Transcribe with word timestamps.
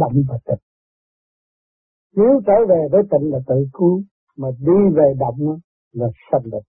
động 0.00 0.16
và 0.28 0.38
tịnh. 0.46 0.62
Nếu 2.16 2.40
trở 2.46 2.66
về 2.68 2.88
với 2.92 3.02
tịnh 3.10 3.32
là 3.32 3.38
tự 3.46 3.66
cứu, 3.72 4.02
mà 4.36 4.48
đi 4.58 4.96
về 4.96 5.14
động 5.18 5.58
là 5.92 6.06
sanh 6.30 6.50
định 6.52 6.66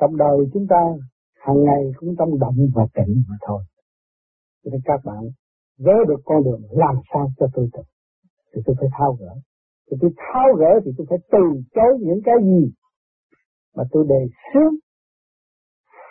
trong 0.00 0.16
đời 0.16 0.36
chúng 0.52 0.66
ta, 0.68 0.82
hàng 1.34 1.64
ngày 1.64 1.82
cũng 1.96 2.14
trong 2.18 2.38
động 2.38 2.56
và 2.74 2.86
tịnh 2.94 3.22
mà 3.28 3.36
thôi. 3.46 3.62
Cho 4.64 4.70
nên 4.72 4.80
các 4.84 5.00
bạn 5.04 5.22
vớ 5.78 5.92
được 6.08 6.20
con 6.24 6.44
đường 6.44 6.62
làm 6.70 6.94
sao 7.12 7.28
cho 7.38 7.46
tôi 7.54 7.68
tịnh, 7.72 7.90
thì 8.54 8.62
tôi 8.66 8.76
phải 8.80 8.88
thao 8.98 9.16
gỡ. 9.20 9.34
Thì 9.90 9.96
tôi 10.00 10.10
thao 10.16 10.54
gỡ 10.58 10.80
thì 10.84 10.90
tôi 10.98 11.06
phải 11.10 11.18
từ 11.32 11.44
chối 11.74 11.98
những 12.00 12.20
cái 12.24 12.34
gì 12.42 12.72
mà 13.76 13.84
tôi 13.90 14.04
đề 14.08 14.26
xướng 14.52 14.74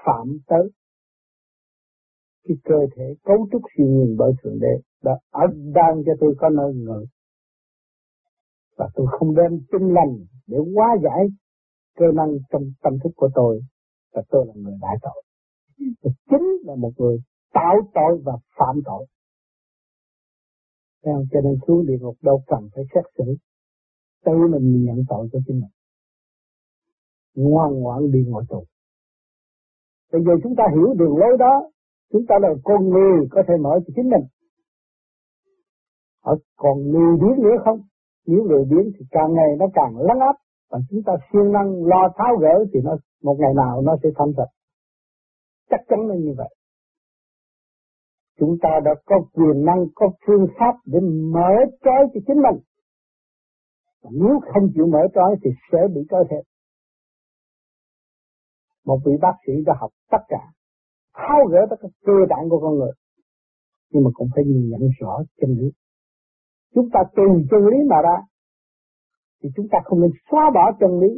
phạm 0.06 0.28
tới 0.48 0.70
cái 2.50 2.58
cơ 2.64 2.96
thể 2.96 3.04
cấu 3.24 3.48
trúc 3.52 3.62
siêu 3.78 3.88
nhiên 3.88 4.16
bởi 4.18 4.32
thượng 4.44 4.60
đế 4.60 4.82
đã 5.04 5.12
ở 5.32 5.46
đang 5.74 6.04
cho 6.06 6.12
tôi 6.20 6.36
có 6.38 6.50
nơi 6.50 6.74
ngự. 6.74 7.06
Và 8.78 8.90
tôi 8.96 9.08
không 9.10 9.36
đem 9.36 9.60
tinh 9.72 9.94
lành 9.94 10.26
để 10.48 10.58
hóa 10.76 10.96
giải 11.04 11.28
cơ 11.96 12.06
năng 12.16 12.30
trong 12.50 12.62
tâm 12.82 12.94
thức 13.04 13.10
của 13.16 13.30
tôi, 13.36 13.62
và 14.14 14.22
tôi 14.30 14.46
là 14.48 14.54
người 14.56 14.78
đại 14.82 14.96
tội. 15.02 15.24
Tôi 16.02 16.14
chính 16.30 16.48
là 16.64 16.76
một 16.76 16.92
người 16.98 17.18
tạo 17.54 17.76
tội 17.94 18.22
và 18.26 18.34
phạm 18.58 18.76
tội. 18.86 19.06
Thấy 21.04 21.14
Cho 21.32 21.42
nên 21.42 21.56
xuống 21.68 21.86
địa 21.86 21.98
ngục 22.00 22.16
đâu 22.22 22.44
cần 22.48 22.70
phải 22.76 22.84
xét 22.94 23.04
xử, 23.18 23.24
Tự 24.26 24.32
mình 24.52 24.86
nhận 24.86 25.04
tội 25.10 25.30
cho 25.32 25.40
chính 25.48 25.60
mình. 25.60 25.70
Ngoan 27.36 27.74
ngoãn 27.74 28.12
đi 28.12 28.20
ngồi 28.28 28.44
tù. 28.50 28.64
Bây 30.12 30.22
giờ 30.24 30.32
chúng 30.44 30.56
ta 30.56 30.64
hiểu 30.74 30.94
đường 30.94 31.18
lối 31.18 31.38
đó 31.40 31.70
Chúng 32.12 32.26
ta 32.28 32.36
là 32.42 32.50
con 32.64 32.90
người 32.90 33.28
có 33.32 33.44
thể 33.48 33.54
mở 33.62 33.80
cho 33.88 33.94
chính 33.96 34.10
mình. 34.10 34.26
Ở 36.22 36.36
còn 36.56 36.78
lười 36.78 37.18
biến 37.22 37.44
nữa 37.44 37.58
không? 37.66 37.80
Nếu 38.26 38.44
lười 38.44 38.66
biến 38.70 38.92
thì 39.00 39.06
càng 39.12 39.34
ngày 39.34 39.56
nó 39.60 39.66
càng 39.74 39.98
lắng 39.98 40.20
áp 40.20 40.36
Và 40.70 40.80
chúng 40.90 41.04
ta 41.06 41.14
siêng 41.32 41.52
năng 41.52 41.86
lo 41.86 42.10
tháo 42.18 42.36
gỡ 42.42 42.66
Thì 42.74 42.80
nó 42.84 42.98
một 43.24 43.36
ngày 43.40 43.54
nào 43.54 43.82
nó 43.82 43.96
sẽ 44.04 44.10
thanh 44.18 44.34
sạch 44.38 44.52
Chắc 45.70 45.80
chắn 45.90 46.08
là 46.08 46.16
như 46.16 46.34
vậy. 46.38 46.56
Chúng 48.40 48.58
ta 48.62 48.70
đã 48.86 48.92
có 49.06 49.16
quyền 49.34 49.66
năng, 49.66 49.86
có 49.96 50.10
phương 50.28 50.48
pháp 50.60 50.76
để 50.86 51.00
mở 51.34 51.52
trói 51.84 52.08
cho 52.14 52.20
chính 52.28 52.42
mình. 52.42 52.64
Và 54.02 54.10
nếu 54.14 54.40
không 54.54 54.70
chịu 54.76 54.86
mở 54.88 55.00
trói 55.16 55.36
thì 55.44 55.52
sẽ 55.72 55.78
bị 55.96 56.02
trói 56.10 56.24
thêm. 56.30 56.40
Một 58.86 59.00
vị 59.06 59.12
bác 59.22 59.34
sĩ 59.48 59.54
đã 59.66 59.74
học 59.80 59.92
tất 60.12 60.24
cả, 60.28 60.52
tháo 61.20 61.40
gỡ 61.52 61.62
tất 61.70 61.76
cả 61.82 61.90
cơ 62.06 62.18
bản 62.30 62.50
của 62.50 62.60
con 62.60 62.74
người. 62.80 62.92
Nhưng 63.92 64.04
mà 64.04 64.10
cũng 64.14 64.28
phải 64.36 64.44
nhìn 64.46 64.70
nhận 64.70 64.90
rõ 65.00 65.14
chân 65.42 65.50
lý. 65.60 65.72
Chúng 66.76 66.90
ta 66.94 67.00
từ 67.16 67.24
chân 67.52 67.62
lý 67.72 67.78
mà 67.90 68.02
ra, 68.04 68.18
thì 69.44 69.50
chúng 69.56 69.68
ta 69.72 69.78
không 69.84 70.02
nên 70.02 70.12
xóa 70.32 70.52
bỏ 70.54 70.72
chân 70.80 71.00
lý 71.00 71.12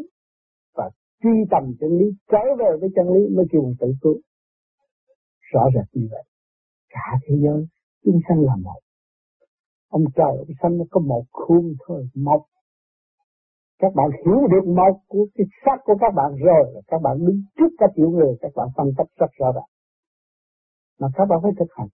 và 0.76 0.90
truy 1.24 1.36
tầm 1.52 1.64
chân 1.80 1.90
lý, 2.00 2.06
trở 2.32 2.44
về 2.60 2.78
với 2.80 2.90
chân 2.96 3.08
lý 3.14 3.36
mới 3.36 3.46
kêu 3.52 3.62
mình 3.62 3.76
tự 3.80 3.88
cứu. 4.02 4.18
Rõ 5.52 5.64
rệt 5.76 5.88
như 5.94 6.08
vậy 6.12 6.24
cả 6.94 7.20
thế 7.24 7.36
giới 7.44 7.68
chúng 8.06 8.20
sanh 8.30 8.40
là 8.42 8.56
một 8.56 8.80
ông 9.90 10.04
trời 10.16 10.34
ông 10.38 10.56
sanh 10.62 10.78
nó 10.78 10.86
có 10.92 11.02
một 11.02 11.24
khuôn 11.32 11.74
thôi 11.88 12.08
một 12.16 12.46
các 13.80 13.94
bạn 13.96 14.10
hiểu 14.26 14.48
được 14.52 14.66
một 14.76 14.96
của 15.08 15.26
cái 15.36 15.48
sắc 15.66 15.80
của 15.86 15.96
các 16.00 16.14
bạn 16.16 16.32
rồi 16.46 16.82
các 16.88 17.02
bạn 17.02 17.18
đứng 17.26 17.42
trước 17.58 17.72
cả 17.78 17.88
triệu 17.96 18.10
người 18.10 18.36
các 18.42 18.52
bạn 18.56 18.68
phân 18.78 18.88
tích 18.98 19.08
rất 19.20 19.32
rõ 19.40 19.52
ràng 19.56 19.71
mà 21.02 21.08
các 21.16 21.26
bạn 21.30 21.40
phải 21.44 21.52
thực 21.60 21.72
hành. 21.78 21.92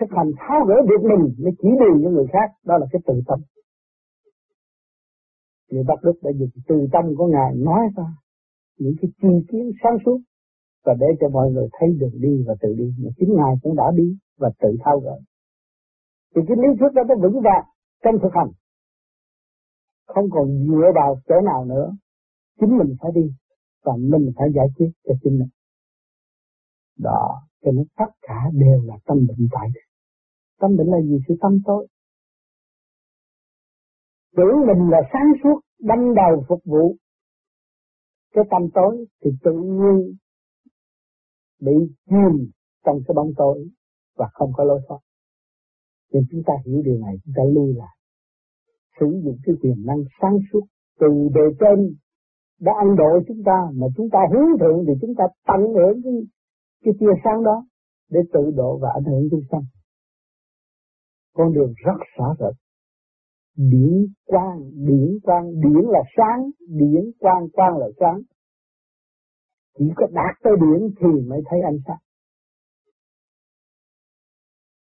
Thực 0.00 0.10
hành 0.16 0.30
tháo 0.40 0.60
gỡ 0.68 0.76
được 0.90 1.02
mình, 1.10 1.24
mới 1.42 1.52
chỉ 1.60 1.68
đường 1.80 1.98
cho 2.02 2.10
người 2.10 2.26
khác. 2.32 2.48
Đó 2.68 2.74
là 2.80 2.86
cái 2.92 3.00
tự 3.06 3.14
tâm. 3.28 3.40
Người 5.70 5.84
Bác 5.88 5.98
Đức 6.02 6.16
đã 6.22 6.30
dùng 6.38 6.48
từ 6.68 6.76
tâm 6.92 7.04
của 7.16 7.26
Ngài 7.26 7.50
nói 7.54 7.82
ra 7.96 8.08
những 8.78 8.94
cái 9.00 9.10
chi 9.20 9.32
kiến 9.48 9.70
sáng 9.82 9.96
suốt 10.04 10.18
và 10.84 10.94
để 11.00 11.06
cho 11.20 11.28
mọi 11.28 11.50
người 11.50 11.68
thấy 11.72 11.88
đường 12.00 12.20
đi 12.20 12.44
và 12.46 12.54
tự 12.60 12.74
đi. 12.78 12.88
Mà 12.98 13.10
chính 13.16 13.36
ngài 13.36 13.54
cũng 13.62 13.76
đã 13.76 13.84
đi 13.94 14.16
và 14.38 14.50
tự 14.60 14.76
thao 14.84 15.00
gỡ. 15.00 15.16
Thì 16.34 16.42
cái 16.48 16.56
lý 16.56 16.68
thuyết 16.78 16.92
đó 16.94 17.02
nó 17.08 17.14
vững 17.22 17.40
vàng 17.40 17.66
trong 18.04 18.14
thực 18.22 18.32
hành. 18.34 18.50
Không 20.06 20.30
còn 20.30 20.46
dựa 20.66 20.90
vào 20.94 21.16
chỗ 21.28 21.40
nào 21.40 21.64
nữa. 21.64 21.92
Chính 22.60 22.78
mình 22.78 22.96
phải 23.00 23.10
đi 23.14 23.34
và 23.84 23.92
mình 23.96 24.32
phải 24.36 24.48
giải 24.54 24.66
quyết 24.76 24.90
cho 25.04 25.14
chính 25.22 25.38
mình. 25.38 25.48
Đó 26.98 27.42
cho 27.62 27.70
nên 27.72 27.84
tất 27.98 28.12
cả 28.22 28.40
đều 28.52 28.82
là 28.84 28.94
tâm 29.06 29.16
bệnh 29.28 29.48
tại 29.52 29.68
tâm 30.60 30.76
bệnh 30.76 30.86
là 30.86 31.00
gì 31.00 31.18
sự 31.28 31.34
tâm 31.40 31.58
tối 31.64 31.86
tưởng 34.36 34.56
mình 34.66 34.90
là 34.90 34.98
sáng 35.12 35.32
suốt 35.42 35.60
đâm 35.78 36.14
đầu 36.14 36.44
phục 36.48 36.60
vụ 36.64 36.96
cái 38.34 38.44
tâm 38.50 38.62
tối 38.74 39.06
thì 39.24 39.30
tự 39.44 39.52
nhiên 39.52 40.16
bị 41.60 41.72
chìm 42.10 42.50
trong 42.84 42.98
cái 43.06 43.14
bóng 43.16 43.32
tối 43.36 43.68
và 44.16 44.26
không 44.32 44.50
có 44.56 44.64
lối 44.64 44.80
thoát. 44.88 44.98
Nên 46.12 46.22
chúng 46.30 46.42
ta 46.46 46.52
hiểu 46.66 46.82
điều 46.84 46.98
này, 46.98 47.14
chúng 47.24 47.34
ta 47.36 47.42
lui 47.54 47.74
lại. 47.74 47.96
Sử 49.00 49.06
dụng 49.24 49.36
cái 49.44 49.54
quyền 49.60 49.86
năng 49.86 50.04
sáng 50.22 50.38
suốt 50.52 50.64
từ 51.00 51.08
bề 51.34 51.42
trên 51.60 51.94
đã 52.60 52.72
ăn 52.78 52.96
độ 52.96 53.20
chúng 53.28 53.42
ta 53.44 53.58
mà 53.74 53.86
chúng 53.96 54.08
ta 54.10 54.18
hướng 54.32 54.58
thượng 54.60 54.84
thì 54.86 54.92
chúng 55.00 55.14
ta 55.18 55.24
tận 55.46 55.60
hưởng 55.74 56.02
cái, 56.04 56.12
cái 56.82 56.94
tia 57.00 57.14
sáng 57.24 57.44
đó 57.44 57.66
để 58.10 58.20
tự 58.32 58.50
độ 58.54 58.78
và 58.82 58.88
ảnh 58.94 59.04
hưởng 59.04 59.28
chúng 59.30 59.42
sanh. 59.50 59.64
Con 61.34 61.52
đường 61.52 61.72
rất 61.84 61.98
rõ 62.16 62.34
rệt. 62.38 62.54
Điển 63.56 64.06
quang, 64.24 64.70
điển 64.74 65.18
quang, 65.22 65.60
điển 65.60 65.84
là 65.88 66.02
sáng, 66.16 66.50
điển 66.68 67.10
quang, 67.18 67.48
quang 67.52 67.76
là 67.78 67.86
sáng. 68.00 68.20
Chỉ 69.78 69.84
có 69.96 70.06
đạt 70.12 70.36
tới 70.42 70.52
điển 70.60 70.94
thì 71.00 71.28
mới 71.28 71.40
thấy 71.50 71.60
ánh 71.60 71.78
sáng. 71.86 72.02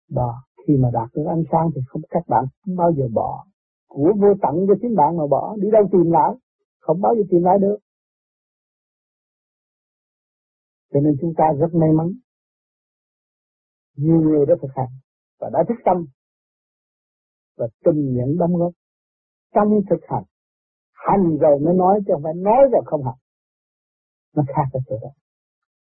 Đó, 0.10 0.44
khi 0.68 0.74
mà 0.78 0.90
đạt 0.94 1.10
được 1.16 1.26
ánh 1.28 1.44
sáng 1.52 1.70
thì 1.76 1.82
không 1.88 2.02
các 2.10 2.24
bạn 2.28 2.44
không 2.66 2.76
bao 2.76 2.92
giờ 2.98 3.08
bỏ. 3.14 3.46
Của 3.88 4.14
vô 4.22 4.28
tận 4.42 4.56
cho 4.68 4.74
chính 4.82 4.96
bạn 4.96 5.18
mà 5.18 5.28
bỏ, 5.28 5.56
đi 5.62 5.70
đâu 5.72 5.84
tìm 5.92 6.12
lại, 6.12 6.32
không 6.80 7.02
bao 7.02 7.16
giờ 7.16 7.22
tìm 7.30 7.44
lại 7.44 7.58
được. 7.62 7.78
Cho 10.96 11.02
nên 11.02 11.18
chúng 11.22 11.34
ta 11.38 11.44
rất 11.60 11.74
may 11.74 11.90
mắn. 11.92 12.08
Nhiều 13.96 14.22
người 14.22 14.46
đã 14.46 14.56
thực 14.62 14.72
hành 14.76 14.94
và 15.40 15.50
đã 15.54 15.64
thức 15.68 15.76
tâm 15.86 16.06
và 17.58 17.68
tình 17.84 18.14
nhận 18.16 18.38
đóng 18.38 18.56
góp. 18.56 18.72
Trong 19.54 19.70
thực 19.90 20.00
hành. 20.08 20.24
Hành 20.94 21.38
rồi 21.38 21.60
mới 21.60 21.74
nói 21.74 22.00
chứ 22.08 22.14
không 22.14 22.24
phải 22.24 22.34
nói 22.34 22.62
rồi 22.72 22.82
không 22.86 23.04
hành. 23.04 23.20
Nó 24.36 24.44
khác 24.48 24.70
ở 24.74 24.80
chỗ 24.88 24.96
đó 25.02 25.10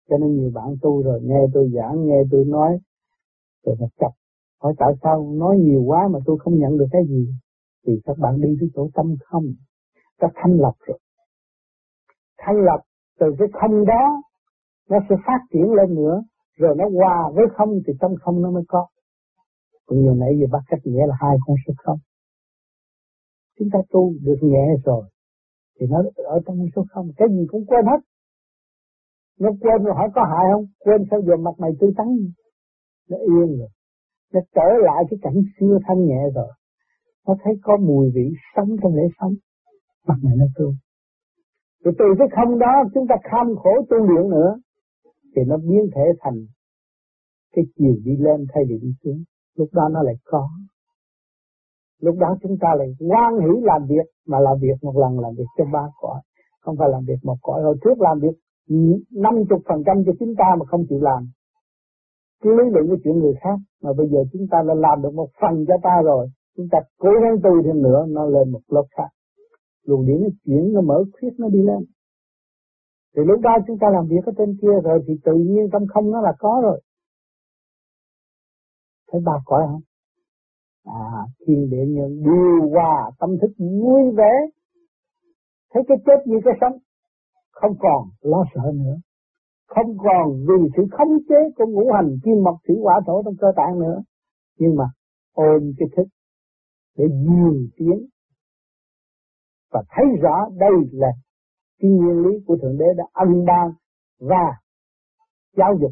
cho 0.09 0.17
nên 0.17 0.35
nhiều 0.35 0.51
bạn 0.53 0.75
tu 0.81 1.03
rồi 1.03 1.19
nghe 1.23 1.39
tôi 1.53 1.69
giảng, 1.75 2.07
nghe 2.07 2.21
tôi 2.31 2.45
nói, 2.45 2.79
rồi 3.65 3.75
mà 3.79 3.87
chập 3.99 4.11
hỏi 4.61 4.73
tại 4.77 4.93
sao 5.03 5.33
nói 5.33 5.57
nhiều 5.59 5.83
quá 5.85 6.07
mà 6.11 6.19
tôi 6.25 6.37
không 6.39 6.59
nhận 6.59 6.77
được 6.77 6.87
cái 6.91 7.01
gì? 7.07 7.27
Thì 7.87 7.93
các 8.05 8.17
bạn 8.17 8.41
đi 8.41 8.49
tới 8.59 8.69
chỗ 8.75 8.89
tâm 8.93 9.15
không. 9.25 9.43
Các 10.17 10.31
thanh 10.35 10.53
lập 10.57 10.73
rồi. 10.79 10.99
Thanh 12.37 12.55
lập 12.55 12.81
từ 13.19 13.27
cái 13.39 13.47
không 13.53 13.85
đó 13.85 14.21
nó 14.89 14.97
sẽ 15.09 15.15
phát 15.25 15.39
triển 15.53 15.73
lên 15.73 15.95
nữa, 15.95 16.21
rồi 16.57 16.75
nó 16.77 16.85
hòa 16.89 17.31
với 17.35 17.45
không 17.55 17.69
thì 17.87 17.93
trong 18.01 18.15
không 18.21 18.41
nó 18.41 18.51
mới 18.51 18.63
có. 18.67 18.87
Còn 19.85 20.01
nhiều 20.01 20.13
nãy 20.13 20.29
giờ 20.39 20.47
bắt 20.51 20.63
cách 20.67 20.79
nghĩa 20.83 21.05
là 21.07 21.15
hai 21.21 21.37
con 21.47 21.57
số 21.67 21.73
không. 21.77 21.97
Chúng 23.59 23.69
ta 23.73 23.79
tu 23.89 24.13
được 24.21 24.39
nhẹ 24.41 24.65
rồi, 24.85 25.03
thì 25.79 25.85
nó 25.89 26.01
ở 26.15 26.39
trong 26.45 26.57
số 26.75 26.85
không. 26.89 27.07
Cái 27.17 27.27
gì 27.31 27.45
cũng 27.47 27.65
quên 27.65 27.85
hết. 27.85 28.01
Nó 29.39 29.49
quên 29.61 29.83
rồi 29.83 29.95
hỏi 29.95 30.09
có 30.15 30.21
hại 30.23 30.45
không? 30.53 30.65
Quên 30.79 31.01
sao 31.11 31.21
giờ 31.21 31.35
mặt 31.37 31.55
mày 31.57 31.71
tươi 31.79 31.91
tắn? 31.97 32.07
Nó 33.09 33.17
yên 33.17 33.57
rồi. 33.59 33.69
Nó 34.33 34.39
trở 34.55 34.67
lại 34.85 35.03
cái 35.09 35.19
cảnh 35.21 35.41
xưa 35.59 35.77
thanh 35.87 36.05
nhẹ 36.05 36.21
rồi. 36.35 36.51
Nó 37.27 37.35
thấy 37.43 37.53
có 37.63 37.77
mùi 37.77 38.11
vị 38.15 38.33
sống 38.55 38.69
trong 38.83 38.95
lễ 38.95 39.03
sống. 39.19 39.33
Mặt 40.07 40.15
mày 40.23 40.35
nó 40.37 40.45
tươi 40.55 40.73
rồi 41.83 41.93
từ 41.99 42.05
cái 42.19 42.27
không 42.35 42.59
đó, 42.59 42.83
chúng 42.93 43.07
ta 43.09 43.15
kham 43.23 43.47
khổ 43.55 43.71
tu 43.89 43.97
luyện 43.97 44.29
nữa 44.29 44.55
thì 45.35 45.41
nó 45.47 45.57
biến 45.57 45.89
thể 45.95 46.01
thành 46.19 46.45
cái 47.55 47.65
chiều 47.77 47.95
đi 48.05 48.17
lên 48.17 48.45
thay 48.53 48.63
vì 48.69 48.77
đi 48.81 48.91
xuống. 49.03 49.23
Lúc 49.57 49.69
đó 49.73 49.89
nó 49.91 50.03
lại 50.03 50.15
có. 50.23 50.49
Lúc 52.01 52.15
đó 52.19 52.37
chúng 52.41 52.57
ta 52.61 52.67
lại 52.77 52.87
quan 52.99 53.39
hỷ 53.39 53.61
làm 53.61 53.81
việc, 53.87 54.07
mà 54.27 54.39
làm 54.39 54.57
việc 54.61 54.77
một 54.81 54.97
lần 54.97 55.19
làm 55.19 55.33
việc 55.37 55.49
cho 55.57 55.65
ba 55.73 55.83
cõi, 56.01 56.21
không 56.61 56.75
phải 56.79 56.89
làm 56.89 57.03
việc 57.07 57.19
một 57.23 57.37
cõi. 57.41 57.63
Hồi 57.63 57.77
trước 57.83 58.01
làm 58.01 58.19
việc 58.19 58.35
năm 59.11 59.33
chục 59.49 59.61
phần 59.69 59.83
trăm 59.85 59.97
cho 60.05 60.11
chúng 60.19 60.33
ta 60.37 60.45
mà 60.59 60.65
không 60.65 60.85
chịu 60.89 60.99
làm. 61.01 61.23
Cứ 62.41 62.49
lý 62.49 62.69
luận 62.71 62.85
cái 62.87 62.97
chuyện 63.03 63.19
người 63.19 63.33
khác, 63.41 63.57
mà 63.83 63.93
bây 63.97 64.07
giờ 64.07 64.19
chúng 64.33 64.47
ta 64.51 64.57
đã 64.67 64.73
làm 64.73 65.01
được 65.01 65.13
một 65.13 65.29
phần 65.41 65.65
cho 65.67 65.75
ta 65.83 66.01
rồi, 66.03 66.27
chúng 66.57 66.67
ta 66.71 66.77
cố 66.97 67.09
gắng 67.21 67.35
tu 67.43 67.63
thêm 67.65 67.81
nữa, 67.81 68.05
nó 68.09 68.25
lên 68.25 68.51
một 68.51 68.61
lớp 68.67 68.83
khác. 68.97 69.09
Luồng 69.85 70.05
điển 70.05 70.21
nó 70.21 70.27
chuyển, 70.45 70.73
nó 70.73 70.81
mở 70.81 71.03
khuyết, 71.13 71.29
nó 71.37 71.47
đi 71.49 71.61
lên 71.61 71.83
thì 73.15 73.21
lúc 73.25 73.39
đó 73.41 73.51
chúng 73.67 73.77
ta 73.79 73.87
làm 73.93 74.05
việc 74.07 74.25
ở 74.25 74.31
trên 74.37 74.57
kia 74.61 74.75
rồi 74.83 75.03
thì 75.07 75.13
tự 75.23 75.33
nhiên 75.33 75.69
trong 75.71 75.87
không 75.87 76.11
nó 76.11 76.21
là 76.21 76.33
có 76.39 76.59
rồi. 76.63 76.81
Thấy 79.11 79.21
ba 79.25 79.33
cõi 79.45 79.63
không 79.67 79.81
à 80.85 81.25
thiên 81.45 81.69
địa 81.69 81.85
nhân 81.87 82.23
điều 82.23 82.69
hòa 82.69 83.11
tâm 83.19 83.29
thức 83.41 83.51
vui 83.57 84.01
vẻ. 84.17 84.33
Thấy 85.73 85.83
cái 85.87 85.97
chết 86.05 86.19
như 86.25 86.37
cái 86.45 86.53
sống, 86.61 86.77
không 87.51 87.75
còn 87.79 88.09
lo 88.21 88.43
sợ 88.55 88.71
nữa. 88.73 88.95
Không 89.67 89.97
còn 89.97 90.45
vì 90.47 90.69
sự 90.77 90.83
khống 90.91 91.17
chế 91.29 91.35
của 91.55 91.65
ngũ 91.65 91.91
hành 91.93 92.17
kim 92.23 92.43
mộc 92.43 92.55
thủy 92.67 92.75
hỏa 92.83 93.01
thổ 93.07 93.23
trong 93.23 93.35
cơ 93.39 93.47
tạng 93.55 93.79
nữa. 93.79 94.01
Nhưng 94.59 94.75
mà 94.75 94.85
ôm 95.33 95.71
cái 95.77 95.87
thức 95.97 96.07
để 96.97 97.05
nhìn 97.09 97.69
tiếng 97.77 98.07
và 99.71 99.83
thấy 99.89 100.05
rõ 100.21 100.49
đây 100.59 100.71
là 100.91 101.07
cái 101.79 101.91
nguyên 101.91 102.17
lý 102.25 102.43
của 102.47 102.57
thượng 102.61 102.77
đế 102.77 102.85
đã 102.97 103.03
ân 103.13 103.45
ban 103.45 103.71
và 104.19 104.45
giáo 105.57 105.73
dục 105.81 105.91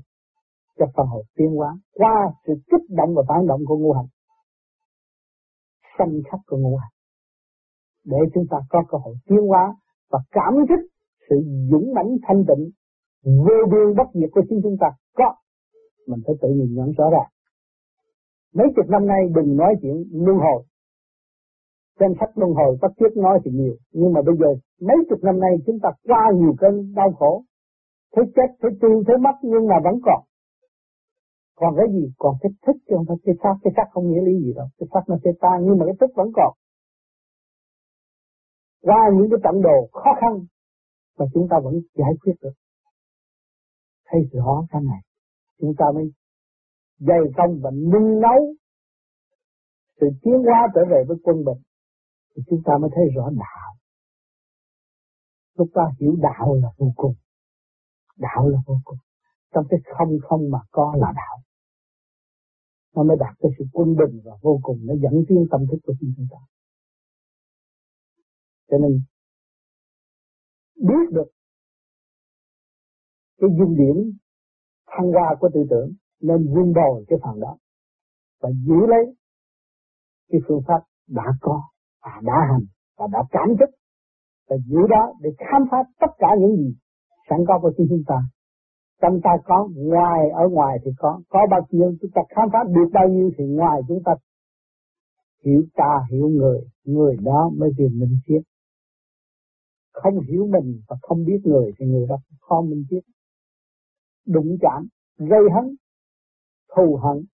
cho 0.80 0.86
phần 0.96 1.08
hồn 1.08 1.26
tiến 1.36 1.56
hóa 1.56 1.78
qua 1.94 2.16
sự 2.48 2.54
kích 2.72 2.90
động 2.90 3.16
và 3.16 3.24
phản 3.28 3.48
động 3.48 3.62
của 3.68 3.78
ngũ 3.78 3.94
hành. 3.94 4.08
Sanh 5.98 6.22
khắc 6.32 6.40
của 6.48 6.58
ngũ 6.58 6.78
hành. 6.78 6.92
Để 8.06 8.18
chúng 8.34 8.46
ta 8.50 8.58
có 8.70 8.84
cơ 8.90 8.98
hội 8.98 9.16
tiến 9.28 9.48
hóa 9.48 9.76
và 10.10 10.20
cảm 10.32 10.54
thức 10.70 10.80
sự 11.30 11.36
dũng 11.72 11.94
mãnh 11.96 12.18
thanh 12.28 12.44
tịnh, 12.48 12.70
vô 13.24 13.58
biên 13.72 13.96
bất 13.98 14.08
diệt 14.14 14.30
của 14.32 14.42
chính 14.50 14.60
chúng 14.64 14.78
ta 14.80 14.88
có. 15.14 15.36
Mình 16.08 16.20
phải 16.26 16.36
tự 16.42 16.50
nhìn 16.50 16.76
nhận 16.76 16.92
rõ 16.98 17.10
ràng. 17.12 17.30
Mấy 18.54 18.68
chục 18.76 18.86
năm 18.90 19.08
nay 19.08 19.20
đừng 19.36 19.56
nói 19.56 19.76
chuyện 19.82 20.04
luân 20.12 20.38
hồi 20.38 20.64
trên 22.02 22.14
sách 22.20 22.32
luân 22.36 22.52
hồi 22.54 22.78
bất 22.82 22.92
thiết 23.00 23.12
nói 23.16 23.40
thì 23.44 23.52
nhiều. 23.52 23.76
Nhưng 23.92 24.14
mà 24.14 24.22
bây 24.22 24.36
giờ 24.42 24.50
mấy 24.88 24.98
chục 25.10 25.20
năm 25.24 25.40
nay 25.40 25.52
chúng 25.66 25.80
ta 25.84 25.90
qua 26.04 26.24
nhiều 26.36 26.54
cơn 26.62 26.94
đau 26.96 27.12
khổ. 27.20 27.44
Thấy 28.16 28.26
chết 28.36 28.50
thấy 28.62 28.72
tu, 28.82 29.04
thấy 29.08 29.18
mất 29.18 29.36
nhưng 29.42 29.68
mà 29.68 29.76
vẫn 29.84 29.96
còn. 30.06 30.22
Còn 31.56 31.74
cái 31.78 31.88
gì? 31.96 32.14
Còn 32.18 32.36
cái 32.42 32.52
thức 32.66 32.76
chứ 32.88 32.94
không 32.98 33.06
phải 33.08 33.18
cái 33.24 33.36
xác. 33.44 33.56
Cái 33.64 33.74
xác 33.76 33.88
không 33.92 34.06
nghĩa 34.08 34.22
lý 34.22 34.34
gì 34.46 34.54
đâu. 34.56 34.68
Cái 34.78 34.88
xác 34.94 35.04
nó 35.08 35.16
sẽ 35.24 35.32
tan 35.42 35.58
nhưng 35.66 35.78
mà 35.80 35.86
cái 35.86 35.96
thức 36.00 36.12
vẫn 36.16 36.30
còn. 36.34 36.54
Qua 38.82 39.10
những 39.16 39.28
cái 39.32 39.40
trận 39.44 39.62
đồ 39.62 39.78
khó 39.92 40.12
khăn 40.22 40.34
mà 41.20 41.26
chúng 41.34 41.48
ta 41.50 41.58
vẫn 41.64 41.74
giải 41.96 42.14
quyết 42.22 42.34
được. 42.42 42.56
Thấy 44.08 44.22
rõ 44.34 44.66
cái 44.72 44.82
này 44.82 45.02
chúng 45.60 45.74
ta 45.78 45.86
mới 45.96 46.12
dày 47.00 47.20
công 47.38 47.60
và 47.64 47.72
nung 47.72 48.20
nấu. 48.20 48.54
Sự 50.02 50.08
tiến 50.22 50.44
hóa 50.46 50.68
trở 50.76 50.82
về 50.92 51.04
với 51.08 51.18
quân 51.24 51.38
bình 51.46 51.58
thì 52.36 52.44
chúng 52.50 52.62
ta 52.66 52.74
mới 52.82 52.90
thấy 52.96 53.06
rõ 53.16 53.30
đạo. 53.30 53.76
Lúc 55.58 55.68
ta 55.74 55.82
hiểu 56.00 56.16
đạo 56.22 56.56
là 56.56 56.70
vô 56.78 56.94
cùng. 56.96 57.16
Đạo 58.18 58.48
là 58.48 58.60
vô 58.66 58.76
cùng. 58.86 58.98
Trong 59.54 59.66
cái 59.70 59.80
không 59.98 60.18
không 60.24 60.52
mà 60.52 60.60
có 60.72 60.96
là 60.98 61.14
đạo. 61.16 61.38
Nó 62.96 63.04
mới 63.04 63.18
đạt 63.20 63.36
tới 63.40 63.52
sự 63.60 63.66
quân 63.74 63.96
bình 63.96 64.22
và 64.24 64.32
vô 64.42 64.60
cùng. 64.64 64.78
Nó 64.84 64.94
dẫn 65.04 65.24
tiến 65.28 65.48
tâm 65.52 65.62
thức 65.72 65.78
của 65.84 65.94
chúng 66.00 66.28
ta. 66.32 66.38
Cho 68.70 68.78
nên, 68.78 69.02
biết 70.76 71.06
được 71.12 71.32
cái 73.38 73.50
dung 73.58 73.76
điểm 73.78 74.18
thăng 74.88 75.12
hoa 75.12 75.36
của 75.40 75.50
tư 75.54 75.60
tưởng, 75.70 75.92
nên 76.20 76.54
vun 76.54 76.74
bồi 76.74 77.06
cái 77.08 77.20
phần 77.24 77.40
đó 77.40 77.58
và 78.42 78.50
giữ 78.50 78.88
lấy 78.88 79.16
cái 80.30 80.42
phương 80.48 80.62
pháp 80.68 80.84
đã 81.08 81.24
có 81.42 81.62
và 82.04 82.12
đã 82.24 82.38
hành 82.52 82.66
và 82.98 83.08
đã 83.12 83.20
cảm 83.32 83.48
thức. 83.60 83.70
Và 84.50 84.56
giữ 84.68 84.88
đó 84.90 85.14
để 85.22 85.30
khám 85.38 85.62
phá 85.72 85.78
tất 86.00 86.12
cả 86.18 86.28
những 86.40 86.56
gì 86.56 86.76
sẵn 87.30 87.40
có 87.48 87.60
của 87.62 87.72
chính 87.78 87.88
chúng 87.90 88.04
ta. 88.08 88.16
Trong 89.02 89.20
ta 89.24 89.32
có, 89.46 89.70
ngoài, 89.76 90.30
ở 90.30 90.48
ngoài 90.50 90.78
thì 90.86 90.92
có. 90.98 91.22
Có 91.30 91.40
bao 91.52 91.62
nhiêu, 91.70 91.94
chúng 92.02 92.12
ta 92.12 92.22
khám 92.30 92.50
phá 92.54 92.60
được 92.68 92.90
bao 92.94 93.08
nhiêu 93.10 93.32
thì 93.38 93.44
ngoài 93.46 93.82
chúng 93.88 94.04
ta 94.06 94.12
hiểu 95.46 95.64
ta, 95.74 96.06
hiểu 96.12 96.30
người. 96.30 96.60
Người 96.84 97.18
đó 97.22 97.50
mới 97.58 97.70
tìm 97.78 98.00
minh 98.00 98.18
triết 98.26 98.42
không 99.92 100.20
hiểu 100.20 100.48
mình 100.48 100.82
và 100.88 100.96
không 101.02 101.26
biết 101.26 101.40
người 101.44 101.72
thì 101.78 101.86
người 101.86 102.06
đó 102.10 102.16
khó 102.40 102.62
minh 102.62 102.86
triết 102.90 103.04
đụng 104.26 104.58
chạm, 104.62 104.88
gây 105.18 105.44
hấn, 105.56 105.76
thù 106.76 106.96
hận. 106.96 107.26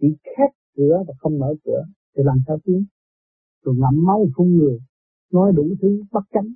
Chỉ 0.00 0.06
khép 0.24 0.50
cửa 0.76 1.04
và 1.08 1.14
không 1.18 1.38
mở 1.38 1.54
cửa 1.64 1.82
thì 2.16 2.22
làm 2.24 2.36
sao 2.46 2.58
tiến? 2.64 2.84
Rồi 3.66 3.74
ngậm 3.76 4.04
máu 4.06 4.26
phun 4.36 4.48
người, 4.56 4.78
nói 5.32 5.52
đủ 5.56 5.66
thứ 5.80 6.02
bất 6.12 6.24
chánh 6.34 6.48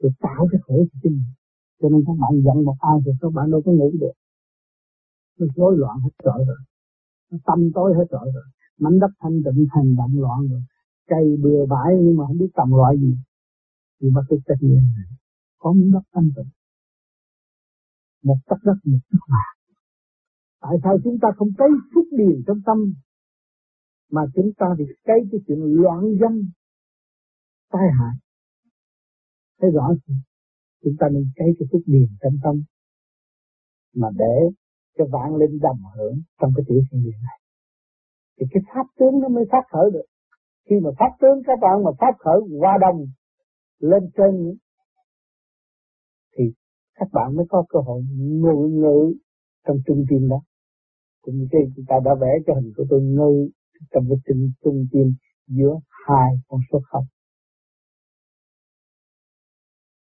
rồi 0.00 0.12
tạo 0.20 0.48
cái 0.50 0.60
khổ 0.64 0.76
cho 0.92 0.98
chính 1.02 1.12
mình. 1.12 1.32
Cho 1.80 1.88
nên 1.88 2.00
các 2.06 2.16
bạn 2.20 2.42
giận 2.44 2.64
một 2.64 2.76
ai 2.80 2.96
thì 3.04 3.12
các 3.20 3.32
bạn 3.34 3.50
đâu 3.50 3.62
có 3.64 3.72
ngủ 3.72 3.90
được. 4.00 4.12
Nó 5.38 5.46
rối 5.56 5.78
loạn 5.78 6.00
hết 6.00 6.14
trọi 6.24 6.44
rồi. 6.46 6.56
Nó 7.30 7.38
tâm 7.46 7.70
tối 7.74 7.94
hết 7.96 8.04
trọi 8.10 8.26
rồi. 8.34 8.44
Mảnh 8.78 8.98
đất 8.98 9.12
thanh 9.20 9.42
tịnh 9.44 9.66
thành 9.72 9.96
động 9.96 10.14
loạn 10.20 10.48
rồi. 10.50 10.62
Cây 11.06 11.36
bừa 11.42 11.66
bãi 11.66 11.90
nhưng 12.02 12.16
mà 12.16 12.24
không 12.26 12.38
biết 12.38 12.50
trồng 12.56 12.74
loại 12.74 12.98
gì. 12.98 13.16
Thì 14.00 14.10
bắt 14.14 14.24
được 14.30 14.40
trách 14.46 14.60
nhiệm. 14.60 14.82
Có 15.58 15.72
miếng 15.72 15.92
đất 15.92 16.04
thanh 16.12 16.30
tịnh. 16.36 16.50
Một 18.22 18.36
tấc 18.46 18.58
đất, 18.64 18.76
một 18.84 18.98
tấc 19.10 19.20
vàng 19.28 19.52
tại 20.62 20.76
sao 20.82 20.98
chúng 21.04 21.18
ta 21.22 21.28
không 21.36 21.48
cấy 21.58 21.68
phúc 21.94 22.04
điền 22.10 22.42
trong 22.46 22.60
tâm? 22.66 22.94
Mà 24.12 24.22
chúng 24.34 24.50
ta 24.58 24.66
bị 24.78 24.84
cái 25.04 25.18
cái 25.30 25.40
chuyện 25.46 25.58
loạn 25.82 26.00
dân 26.20 26.34
tai 27.72 27.88
hại, 27.98 28.14
thấy 29.60 29.70
rõ 29.70 29.88
chưa? 30.06 30.14
Chúng 30.84 30.94
ta 31.00 31.06
nên 31.12 31.24
cái 31.36 31.48
cái 31.58 31.68
phúc 31.72 31.82
điền 31.86 32.08
trong 32.22 32.32
tâm 32.44 32.62
mà 33.94 34.08
để 34.18 34.36
cho 34.98 35.04
vạn 35.12 35.36
linh 35.36 35.58
đầm 35.62 35.76
hưởng 35.96 36.22
trong 36.40 36.52
cái 36.56 36.64
tiểu 36.68 36.82
thiên 36.90 37.02
địa 37.04 37.18
này. 37.28 37.38
Thì 38.40 38.46
cái 38.50 38.62
pháp 38.74 38.86
tướng 38.98 39.20
nó 39.20 39.28
mới 39.28 39.44
phát 39.52 39.64
khởi 39.72 39.90
được. 39.92 40.06
Khi 40.70 40.76
mà 40.82 40.90
pháp 40.98 41.16
tướng 41.20 41.42
các 41.46 41.58
bạn 41.60 41.84
mà 41.84 41.90
phát 42.00 42.14
khởi 42.18 42.40
qua 42.60 42.78
đồng 42.80 43.06
lên 43.78 44.10
trên 44.16 44.54
thì 46.36 46.44
các 46.94 47.08
bạn 47.12 47.36
mới 47.36 47.46
có 47.48 47.64
cơ 47.68 47.78
hội 47.78 48.02
ngự 48.16 48.68
ngự 48.70 49.14
trong 49.66 49.76
trung 49.86 50.04
tim 50.10 50.28
đó. 50.28 50.40
Cũng 51.22 51.34
như 51.34 51.46
cái 51.50 51.62
chúng 51.76 51.84
ta 51.88 51.96
đã 52.04 52.14
vẽ 52.20 52.28
cho 52.46 52.54
hình 52.54 52.72
của 52.76 52.84
tôi 52.90 53.02
ngự 53.02 53.48
trong 53.90 54.04
cái 54.08 54.18
trung, 54.26 54.50
trung 54.64 54.86
tim 54.92 55.08
giữa 55.46 55.74
hai 56.06 56.30
con 56.48 56.60
số 56.72 56.78
không. 56.84 57.04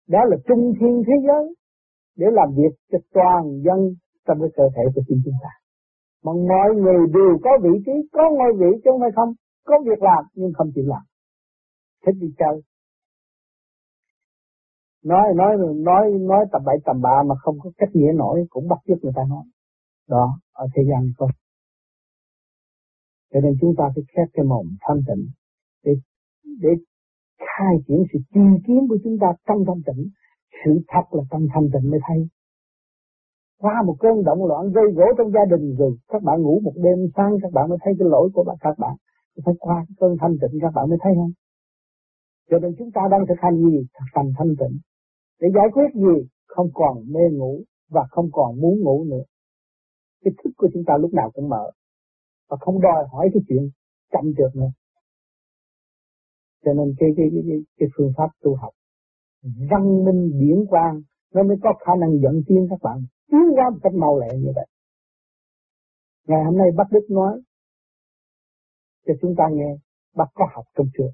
Đó 0.08 0.19
là 0.30 0.38
trung 0.48 0.74
thiên 0.80 1.04
thế 1.08 1.14
giới 1.28 1.56
để 2.16 2.28
làm 2.31 2.50
việc 2.56 2.74
cho 2.92 2.98
toàn 3.14 3.62
dân 3.66 3.80
trong 4.28 4.38
cái 4.42 4.50
cơ 4.58 4.64
thể 4.75 4.84
của 4.96 5.02
chính 5.08 5.22
chúng 5.25 5.40
ta. 5.44 5.50
Mà 6.24 6.31
mọi 6.34 6.70
người 6.75 7.08
đều 7.13 7.32
có 7.44 7.51
vị 7.63 7.74
trí 7.86 7.91
có 8.12 8.24
ngôi 8.38 8.53
vị 8.60 8.72
chứ 8.84 8.89
không 8.91 9.01
phải 9.01 9.12
không. 9.15 9.34
Có 9.65 9.75
việc 9.86 10.01
làm 10.01 10.24
nhưng 10.34 10.51
không 10.58 10.72
chịu 10.75 10.84
làm. 10.88 11.01
Thích 12.06 12.15
đi 12.22 12.27
chơi. 12.38 12.62
Nói 15.03 15.25
nói 15.36 15.56
nói 15.75 16.12
nói 16.12 16.46
tầm 16.51 16.62
bậy 16.65 16.77
tầm 16.86 17.01
bạ 17.01 17.24
mà 17.27 17.36
không 17.39 17.58
có 17.63 17.72
cách 17.77 17.89
nghĩa 17.94 18.12
nổi 18.15 18.46
cũng 18.50 18.68
bắt 18.68 18.80
chước 18.88 18.98
người 19.03 19.13
ta 19.15 19.22
nói. 19.30 19.44
Đó 20.08 20.39
ở 20.53 20.65
thế 20.75 20.84
gian 20.89 21.12
có 21.18 21.27
cho 23.34 23.39
nên 23.43 23.53
chúng 23.62 23.74
ta 23.77 23.84
phải 23.96 24.03
khép 24.15 24.27
cái 24.34 24.46
mồm 24.46 24.65
thanh 24.81 25.01
tịnh 25.07 25.24
để 25.86 25.93
để 26.62 26.69
khai 27.38 27.75
triển 27.88 28.03
sự 28.13 28.19
tìm 28.34 28.51
kiếm 28.67 28.81
của 28.89 28.98
chúng 29.03 29.17
ta 29.22 29.27
trong 29.48 29.57
thanh 29.67 29.81
tịnh. 29.88 30.10
Sự 30.65 30.72
thật 30.88 31.05
là 31.12 31.24
trong 31.31 31.48
thanh 31.53 31.67
tịnh 31.74 31.91
mới 31.91 32.00
thấy. 32.07 32.27
Qua 33.62 33.84
một 33.88 33.96
cơn 34.00 34.24
động 34.24 34.46
loạn 34.46 34.72
gây 34.75 34.86
gỗ 34.96 35.05
trong 35.17 35.31
gia 35.31 35.46
đình 35.57 35.75
rồi, 35.79 35.98
các 36.07 36.24
bạn 36.24 36.41
ngủ 36.41 36.60
một 36.63 36.74
đêm 36.75 37.00
sáng, 37.15 37.31
các 37.41 37.51
bạn 37.53 37.69
mới 37.69 37.77
thấy 37.84 37.93
cái 38.00 38.07
lỗi 38.12 38.29
của 38.34 38.55
các 38.60 38.75
bạn. 38.77 38.96
Phải 39.46 39.55
qua 39.60 39.75
cái 39.88 39.96
cơn 40.00 40.15
thanh 40.22 40.36
tịnh 40.41 40.60
các 40.62 40.72
bạn 40.75 40.89
mới 40.89 40.98
thấy 41.01 41.13
không? 41.15 41.31
Cho 42.50 42.60
nên 42.60 42.72
chúng 42.77 42.91
ta 42.91 43.01
đang 43.12 43.27
thực 43.27 43.39
hành 43.41 43.57
gì? 43.57 43.77
Thực 43.93 44.10
hành 44.13 44.31
thanh 44.38 44.55
tịnh. 44.60 44.77
Để 45.41 45.48
giải 45.55 45.67
quyết 45.74 45.89
gì? 45.93 46.27
Không 46.48 46.69
còn 46.74 46.98
mê 47.13 47.22
ngủ 47.31 47.63
và 47.89 48.03
không 48.10 48.29
còn 48.31 48.62
muốn 48.62 48.79
ngủ 48.79 49.03
nữa. 49.03 49.24
Cái 50.24 50.34
thức 50.43 50.51
của 50.57 50.69
chúng 50.74 50.84
ta 50.88 50.93
lúc 50.98 51.13
nào 51.13 51.31
cũng 51.34 51.50
mở 51.50 51.72
và 52.50 52.58
không 52.60 52.82
đòi 52.82 53.06
hỏi 53.12 53.30
cái 53.34 53.44
chuyện 53.48 53.70
chậm 54.12 54.34
trượt 54.38 54.56
nữa. 54.56 54.72
Cho 56.66 56.74
nên 56.74 56.96
cái 57.00 57.10
cái 57.18 57.25
cái 57.34 57.60
cái, 57.77 57.88
phương 57.98 58.12
pháp 58.18 58.30
tu 58.42 58.56
học 58.56 58.74
văn 59.44 60.06
minh 60.06 60.39
điển 60.39 60.66
quang 60.70 61.01
nó 61.34 61.44
mới 61.44 61.58
có 61.63 61.74
khả 61.86 61.92
năng 62.00 62.20
dẫn 62.24 62.42
tiến 62.48 62.68
các 62.70 62.80
bạn. 62.82 62.98
Tiến 63.32 63.42
qua 63.56 63.70
một 63.70 63.80
cách 63.84 63.94
mau 63.94 64.20
lẹ 64.20 64.38
như 64.38 64.51
vậy. 64.56 64.68
Ngày 66.27 66.44
hôm 66.46 66.58
nay 66.58 66.68
bác 66.77 66.92
đức 66.92 67.06
nói 67.10 67.42
cho 69.08 69.13
chúng 69.22 69.36
ta 69.38 69.44
nghe 69.51 69.77
bác 70.16 70.27
có 70.34 70.48
học 70.56 70.66
trong 70.77 70.88
trường 70.98 71.12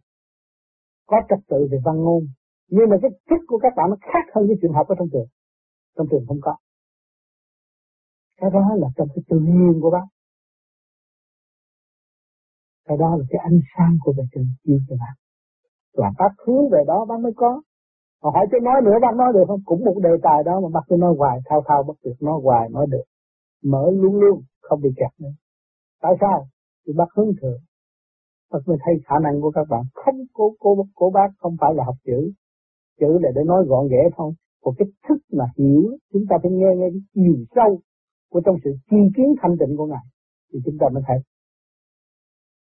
có 1.06 1.18
trật 1.30 1.40
tự 1.50 1.68
về 1.72 1.78
văn 1.86 1.96
ngôn 1.96 2.28
nhưng 2.76 2.90
mà 2.90 2.98
cái 3.02 3.12
thức 3.30 3.42
của 3.48 3.60
các 3.62 3.74
bạn 3.76 3.90
nó 3.90 3.98
khác 4.02 4.26
hơn 4.36 4.46
cái 4.48 4.58
chuyện 4.62 4.74
học 4.74 4.88
ở 4.88 4.96
trong 5.00 5.08
trường. 5.14 5.28
Trong 5.98 6.08
trường 6.12 6.26
không 6.28 6.38
có. 6.42 6.56
Cái 8.38 8.50
đó 8.54 8.76
là 8.76 8.88
trong 8.96 9.08
cái 9.16 9.24
tự 9.30 9.40
nhiên 9.40 9.80
của 9.82 9.92
bác 9.92 10.08
cái 12.88 12.98
đó 12.98 13.16
là 13.16 13.24
cái 13.30 13.40
ánh 13.44 13.60
sáng 13.78 13.98
của 14.04 14.14
bề 14.18 14.24
trên 14.32 14.46
chiếu 14.64 14.80
cho 14.90 14.96
bạn 15.00 15.16
và 15.98 16.12
bác 16.20 16.34
hướng 16.46 16.70
về 16.70 16.84
đó 16.88 17.06
bác 17.10 17.20
mới 17.20 17.34
có 17.36 17.62
họ 18.24 18.30
hỏi 18.30 18.46
cho 18.52 18.58
nói 18.60 18.82
nữa, 18.86 18.98
bác 19.02 19.16
nói 19.16 19.34
được 19.34 19.44
không 19.48 19.62
cũng 19.66 19.86
một 19.86 19.96
đề 20.04 20.10
tài 20.24 20.44
đó 20.46 20.60
mà 20.64 20.70
bác 20.74 20.82
cứ 20.88 20.96
nói 20.96 21.14
hoài, 21.18 21.40
thao 21.46 21.62
thao 21.68 21.84
bất 21.84 21.94
tuyệt 22.04 22.16
nói 22.22 22.40
hoài, 22.44 22.70
nói 22.70 22.86
được 22.90 23.04
mở 23.64 23.92
luôn 23.92 24.16
luôn, 24.16 24.42
không 24.62 24.82
bị 24.82 24.90
kẹt 24.98 25.12
nữa. 25.20 25.34
Tại 26.02 26.14
sao? 26.22 26.48
Thì 26.88 26.94
bác 26.98 27.06
hướng 27.16 27.32
thượng. 27.42 27.62
Bác 28.52 28.60
mới 28.66 28.78
thấy 28.86 28.94
khả 29.06 29.16
năng 29.24 29.42
của 29.42 29.52
các 29.52 29.68
bạn 29.70 29.84
không 29.94 30.16
cố 30.34 30.54
cố 30.60 30.86
cố 30.96 31.10
bác 31.10 31.30
không 31.38 31.56
phải 31.62 31.74
là 31.76 31.84
học 31.84 31.96
chữ. 32.06 32.32
Chữ 33.00 33.20
là 33.22 33.30
để 33.36 33.42
nói 33.46 33.66
gọn 33.68 33.88
ghẽ 33.88 34.10
thôi. 34.18 34.34
Còn 34.64 34.74
cái 34.78 34.88
thức 35.10 35.18
mà 35.32 35.46
hiểu, 35.58 35.84
chúng 36.14 36.24
ta 36.30 36.36
phải 36.42 36.52
nghe 36.52 36.76
nghe 36.76 36.90
cái 36.90 37.02
chiều 37.14 37.36
sâu 37.56 37.80
của 38.32 38.42
trong 38.46 38.56
sự 38.64 38.72
chi 38.90 38.98
kiến 39.16 39.36
thanh 39.42 39.58
tịnh 39.60 39.78
của 39.78 39.86
Ngài 39.86 40.06
thì 40.54 40.60
chúng 40.66 40.78
ta 40.80 40.88
mới 40.94 41.04
thấy 41.08 41.18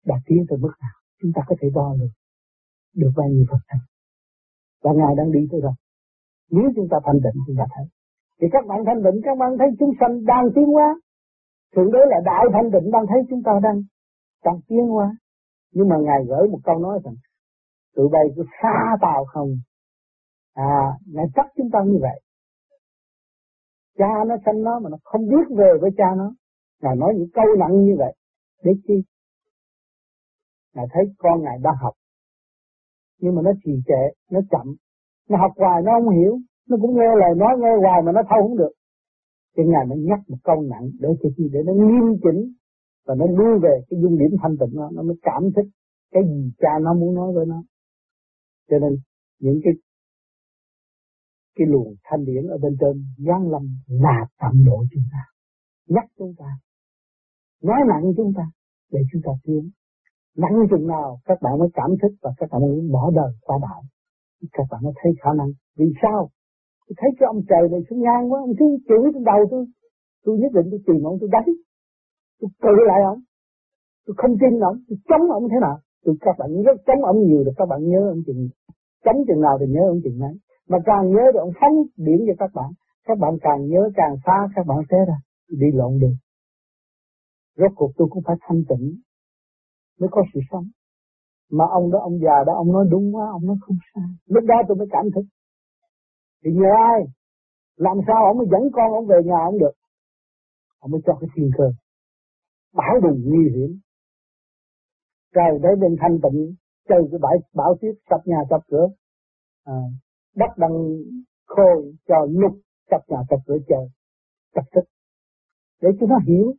đạt 0.06 0.20
tiến 0.26 0.44
tới 0.48 0.58
mức 0.58 0.72
nào, 0.80 0.96
chúng 1.20 1.32
ta 1.34 1.42
có 1.46 1.56
thể 1.60 1.68
đo 1.74 1.94
được 2.00 2.12
được 2.96 3.12
bao 3.16 3.28
nhiêu 3.28 3.44
phần 3.50 3.60
trăm. 3.68 3.78
Và 4.82 4.90
ngài 4.98 5.14
đang 5.16 5.32
đi 5.32 5.40
tới 5.50 5.60
đâu? 5.60 5.74
Nếu 6.50 6.66
chúng 6.76 6.88
ta 6.90 6.96
thanh 7.04 7.20
định 7.24 7.38
chúng 7.46 7.56
ta 7.58 7.66
thấy. 7.74 7.86
Thì 8.40 8.46
các 8.52 8.66
bạn 8.68 8.78
thanh 8.86 9.02
định 9.02 9.18
các 9.24 9.38
bạn 9.38 9.50
thấy 9.58 9.68
chúng 9.78 9.92
sanh 10.00 10.24
đang 10.24 10.44
tiến 10.54 10.66
hóa. 10.74 10.88
Thượng 11.76 11.92
đế 11.92 11.98
là 12.12 12.18
đại 12.24 12.44
thanh 12.52 12.70
định 12.70 12.90
đang 12.92 13.04
thấy 13.08 13.20
chúng 13.30 13.42
ta 13.42 13.52
đang 13.62 13.78
đang 14.44 14.58
tiến 14.68 14.86
hóa. 14.94 15.16
Nhưng 15.72 15.88
mà 15.88 15.96
ngài 16.06 16.20
gửi 16.28 16.48
một 16.48 16.58
câu 16.64 16.78
nói 16.78 17.00
rằng, 17.04 17.14
tụi 17.94 18.08
bay 18.12 18.24
cứ 18.36 18.42
xa 18.62 18.96
tàu 19.00 19.24
không. 19.24 19.48
À 20.54 20.82
ngài 21.06 21.26
chắc 21.34 21.46
chúng 21.56 21.70
ta 21.72 21.78
như 21.86 21.98
vậy. 22.00 22.20
Cha 23.98 24.24
nó 24.26 24.36
sanh 24.44 24.62
nó 24.62 24.78
mà 24.78 24.90
nó 24.90 24.96
không 25.04 25.28
biết 25.28 25.46
về 25.56 25.70
với 25.80 25.90
cha 25.96 26.04
nó. 26.16 26.34
Ngài 26.82 26.96
nói 26.96 27.14
những 27.16 27.30
câu 27.34 27.44
nặng 27.58 27.84
như 27.84 27.94
vậy 27.98 28.14
để 28.64 28.72
chi? 28.86 28.94
Ngài 30.76 30.86
thấy 30.92 31.04
con 31.18 31.42
ngài 31.42 31.58
đang 31.62 31.76
học. 31.82 31.94
Nhưng 33.20 33.34
mà 33.34 33.42
nó 33.42 33.52
trì 33.64 33.72
trệ, 33.88 34.02
nó 34.30 34.40
chậm. 34.50 34.66
Nó 35.28 35.36
học 35.38 35.52
hoài, 35.56 35.82
nó 35.84 35.92
không 35.96 36.14
hiểu. 36.18 36.38
Nó 36.68 36.76
cũng 36.82 36.94
nghe 36.96 37.10
lời 37.22 37.32
nói, 37.36 37.52
nghe 37.58 37.72
hoài 37.82 38.02
mà 38.04 38.12
nó 38.12 38.22
thâu 38.30 38.40
không 38.42 38.56
được. 38.56 38.74
Thì 39.56 39.62
ngài 39.66 39.84
mới 39.88 39.98
nhắc 39.98 40.20
một 40.28 40.36
câu 40.44 40.62
nặng 40.62 40.86
để 41.00 41.08
cho 41.22 41.28
chi 41.36 41.44
để 41.52 41.60
nó 41.66 41.72
nghiêm 41.72 42.06
chỉnh 42.24 42.40
và 43.06 43.14
nó 43.14 43.26
đưa 43.26 43.58
về 43.62 43.74
cái 43.88 44.00
dung 44.02 44.18
điểm 44.18 44.30
thanh 44.42 44.56
tịnh 44.60 44.74
nó 44.78 44.90
nó 44.94 45.02
mới 45.02 45.16
cảm 45.22 45.42
thích 45.56 45.68
cái 46.12 46.22
gì 46.28 46.52
cha 46.58 46.72
nó 46.82 46.94
muốn 46.94 47.14
nói 47.14 47.32
với 47.34 47.46
nó. 47.46 47.62
Cho 48.70 48.78
nên 48.78 48.92
những 49.40 49.60
cái 49.64 49.72
cái 51.56 51.66
luồng 51.66 51.94
thanh 52.04 52.24
điển 52.24 52.46
ở 52.46 52.58
bên 52.62 52.76
trên, 52.80 53.04
giáng 53.26 53.50
lâm 53.50 53.62
là 53.86 54.26
tầm 54.40 54.64
độ 54.64 54.84
chúng 54.92 55.04
ta. 55.12 55.22
Nhắc 55.88 56.04
chúng 56.18 56.34
ta. 56.38 56.50
Nói 57.62 57.80
nặng 57.88 58.12
chúng 58.16 58.32
ta 58.36 58.42
để 58.92 59.00
chúng 59.12 59.22
ta 59.24 59.32
tiến 59.44 59.70
nặng 60.36 60.56
chừng 60.70 60.86
nào, 60.86 61.18
các 61.24 61.38
bạn 61.42 61.58
mới 61.58 61.68
cảm 61.74 61.90
thức 62.02 62.12
và 62.22 62.30
các 62.38 62.50
bạn 62.50 62.60
mới 62.62 62.88
bỏ 62.92 63.10
đời 63.14 63.32
qua 63.42 63.58
đạo 63.62 63.82
các 64.52 64.66
bạn 64.70 64.80
mới 64.84 64.92
thấy 65.02 65.12
khả 65.22 65.30
năng. 65.38 65.50
Vì 65.78 65.86
sao? 66.02 66.30
Tôi 66.86 66.94
thấy 67.00 67.10
cái 67.18 67.26
ông 67.26 67.40
trời 67.50 67.68
này 67.72 67.80
xuống 67.90 68.00
ngang 68.02 68.32
quá, 68.32 68.40
ông 68.40 68.54
xuống 68.58 68.76
chửi 68.88 69.12
trên 69.14 69.24
đầu 69.24 69.40
tôi. 69.50 69.64
Tôi 70.24 70.38
nhất 70.38 70.52
định 70.54 70.66
tôi 70.70 70.80
tìm 70.86 71.02
ông, 71.04 71.16
tôi 71.20 71.28
đánh. 71.32 71.50
Tôi 72.40 72.50
cự 72.62 72.74
lại 72.86 73.00
ông. 73.12 73.20
Tôi 74.06 74.14
không 74.16 74.34
tin 74.40 74.60
ông, 74.60 74.76
tôi 74.88 74.98
chống 75.08 75.30
ông 75.30 75.48
thế 75.50 75.58
nào. 75.60 75.78
Tôi 76.04 76.14
các 76.20 76.34
bạn 76.38 76.62
rất 76.62 76.76
chống 76.86 77.04
ông 77.04 77.18
nhiều 77.26 77.44
được 77.44 77.52
các 77.56 77.68
bạn 77.68 77.80
nhớ 77.90 78.00
ông 78.08 78.22
chừng 78.26 78.48
chống 79.04 79.16
chừng 79.28 79.40
nào 79.40 79.56
thì 79.60 79.66
nhớ 79.68 79.80
ông 79.88 80.00
chừng 80.04 80.18
đấy 80.20 80.34
mà 80.68 80.78
càng 80.84 81.10
nhớ 81.10 81.24
thì 81.32 81.38
ông 81.38 81.52
phóng 81.60 81.74
điểm 81.96 82.20
cho 82.26 82.34
các 82.38 82.50
bạn. 82.54 82.70
Các 83.06 83.18
bạn 83.18 83.34
càng 83.42 83.66
nhớ 83.68 83.90
càng 83.94 84.14
xa 84.26 84.48
các 84.54 84.66
bạn 84.66 84.78
sẽ 84.90 84.96
ra. 85.08 85.18
Đi 85.50 85.66
lộn 85.74 85.98
được. 85.98 86.14
Rốt 87.56 87.72
cuộc 87.76 87.90
tôi 87.96 88.08
cũng 88.10 88.22
phải 88.26 88.36
thanh 88.40 88.62
tịnh 88.68 89.00
mới 90.00 90.08
có 90.12 90.22
sự 90.34 90.40
sống. 90.50 90.66
Mà 91.50 91.64
ông 91.70 91.90
đó 91.92 91.98
ông 92.02 92.18
già 92.18 92.44
đó 92.46 92.52
ông 92.56 92.72
nói 92.72 92.86
đúng 92.90 93.14
quá 93.14 93.26
ông 93.32 93.46
nói 93.46 93.56
không 93.60 93.76
sai. 93.94 94.08
Lúc 94.26 94.44
đó 94.44 94.54
tôi 94.68 94.76
mới 94.76 94.86
cảm 94.90 95.04
thức. 95.14 95.24
Thì 96.44 96.50
nhờ 96.52 96.70
ai? 96.90 97.00
Làm 97.76 97.96
sao 98.06 98.24
ông 98.26 98.38
mới 98.38 98.46
dẫn 98.52 98.62
con 98.72 98.92
ông 98.92 99.06
về 99.06 99.16
nhà 99.24 99.38
ông 99.44 99.58
được? 99.58 99.74
Ông 100.78 100.90
mới 100.90 101.00
cho 101.06 101.12
cái 101.20 101.28
thiên 101.34 101.50
cơ. 101.58 101.64
Bảo 102.74 102.94
đừng 103.02 103.22
nguy 103.24 103.44
hiểm. 103.54 103.80
Trời 105.34 105.58
để 105.62 105.68
bên 105.80 105.96
thanh 106.00 106.18
tịnh 106.22 106.54
chơi 106.88 107.02
cái 107.10 107.18
bãi 107.22 107.36
bảo 107.54 107.74
tuyết 107.80 107.94
sập 108.10 108.20
nhà 108.26 108.36
sập 108.50 108.60
cửa. 108.68 108.86
À, 109.64 109.78
đất 110.34 110.50
đang 110.56 110.72
khô 111.46 111.82
cho 112.08 112.16
lục 112.30 112.58
sập 112.90 113.00
nhà 113.08 113.18
sập 113.30 113.38
cửa 113.46 113.58
trời. 113.68 113.86
Tập 114.54 114.64
thức. 114.74 114.84
Để 115.82 115.88
cho 116.00 116.06
nó 116.06 116.16
hiểu 116.26 116.54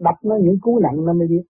đập 0.00 0.14
nó 0.24 0.36
những 0.44 0.58
cú 0.60 0.78
nặng 0.78 1.04
nó 1.06 1.12
mới 1.12 1.28
biết. 1.28 1.44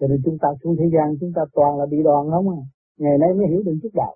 Cho 0.00 0.06
nên 0.06 0.18
chúng 0.24 0.38
ta 0.42 0.48
xuống 0.62 0.76
thế 0.78 0.84
gian, 0.94 1.06
chúng 1.20 1.32
ta 1.36 1.42
toàn 1.52 1.78
là 1.78 1.86
bị 1.86 1.98
đòn 2.04 2.30
không 2.30 2.48
à. 2.48 2.60
Ngày 2.98 3.18
nay 3.18 3.34
mới 3.34 3.46
hiểu 3.48 3.62
được 3.62 3.76
chút 3.82 3.94
đạo. 3.94 4.14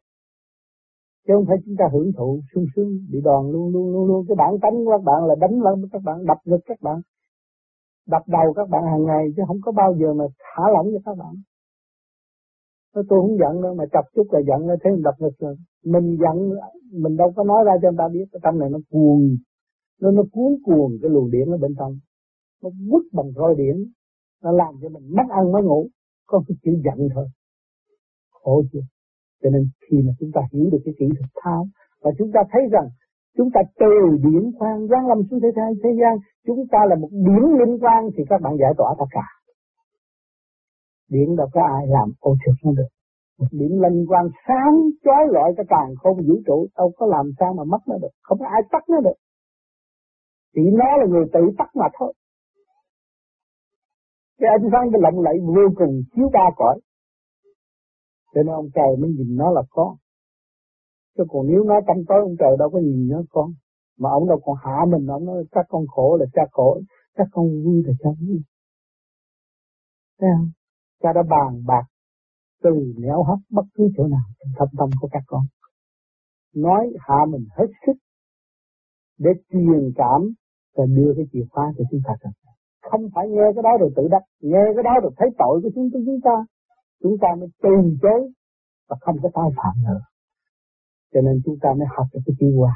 Chứ 1.26 1.32
không 1.36 1.46
phải 1.48 1.56
chúng 1.64 1.76
ta 1.78 1.84
hưởng 1.92 2.10
thụ, 2.16 2.40
sung 2.54 2.66
sướng, 2.76 2.90
bị 3.12 3.18
đòn 3.24 3.42
luôn 3.52 3.72
luôn 3.72 3.92
luôn 3.92 4.06
luôn. 4.06 4.24
Cái 4.28 4.36
bản 4.38 4.52
tánh 4.62 4.76
của 4.84 4.90
các 4.90 5.02
bạn 5.04 5.24
là 5.28 5.34
đánh 5.34 5.62
lắm, 5.62 5.74
các 5.92 6.02
bạn 6.04 6.24
đập 6.26 6.38
ngực 6.44 6.60
các 6.66 6.78
bạn. 6.80 7.00
Đập 8.06 8.22
đầu 8.26 8.52
các 8.56 8.68
bạn 8.68 8.82
hàng 8.84 9.04
ngày, 9.04 9.24
chứ 9.36 9.42
không 9.46 9.60
có 9.62 9.72
bao 9.72 9.94
giờ 10.00 10.12
mà 10.14 10.24
thả 10.42 10.62
lỏng 10.74 10.86
cho 10.92 11.00
các 11.04 11.16
bạn. 11.18 11.34
Nói, 12.94 13.04
tôi 13.08 13.20
không 13.22 13.38
giận 13.38 13.62
đâu, 13.62 13.74
mà 13.74 13.84
chọc 13.92 14.04
chút 14.14 14.26
là 14.30 14.40
giận, 14.48 14.60
thấy 14.82 14.92
mình 14.92 15.02
đập 15.02 15.14
ngực 15.18 15.34
rồi. 15.38 15.56
Mình 15.84 16.16
giận, 16.22 16.36
mình 16.92 17.16
đâu 17.16 17.32
có 17.36 17.44
nói 17.44 17.64
ra 17.64 17.72
cho 17.82 17.90
người 17.90 17.98
ta 17.98 18.08
biết, 18.12 18.24
cái 18.32 18.40
tâm 18.42 18.58
này 18.58 18.68
nó 18.70 18.78
cuồng. 18.90 19.28
Nó 20.00 20.10
nó 20.10 20.22
cuốn 20.32 20.52
cuồng 20.64 20.92
cái 21.02 21.10
luồng 21.10 21.30
điện 21.30 21.46
ở 21.50 21.58
bên 21.58 21.74
trong 21.78 21.92
nó 22.62 22.70
quất 22.90 23.02
bằng 23.12 23.32
roi 23.36 23.54
điện 23.54 23.76
nó 24.42 24.52
làm 24.52 24.74
cho 24.82 24.88
mình 24.88 25.04
mất 25.16 25.28
ăn 25.28 25.52
mất 25.52 25.64
ngủ. 25.64 25.88
Có 26.26 26.42
cái 26.48 26.56
chữ 26.62 26.72
giận 26.84 27.08
thôi. 27.14 27.26
Khổ 28.30 28.62
chưa? 28.72 28.80
Cho 29.42 29.50
nên 29.50 29.68
khi 29.84 29.96
mà 30.06 30.12
chúng 30.18 30.30
ta 30.34 30.40
hiểu 30.52 30.68
được 30.72 30.82
cái 30.84 30.94
kỹ 30.98 31.06
thuật 31.18 31.30
thao 31.42 31.66
và 32.02 32.10
chúng 32.18 32.30
ta 32.34 32.40
thấy 32.52 32.62
rằng 32.70 32.88
chúng 33.36 33.50
ta 33.54 33.60
từ 33.80 33.92
điển 34.24 34.52
quang 34.58 34.86
giáng 34.86 35.06
lâm 35.08 35.18
xuống 35.30 35.40
thế 35.42 35.48
gian, 35.56 35.68
thế 35.82 35.90
gian 36.00 36.14
chúng 36.46 36.66
ta 36.72 36.78
là 36.88 36.96
một 36.96 37.08
điển 37.12 37.42
liên 37.58 37.78
quan 37.82 38.10
thì 38.16 38.24
các 38.28 38.40
bạn 38.42 38.56
giải 38.60 38.72
tỏa 38.78 38.94
tất 38.98 39.04
cả. 39.10 39.26
Điển 41.08 41.36
đâu 41.36 41.48
có 41.52 41.60
ai 41.76 41.86
làm 41.86 42.08
ô 42.20 42.36
trực 42.44 42.54
nó 42.64 42.72
được. 42.72 42.90
Một 43.38 43.46
điểm 43.50 43.80
linh 43.82 44.06
quang 44.06 44.28
sáng 44.48 44.74
chói 45.04 45.24
lọi 45.26 45.52
cái 45.56 45.66
càng 45.68 45.94
không 46.02 46.16
vũ 46.16 46.36
trụ 46.46 46.66
đâu 46.76 46.92
có 46.96 47.06
làm 47.06 47.30
sao 47.38 47.54
mà 47.54 47.64
mất 47.64 47.78
nó 47.86 47.96
được. 48.02 48.14
Không 48.22 48.38
có 48.38 48.46
ai 48.46 48.62
tắt 48.72 48.84
nó 48.88 49.00
được. 49.00 49.18
Chỉ 50.54 50.62
nó 50.72 50.96
là 50.96 51.06
người 51.08 51.24
tự 51.32 51.40
tắt 51.58 51.70
mà 51.74 51.86
thôi 51.98 52.12
cái 54.38 54.48
ánh 54.58 54.68
sáng 54.72 54.86
cái 54.92 55.00
lộng 55.04 55.20
lẫy 55.26 55.36
vô 55.46 55.66
cùng 55.76 56.02
chiếu 56.14 56.28
ba 56.32 56.50
cõi. 56.56 56.80
Cho 58.34 58.42
nên 58.42 58.54
ông 58.54 58.68
trời 58.74 58.96
mới 59.00 59.10
nhìn 59.10 59.36
nó 59.36 59.50
là 59.50 59.62
con 59.70 59.96
chứ 61.16 61.24
còn 61.28 61.46
nếu 61.46 61.64
nó 61.64 61.74
tâm 61.86 61.96
tối, 62.08 62.20
ông 62.20 62.36
trời 62.38 62.56
đâu 62.58 62.70
có 62.72 62.78
nhìn 62.78 63.08
nó 63.08 63.22
con 63.30 63.50
mà 63.98 64.10
ông 64.10 64.28
đâu 64.28 64.40
còn 64.44 64.56
hạ 64.64 64.78
mình, 64.88 65.06
ông 65.06 65.24
nói, 65.24 65.44
các 65.52 65.66
con 65.68 65.86
khổ 65.86 66.16
là 66.20 66.26
cha 66.32 66.42
khổ, 66.52 66.80
các 67.14 67.28
con 67.30 67.46
vui 67.64 67.82
là 67.86 67.92
cha 67.98 68.10
vui. 68.20 68.42
Thấy 70.20 70.28
không? 70.38 70.50
Cha 71.02 71.12
đã 71.14 71.22
bàn 71.30 71.62
bạc 71.66 71.84
từ 72.62 72.70
nẻo 72.98 73.22
hấp 73.22 73.38
bất 73.50 73.64
cứ 73.74 73.88
chỗ 73.96 74.06
nào 74.06 74.26
trong 74.38 74.52
thâm 74.58 74.68
tâm 74.78 74.90
của 75.00 75.08
các 75.12 75.22
con. 75.26 75.42
Nói 76.54 76.92
hạ 77.00 77.16
mình 77.28 77.46
hết 77.50 77.66
sức 77.86 77.92
để 79.18 79.30
truyền 79.50 79.92
cảm 79.96 80.20
và 80.76 80.84
đưa 80.96 81.12
cái 81.16 81.24
chìa 81.32 81.46
khóa 81.50 81.72
cho 81.78 81.84
chúng 81.90 82.00
ta 82.04 82.14
thật 82.20 82.30
không 82.90 83.02
phải 83.14 83.28
nghe 83.28 83.46
cái 83.54 83.62
đó 83.62 83.72
rồi 83.80 83.90
tự 83.96 84.08
đắc 84.10 84.22
nghe 84.40 84.64
cái 84.74 84.84
đó 84.88 84.94
rồi 85.02 85.12
thấy 85.16 85.28
tội 85.38 85.60
của 85.62 85.70
chúng 85.74 85.88
chúng 85.92 86.20
ta. 86.24 86.36
Chúng 87.02 87.16
ta 87.22 87.28
mới 87.38 87.48
từ 87.62 87.74
chối 88.02 88.20
và 88.88 88.96
không 89.00 89.16
có 89.22 89.28
tái 89.34 89.48
phạm 89.56 89.74
nữa. 89.88 90.00
Cho 91.14 91.20
nên 91.20 91.40
chúng 91.44 91.58
ta 91.62 91.68
mới 91.78 91.86
học 91.96 92.06
được 92.12 92.20
cái 92.26 92.34
chữ 92.40 92.46
hòa. 92.56 92.74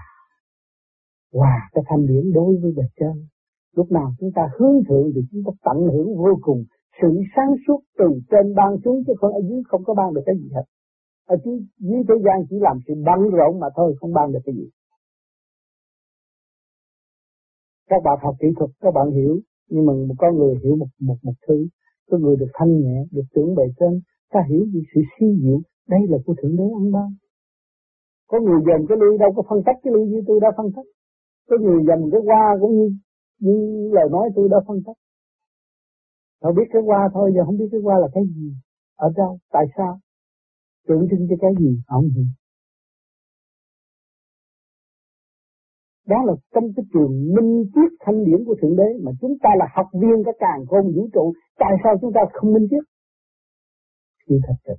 Hòa 1.32 1.68
cái 1.72 1.84
thanh 1.88 2.06
điển 2.06 2.32
đối 2.32 2.56
với 2.62 2.72
bề 2.76 2.82
trên. 2.96 3.26
Lúc 3.76 3.92
nào 3.92 4.08
chúng 4.20 4.32
ta 4.34 4.42
hướng 4.58 4.76
thượng 4.88 5.10
thì 5.14 5.20
chúng 5.30 5.42
ta 5.46 5.52
tận 5.64 5.78
hưởng 5.92 6.16
vô 6.16 6.38
cùng 6.40 6.64
sự 7.02 7.08
sáng 7.36 7.54
suốt 7.66 7.80
từ 7.98 8.08
trên 8.30 8.54
ban 8.54 8.76
xuống 8.84 9.02
chứ 9.06 9.12
không 9.20 9.32
ở 9.32 9.40
dưới 9.48 9.62
không 9.68 9.84
có 9.84 9.94
ban 9.94 10.14
được 10.14 10.22
cái 10.26 10.34
gì 10.38 10.48
hết. 10.54 10.64
Ở 11.26 11.36
dưới, 11.44 11.58
dưới 11.78 12.02
thế 12.08 12.14
gian 12.24 12.36
chỉ 12.50 12.56
làm 12.60 12.78
sự 12.86 12.94
bận 13.06 13.30
rộn 13.30 13.60
mà 13.60 13.66
thôi 13.76 13.96
không 14.00 14.12
ban 14.12 14.32
được 14.32 14.40
cái 14.44 14.54
gì. 14.54 14.68
Các 17.88 18.02
bạn 18.04 18.18
học 18.22 18.34
kỹ 18.40 18.48
thuật 18.58 18.70
các 18.80 18.94
bạn 18.94 19.10
hiểu 19.10 19.40
nhưng 19.70 19.86
mà 19.86 19.92
một 19.92 20.14
con 20.18 20.36
người 20.38 20.54
hiểu 20.62 20.76
một 20.76 20.90
một 21.00 21.18
một 21.22 21.36
thứ, 21.48 21.66
có 22.10 22.18
người 22.18 22.36
được 22.36 22.50
thanh 22.54 22.80
nhẹ, 22.80 22.96
được 23.10 23.26
tưởng 23.34 23.54
bề 23.54 23.64
trên, 23.78 24.00
ta 24.32 24.40
hiểu 24.48 24.64
được 24.72 24.82
sự 24.94 25.00
suy 25.14 25.26
diệu, 25.42 25.60
đây 25.88 26.00
là 26.08 26.18
của 26.24 26.34
thượng 26.42 26.56
đế 26.56 26.64
ăn 26.80 26.92
ban. 26.92 27.10
Có 28.30 28.40
người 28.40 28.60
dành 28.66 28.82
cái 28.88 28.98
ly 29.00 29.18
đâu 29.18 29.30
có 29.36 29.42
phân 29.48 29.60
tích 29.66 29.78
cái 29.82 29.92
ly 29.94 30.02
như 30.10 30.20
tôi 30.26 30.40
đã 30.40 30.48
phân 30.56 30.66
tích 30.76 30.88
có 31.50 31.56
người 31.60 31.80
dành 31.88 32.02
cái 32.12 32.20
hoa 32.26 32.56
cũng 32.60 32.72
như 32.78 32.86
như 33.40 33.56
lời 33.92 34.08
nói 34.10 34.28
tôi 34.34 34.48
đã 34.48 34.56
phân 34.66 34.82
tích 34.86 34.98
họ 36.42 36.52
biết 36.52 36.68
cái 36.72 36.82
hoa 36.86 37.08
thôi, 37.14 37.32
giờ 37.34 37.44
không 37.44 37.58
biết 37.58 37.68
cái 37.72 37.80
hoa 37.84 37.98
là 37.98 38.08
cái 38.14 38.24
gì, 38.36 38.52
ở 38.96 39.08
đâu, 39.16 39.38
tại 39.52 39.64
sao? 39.76 39.98
Tượng 40.88 41.06
trưng 41.10 41.26
cho 41.30 41.36
cái 41.40 41.50
gì 41.58 41.80
không 41.86 42.08
hiểu. 42.14 42.24
Đó 46.12 46.18
là 46.26 46.34
trong 46.54 46.66
cái 46.76 46.84
trường 46.92 47.12
minh 47.34 47.52
triết 47.74 47.90
thanh 48.00 48.18
điển 48.26 48.40
của 48.46 48.56
Thượng 48.60 48.76
Đế 48.80 48.88
mà 49.04 49.10
chúng 49.20 49.34
ta 49.42 49.50
là 49.60 49.66
học 49.76 49.88
viên 50.00 50.18
cái 50.26 50.34
càng 50.44 50.60
khôn 50.68 50.84
vũ 50.94 51.08
trụ. 51.14 51.32
Tại 51.62 51.72
sao 51.82 51.92
chúng 52.00 52.12
ta 52.16 52.20
không 52.32 52.52
minh 52.54 52.66
triết? 52.70 52.84
Chưa 54.26 54.40
thật 54.46 54.54
sự. 54.64 54.74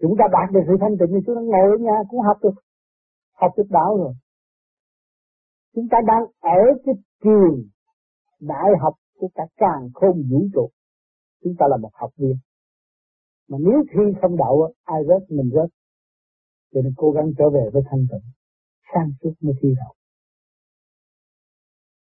Chúng 0.00 0.14
ta 0.18 0.24
đạt 0.32 0.48
được 0.54 0.64
sự 0.66 0.74
thanh 0.80 0.96
tịnh 0.98 1.10
thì 1.14 1.20
chúng 1.26 1.36
ta 1.36 1.42
ngồi 1.50 1.64
ở 1.72 1.76
nhà 1.86 1.96
cũng 2.08 2.20
học 2.20 2.38
được. 2.42 2.56
Học 3.40 3.52
được 3.56 3.68
đạo 3.70 3.96
rồi. 3.96 4.12
chúng 5.74 5.88
ta 5.90 5.98
đang 6.06 6.22
ở 6.40 6.60
cái 6.84 6.94
trường 7.24 7.56
đại 8.40 8.70
học 8.80 8.94
của 9.18 9.28
cả 9.34 9.46
càng 9.56 9.88
khôn 9.94 10.22
vũ 10.30 10.40
trụ 10.54 10.68
chúng 11.42 11.54
ta 11.58 11.66
là 11.68 11.76
một 11.76 11.90
học 11.92 12.10
viên 12.16 12.36
mà 13.48 13.58
nếu 13.60 13.82
thi 13.90 14.02
không 14.20 14.36
đậu 14.36 14.72
ai 14.84 15.00
rớt, 15.08 15.30
mình 15.30 15.50
rớt 15.54 15.70
cho 16.72 16.80
nên 16.84 16.92
cố 16.96 17.10
gắng 17.10 17.32
trở 17.38 17.50
về 17.50 17.70
với 17.72 17.82
thanh 17.90 18.06
tịnh 18.10 18.30
sang 18.94 19.10
suốt 19.22 19.32
mới 19.40 19.54
thi 19.60 19.74
đậu 19.76 19.94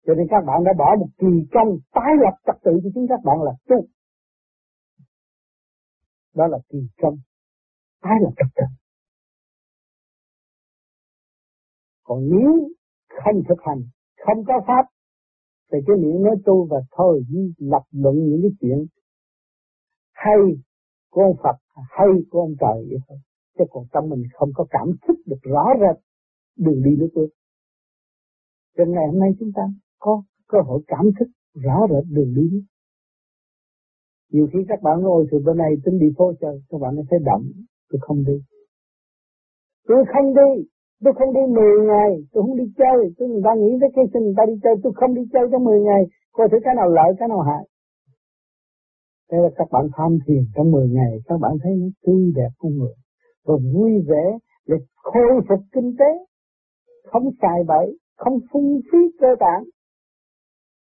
cho 0.08 0.14
nên 0.14 0.26
các 0.30 0.42
bạn 0.46 0.64
đã 0.64 0.72
bỏ 0.78 0.96
một 1.00 1.08
kỳ 1.18 1.32
công 1.52 1.68
tái 1.92 2.12
lập 2.22 2.34
trật 2.46 2.56
tự 2.64 2.70
cho 2.82 2.90
chính 2.94 3.06
các 3.08 3.20
bạn 3.24 3.42
là 3.42 3.52
tu. 3.68 3.86
Đó 6.34 6.46
là 6.46 6.58
kỳ 6.68 6.78
công 7.02 7.16
tái 8.02 8.12
lập 8.22 8.32
trật 8.36 8.50
tự. 8.56 8.64
Còn 12.04 12.18
nếu 12.30 12.68
không 13.08 13.42
thực 13.48 13.58
hành, 13.66 13.82
không 14.26 14.44
có 14.44 14.54
pháp, 14.66 14.84
thì 15.72 15.78
cái 15.86 15.96
miệng 15.96 16.22
nói 16.22 16.36
tu 16.44 16.66
và 16.70 16.76
thôi 16.96 17.22
chỉ 17.28 17.38
lập 17.58 17.82
luận 17.90 18.16
những 18.16 18.40
cái 18.42 18.50
chuyện 18.60 18.86
hay 20.12 20.36
của 21.10 21.22
ông 21.22 21.36
Phật, 21.42 21.56
hay 21.90 22.08
của 22.30 22.40
ông 22.40 22.54
trời 22.60 22.86
vậy 22.88 22.98
thôi. 23.08 23.18
Chứ 23.58 23.64
còn 23.70 23.84
tâm 23.92 24.08
mình 24.08 24.22
không 24.32 24.50
có 24.54 24.66
cảm 24.70 24.88
thức 25.08 25.16
được 25.26 25.42
rõ 25.42 25.64
rệt 25.80 26.04
đường 26.56 26.82
đi 26.84 26.90
nước 26.98 27.08
bước. 27.14 27.28
Cho 28.76 28.84
ngày 28.84 29.06
hôm 29.10 29.18
nay 29.18 29.30
chúng 29.40 29.50
ta 29.56 29.62
có 29.98 30.22
cơ 30.48 30.58
hội 30.66 30.80
cảm 30.86 31.04
thức 31.18 31.28
rõ 31.54 31.86
rệt 31.90 32.04
đường 32.10 32.34
đi 32.36 32.64
nhiều 34.32 34.46
khi 34.52 34.58
các 34.68 34.82
bạn 34.82 35.00
ngồi 35.00 35.26
từ 35.30 35.38
bên 35.46 35.56
này 35.56 35.72
tính 35.84 35.98
đi 35.98 36.06
phố 36.18 36.32
chơi, 36.40 36.60
các 36.70 36.78
bạn 36.80 36.94
thấy 37.10 37.18
động, 37.24 37.42
tôi 37.90 37.98
không 38.02 38.24
đi. 38.24 38.38
Tôi 39.88 40.04
không 40.12 40.34
đi, 40.34 40.50
tôi 41.04 41.14
không 41.18 41.34
đi 41.34 41.40
10 41.54 41.86
ngày, 41.86 42.10
tôi 42.32 42.42
không 42.42 42.56
đi 42.56 42.64
chơi. 42.78 42.98
Tôi 43.18 43.28
người 43.28 43.42
ta 43.44 43.50
nghĩ 43.54 43.72
tới 43.80 43.90
cái 43.96 44.04
sinh 44.12 44.22
người 44.22 44.34
ta 44.36 44.42
đi 44.46 44.52
chơi, 44.62 44.74
tôi 44.82 44.92
không 44.96 45.14
đi 45.14 45.22
chơi 45.32 45.42
trong 45.52 45.64
10 45.64 45.80
ngày. 45.80 46.02
Coi 46.32 46.48
thử 46.48 46.58
cái 46.64 46.74
nào 46.74 46.88
lợi, 46.88 47.10
cái 47.18 47.28
nào 47.28 47.40
hại. 47.40 47.64
Thế 49.30 49.38
là 49.42 49.50
các 49.56 49.68
bạn 49.72 49.84
tham 49.96 50.18
thiền 50.26 50.42
trong 50.54 50.70
10 50.70 50.88
ngày, 50.88 51.12
các 51.26 51.38
bạn 51.40 51.52
thấy 51.62 51.72
nó 51.80 51.86
tươi 52.06 52.32
đẹp 52.36 52.52
con 52.58 52.72
người 52.78 52.94
và 53.46 53.54
vui 53.74 53.92
vẻ 54.08 54.38
để 54.66 54.76
khôi 54.96 55.40
phục 55.48 55.60
kinh 55.72 55.96
tế. 55.98 56.10
Không 57.04 57.30
xài 57.42 57.64
bậy 57.66 57.98
không 58.16 58.38
phung 58.52 58.80
phí 58.92 58.98
cơ 59.20 59.26
bản 59.40 59.64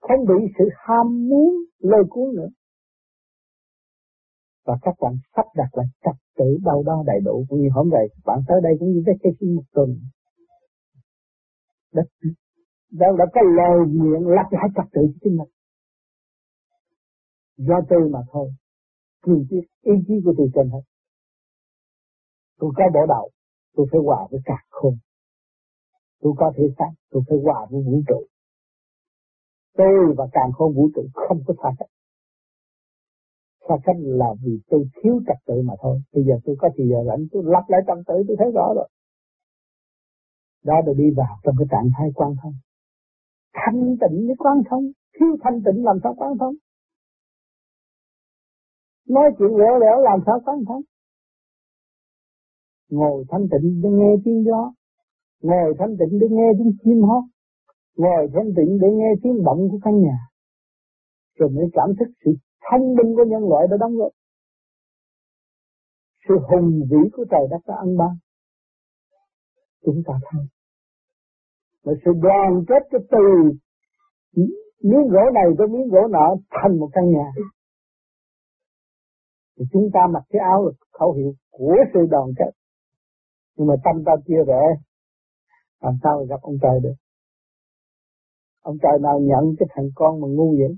không 0.01 0.27
bị 0.29 0.53
sự 0.59 0.65
ham 0.77 1.29
muốn 1.29 1.55
lôi 1.79 2.05
cuốn 2.11 2.35
nữa. 2.37 2.49
Và 4.65 4.75
các 4.83 4.95
bạn 5.01 5.13
sắp 5.37 5.47
đặt 5.55 5.69
lại 5.73 5.87
trật 6.05 6.15
tự 6.37 6.59
đâu 6.65 6.83
đó 6.83 7.03
đầy 7.07 7.21
đủ. 7.25 7.45
Cũng 7.49 7.61
như 7.61 7.69
hôm 7.75 7.89
nay 7.89 8.07
bạn 8.25 8.39
tới 8.49 8.61
đây 8.63 8.73
cũng 8.79 8.89
như 8.89 9.03
vacation 9.07 9.57
một 9.57 9.63
tuần. 9.73 9.89
Đất 11.93 12.07
đã, 12.91 13.07
đã 13.19 13.25
có 13.35 13.41
lời 13.57 13.79
nguyện 13.89 14.27
lặp 14.27 14.53
lại 14.53 14.69
trật 14.77 14.87
tự 14.93 15.01
cho 15.07 15.19
chính 15.23 15.37
mình. 15.37 15.49
Do 17.57 17.81
tôi 17.89 18.09
mà 18.13 18.19
thôi. 18.33 18.51
Cương 19.23 19.47
quyết 19.51 19.67
ý 19.83 19.93
chí 20.07 20.15
của 20.25 20.35
tôi 20.39 20.51
trên 20.55 20.71
hết. 20.71 20.83
Tôi 22.59 22.71
có 22.77 22.85
bỏ 22.95 23.07
đầu 23.09 23.31
tôi 23.77 23.87
phải 23.93 24.01
hòa 24.05 24.27
với 24.31 24.41
cả 24.45 24.59
khôn 24.71 24.95
tôi 26.21 26.33
có 26.37 26.53
thể 26.57 26.65
xác 26.79 26.91
tôi 27.11 27.23
phải 27.29 27.39
hòa 27.45 27.67
với 27.71 27.83
vũ 27.83 28.03
trụ 28.09 28.27
tôi 29.77 30.15
và 30.17 30.27
càng 30.33 30.53
khôn 30.53 30.75
vũ 30.75 30.91
trụ 30.95 31.03
không 31.15 31.39
có 31.47 31.55
xa 31.63 31.71
cách. 31.79 31.89
Xa 33.69 33.75
cách 33.85 33.97
là 33.99 34.35
vì 34.45 34.61
tôi 34.71 34.85
thiếu 35.03 35.21
trật 35.27 35.37
tự 35.47 35.55
mà 35.65 35.75
thôi. 35.83 36.01
Bây 36.13 36.25
giờ 36.25 36.35
tôi 36.45 36.57
có 36.59 36.69
thì 36.77 36.85
giờ 36.91 36.97
rảnh, 37.07 37.27
tôi 37.33 37.43
lặp 37.47 37.65
lại 37.69 37.81
trật 37.87 37.99
tự 38.07 38.15
tôi 38.29 38.37
thấy 38.39 38.51
rõ 38.55 38.73
rồi. 38.77 38.89
Đó 40.65 40.75
là 40.87 40.93
đi 40.97 41.05
vào 41.17 41.37
trong 41.43 41.55
cái 41.59 41.67
trạng 41.71 41.89
thái 41.99 42.09
quan 42.15 42.35
thông. 42.43 42.55
Thanh 43.53 43.97
tịnh 44.01 44.27
với 44.27 44.37
quan 44.39 44.63
thông, 44.71 44.85
thiếu 45.15 45.37
thanh 45.43 45.63
tịnh 45.65 45.85
làm 45.85 45.97
sao 46.03 46.15
quan 46.17 46.39
thông? 46.39 46.55
Nói 49.09 49.31
chuyện 49.39 49.57
lẻo 49.57 49.79
lẻo 49.79 50.01
làm 50.03 50.19
sao 50.27 50.41
quan 50.45 50.65
thông? 50.69 50.83
Ngồi 52.91 53.25
thanh 53.29 53.47
tịnh 53.51 53.81
để 53.83 53.89
nghe 53.93 54.15
tiếng 54.25 54.45
gió. 54.45 54.73
Ngồi 55.43 55.75
thanh 55.79 55.97
tịnh 55.99 56.19
để 56.21 56.27
nghe 56.31 56.49
tiếng 56.59 56.73
chim 56.85 57.03
hót 57.03 57.25
ngồi 57.97 58.29
thanh 58.35 58.51
tịnh 58.57 58.79
để 58.81 58.89
nghe 58.93 59.11
tiếng 59.23 59.45
động 59.45 59.69
của 59.71 59.79
căn 59.85 60.03
nhà, 60.03 60.19
rồi 61.39 61.51
mới 61.51 61.65
cảm 61.73 61.89
thức 61.99 62.13
sự 62.25 62.31
thông 62.71 62.95
minh 62.97 63.17
của 63.17 63.25
nhân 63.25 63.49
loại 63.49 63.67
đã 63.71 63.77
đóng 63.81 63.97
góp. 63.97 64.13
Sự 66.29 66.35
hùng 66.49 66.81
vĩ 66.91 67.11
của 67.13 67.25
trời 67.31 67.47
đất 67.51 67.61
đã 67.67 67.75
ăn 67.77 67.97
ban. 67.97 68.17
Chúng 69.85 70.03
ta 70.07 70.15
thấy 70.31 70.43
Và 71.85 71.93
sự 72.05 72.11
đoàn 72.23 72.65
kết 72.69 72.83
cái 72.91 73.01
từ 73.11 73.27
miếng 74.83 75.09
gỗ 75.09 75.31
này 75.35 75.45
với 75.59 75.69
miếng 75.69 75.89
gỗ 75.89 76.09
nọ 76.11 76.37
thành 76.51 76.79
một 76.79 76.89
căn 76.93 77.11
nhà. 77.11 77.31
Thì 79.59 79.65
chúng 79.73 79.91
ta 79.95 80.01
mặc 80.13 80.23
cái 80.29 80.41
áo 80.41 80.67
là 80.67 80.73
khẩu 80.93 81.13
hiệu 81.13 81.33
của 81.51 81.77
sự 81.95 82.01
đoàn 82.11 82.29
kết. 82.39 82.51
Nhưng 83.57 83.67
mà 83.67 83.75
tâm 83.85 84.05
ta 84.07 84.13
chia 84.27 84.45
rẽ, 84.47 84.63
làm 85.81 85.95
sao 86.03 86.25
gặp 86.25 86.41
ông 86.43 86.57
trời 86.63 86.81
được? 86.83 86.95
Ông 88.69 88.77
trời 88.83 88.97
nào 89.07 89.17
nhận 89.21 89.45
cái 89.59 89.67
thằng 89.75 89.89
con 89.95 90.21
mà 90.21 90.29
ngu 90.37 90.51
vậy? 90.61 90.73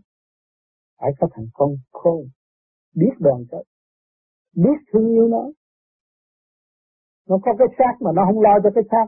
Phải 1.00 1.10
có 1.18 1.28
thằng 1.34 1.48
con 1.52 1.70
khôn, 1.92 2.20
biết 2.94 3.14
đoàn 3.18 3.40
kết 3.50 3.64
biết 4.64 4.78
thương 4.92 5.08
yêu 5.08 5.28
nó. 5.28 5.42
Nó 7.28 7.38
có 7.44 7.52
cái 7.58 7.68
xác 7.78 7.94
mà 8.00 8.10
nó 8.16 8.22
không 8.26 8.40
lo 8.40 8.54
cho 8.62 8.70
cái 8.74 8.84
xác, 8.90 9.06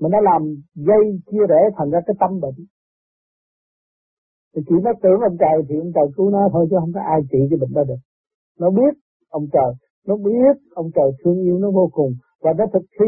mà 0.00 0.08
nó 0.12 0.20
làm 0.20 0.42
dây 0.74 1.04
chia 1.26 1.44
rẽ 1.48 1.60
thành 1.76 1.90
ra 1.90 1.98
cái 2.06 2.16
tâm 2.20 2.40
bệnh. 2.40 2.60
Thì 4.54 4.62
chỉ 4.68 4.74
nó 4.84 4.90
tưởng 5.02 5.20
ông 5.28 5.36
trời 5.40 5.56
thì 5.68 5.74
ông 5.84 5.92
trời 5.94 6.06
cứu 6.16 6.30
nó 6.30 6.48
thôi, 6.52 6.66
chứ 6.70 6.76
không 6.80 6.92
có 6.94 7.00
ai 7.00 7.20
trị 7.30 7.38
cái 7.50 7.58
bệnh 7.60 7.72
đó 7.74 7.84
được. 7.88 8.00
Nó 8.58 8.70
biết 8.70 8.94
ông 9.28 9.46
trời, 9.52 9.72
nó 10.06 10.16
biết 10.16 10.54
ông 10.74 10.90
trời 10.94 11.10
thương 11.24 11.38
yêu 11.42 11.58
nó 11.58 11.70
vô 11.70 11.88
cùng, 11.92 12.12
và 12.40 12.52
nó 12.58 12.64
thực 12.72 12.86
thi 13.00 13.06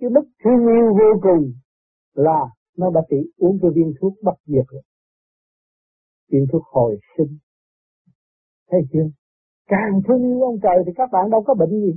cái 0.00 0.10
mức 0.10 0.26
thương 0.44 0.62
yêu 0.76 0.86
vô 0.98 1.10
cùng 1.22 1.52
là 2.14 2.40
nó 2.78 2.90
đã 2.90 3.00
bị 3.10 3.16
uống 3.38 3.58
cái 3.62 3.70
viên 3.74 3.92
thuốc 4.00 4.12
bắt 4.22 4.36
diệt 4.46 4.66
rồi. 4.68 4.82
Viên 6.30 6.46
thuốc 6.52 6.62
hồi 6.64 6.98
sinh. 7.16 7.38
Thấy 8.70 8.80
chưa? 8.92 9.08
Càng 9.66 10.00
thương 10.08 10.22
yêu 10.22 10.42
ông 10.42 10.58
trời 10.62 10.78
thì 10.86 10.92
các 10.96 11.08
bạn 11.12 11.30
đâu 11.30 11.42
có 11.46 11.54
bệnh 11.54 11.70
gì. 11.70 11.92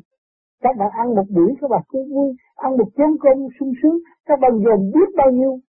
Các 0.62 0.76
bạn 0.80 0.90
ăn 0.92 1.16
một 1.16 1.28
buổi, 1.36 1.56
các 1.62 1.70
bạn 1.70 1.82
cũng 1.88 2.10
vui. 2.14 2.30
Ăn 2.56 2.78
một 2.78 2.90
chén 2.98 3.12
cơm 3.22 3.38
sung 3.60 3.74
sướng, 3.84 3.98
các 4.26 4.40
bạn 4.42 4.52
dồn 4.66 4.92
biết 4.94 5.10
bao 5.18 5.32
nhiêu. 5.32 5.60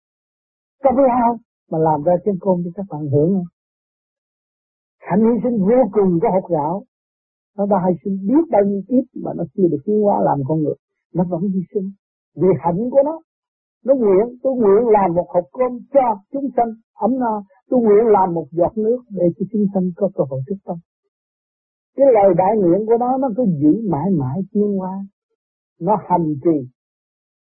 Công 0.85 0.97
lao 0.97 1.39
mà 1.71 1.79
làm 1.79 2.03
ra 2.03 2.13
chén 2.25 2.35
cơm 2.41 2.57
cho 2.65 2.71
các 2.75 2.87
bạn 2.91 3.01
hưởng 3.13 3.31
không? 3.35 3.51
Hạnh 4.99 5.21
hy 5.21 5.41
sinh 5.43 5.59
vô 5.69 5.81
cùng 5.93 6.19
có 6.23 6.29
học 6.31 6.51
gạo. 6.51 6.85
Nó 7.57 7.67
đã 7.67 7.77
hy 7.87 7.95
sinh 8.05 8.17
biết 8.29 8.45
bao 8.51 8.63
nhiêu 8.65 8.83
kiếp 8.89 9.05
mà 9.25 9.31
nó 9.37 9.45
chưa 9.55 9.69
được 9.71 9.83
tiến 9.85 10.03
hóa 10.03 10.17
làm 10.25 10.39
con 10.49 10.59
người. 10.63 10.75
Nó 11.15 11.25
vẫn 11.31 11.41
hy 11.43 11.61
sinh 11.75 11.91
vì 12.35 12.49
hạnh 12.61 12.91
của 12.91 13.03
nó 13.05 13.21
nó 13.85 13.95
nguyện, 13.95 14.39
tôi 14.43 14.53
nguyện 14.55 14.89
làm 14.89 15.15
một 15.15 15.27
hộp 15.29 15.45
cơm 15.53 15.73
cho 15.95 16.23
chúng 16.33 16.49
sanh 16.57 16.71
ấm 16.95 17.19
no. 17.19 17.43
Tôi 17.69 17.81
nguyện 17.81 18.07
làm 18.07 18.35
một 18.35 18.47
giọt 18.51 18.73
nước 18.77 18.99
để 19.11 19.25
cho 19.39 19.47
chúng 19.53 19.67
sanh 19.75 19.91
có 19.97 20.11
cơ 20.15 20.25
hội 20.31 20.41
thức 20.49 20.57
tâm. 20.65 20.77
Cái 21.97 22.07
lời 22.15 22.35
đại 22.37 22.57
nguyện 22.57 22.87
của 22.87 22.99
nó 23.01 23.19
nó 23.19 23.29
cứ 23.37 23.45
giữ 23.63 23.91
mãi 23.91 24.11
mãi 24.11 24.39
tiến 24.53 24.79
hóa. 24.79 24.95
Nó 25.81 25.97
hành 26.09 26.35
trì. 26.45 26.69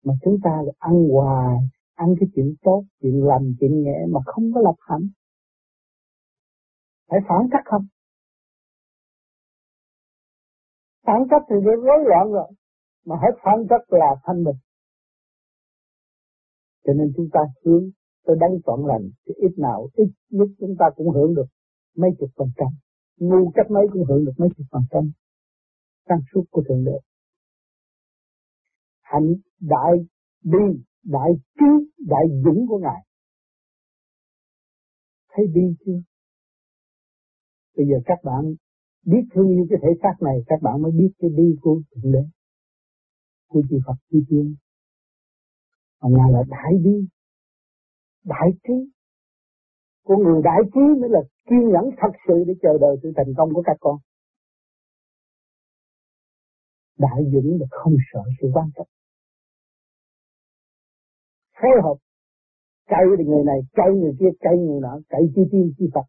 Mà 0.06 0.14
chúng 0.24 0.38
ta 0.44 0.52
là 0.66 0.72
ăn 0.80 0.94
hoài, 1.12 1.58
ăn 1.96 2.16
cái 2.20 2.30
chuyện 2.36 2.54
tốt, 2.64 2.84
chuyện 3.02 3.26
lành, 3.26 3.54
chuyện 3.60 3.84
nhẹ 3.84 4.06
mà 4.10 4.20
không 4.26 4.52
có 4.56 4.62
lập 4.62 4.76
hạnh 4.80 5.08
phải 7.12 7.20
phản 7.30 7.48
cách 7.52 7.62
không? 7.66 7.86
Phản 11.06 11.22
cách 11.30 11.42
thì 11.50 11.56
rối 11.64 12.00
loạn 12.06 12.32
rồi. 12.32 12.52
Mà 13.06 13.16
hết 13.16 13.32
phản 13.44 13.56
cách 13.70 13.82
là 13.88 14.16
thanh 14.24 14.44
bình 14.44 14.56
cho 16.84 16.94
nên 16.94 17.14
chúng 17.16 17.30
ta 17.34 17.40
hướng 17.66 17.90
tới 18.26 18.36
đánh 18.40 18.52
trọn 18.66 18.80
lành 18.88 19.10
thì 19.26 19.34
ít 19.38 19.54
nào, 19.58 19.90
ít 19.94 20.10
nhất 20.30 20.48
chúng 20.60 20.76
ta 20.80 20.86
cũng 20.96 21.10
hưởng 21.10 21.36
được 21.36 21.46
mấy 21.98 22.12
chục 22.20 22.30
phần 22.38 22.48
trăm. 22.58 22.68
Ngu 23.18 23.52
cách 23.56 23.72
mấy 23.72 23.86
cũng 23.94 24.06
hưởng 24.06 24.26
được 24.26 24.34
mấy 24.38 24.50
chục 24.58 24.68
phần 24.72 24.82
trăm 24.92 25.12
sáng 26.10 26.20
suốt 26.34 26.44
của 26.52 26.64
thượng 26.68 26.86
đế. 26.86 26.98
Hạnh, 29.02 29.34
đại 29.60 29.94
bi, 30.44 30.82
đại 31.04 31.32
trí, 31.60 31.92
đại 32.08 32.24
dũng 32.44 32.68
của 32.68 32.78
ngài. 32.78 33.06
Thấy 35.30 35.46
đi 35.54 35.76
chưa? 35.86 36.02
Bây 37.78 37.86
giờ 37.86 37.96
các 38.06 38.18
bạn 38.24 38.54
biết 39.06 39.22
thương 39.34 39.50
yêu 39.50 39.66
cái 39.70 39.80
thể 39.82 39.90
xác 40.04 40.16
này, 40.22 40.36
các 40.48 40.62
bạn 40.62 40.82
mới 40.82 40.92
biết 40.92 41.12
cái 41.20 41.30
đi 41.38 41.56
của 41.62 41.82
thượng 41.92 42.12
đế, 42.12 42.24
của 43.48 43.62
chư 43.70 43.80
Phật 43.86 43.96
chư 44.12 44.20
tiên. 44.30 44.56
Ông 46.06 46.14
ngài 46.18 46.30
là 46.36 46.44
đại 46.56 46.74
bi, 46.84 46.96
đại 48.34 48.50
trí. 48.64 48.78
Con 50.08 50.24
người 50.24 50.42
đại 50.44 50.62
trí 50.74 50.86
mới 51.00 51.10
là 51.16 51.22
kiên 51.48 51.64
nhẫn 51.74 51.86
thật 51.98 52.14
sự 52.28 52.44
để 52.48 52.54
chờ 52.62 52.74
đợi 52.82 52.96
sự 53.04 53.10
thành 53.18 53.34
công 53.38 53.50
của 53.54 53.64
các 53.66 53.78
con. 53.80 53.98
Đại 56.98 57.20
dũng 57.34 57.50
là 57.60 57.68
không 57.72 57.96
sợ 58.14 58.24
sự 58.42 58.48
quan 58.54 58.68
trọng 58.76 58.88
phối 61.62 61.82
hợp, 61.84 61.98
cậy 62.90 63.06
thì 63.18 63.24
người 63.30 63.44
này, 63.44 63.60
cậy 63.74 63.92
người 64.00 64.14
kia, 64.20 64.32
cậy 64.40 64.58
người 64.58 64.80
nọ, 64.82 64.94
cậy 65.10 65.22
chi 65.36 65.42
tiên, 65.52 65.74
chi 65.78 65.86
Phật. 65.94 66.06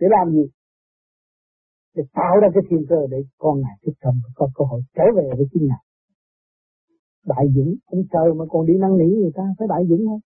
Để 0.00 0.06
làm 0.10 0.32
gì? 0.32 0.44
Để 1.94 2.02
tạo 2.12 2.34
ra 2.42 2.48
cái 2.54 2.62
thiên 2.70 2.82
cơ 2.88 3.00
để 3.10 3.18
con 3.38 3.60
ngài 3.60 3.76
thức 3.86 3.92
tâm 4.00 4.14
có 4.34 4.48
cơ 4.54 4.64
hội 4.70 4.80
trở 4.94 5.04
về 5.16 5.28
với 5.36 5.46
chính 5.52 5.66
ngài 5.68 5.82
đại 7.26 7.46
dũng, 7.54 7.74
ông 7.86 8.02
trời 8.12 8.34
mà 8.38 8.44
còn 8.50 8.66
đi 8.66 8.74
năn 8.80 8.90
nỉ 8.98 9.08
người 9.20 9.32
ta, 9.34 9.42
phải 9.58 9.68
đại 9.68 9.82
dũng 9.88 10.06
không? 10.06 10.20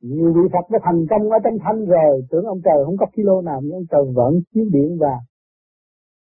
Nhiều 0.00 0.32
vị 0.32 0.40
Phật 0.52 0.70
đã 0.70 0.78
thành 0.84 1.06
công 1.10 1.30
ở 1.30 1.38
trong 1.44 1.56
thanh 1.64 1.84
rồi. 1.86 2.26
Tưởng 2.30 2.44
ông 2.44 2.60
trời 2.64 2.84
không 2.84 2.96
có 2.96 3.06
kilo 3.12 3.42
nào, 3.42 3.60
nhưng 3.62 3.72
ông 3.72 3.86
trời 3.90 4.04
vẫn 4.14 4.32
chiếu 4.54 4.64
điện 4.72 4.98
và 5.00 5.14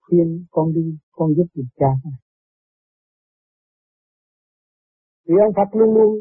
khuyên 0.00 0.44
con 0.50 0.72
đi, 0.72 0.98
con 1.12 1.34
giúp 1.36 1.46
được 1.54 1.70
cha. 1.76 1.92
Vì 5.26 5.34
ông 5.46 5.54
Phật 5.56 5.78
luôn 5.78 5.94
luôn 5.94 6.16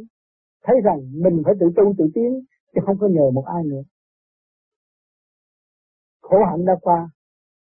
thấy 0.63 0.75
rằng 0.83 0.99
mình 1.23 1.41
phải 1.45 1.53
tự 1.59 1.65
tu 1.75 1.93
tự 1.97 2.05
tiến, 2.13 2.31
chứ 2.73 2.81
không 2.85 2.97
có 2.99 3.07
nhờ 3.07 3.31
một 3.33 3.45
ai 3.45 3.63
nữa. 3.63 3.81
Khổ 6.21 6.37
hạnh 6.49 6.65
đã 6.65 6.73
qua 6.81 7.09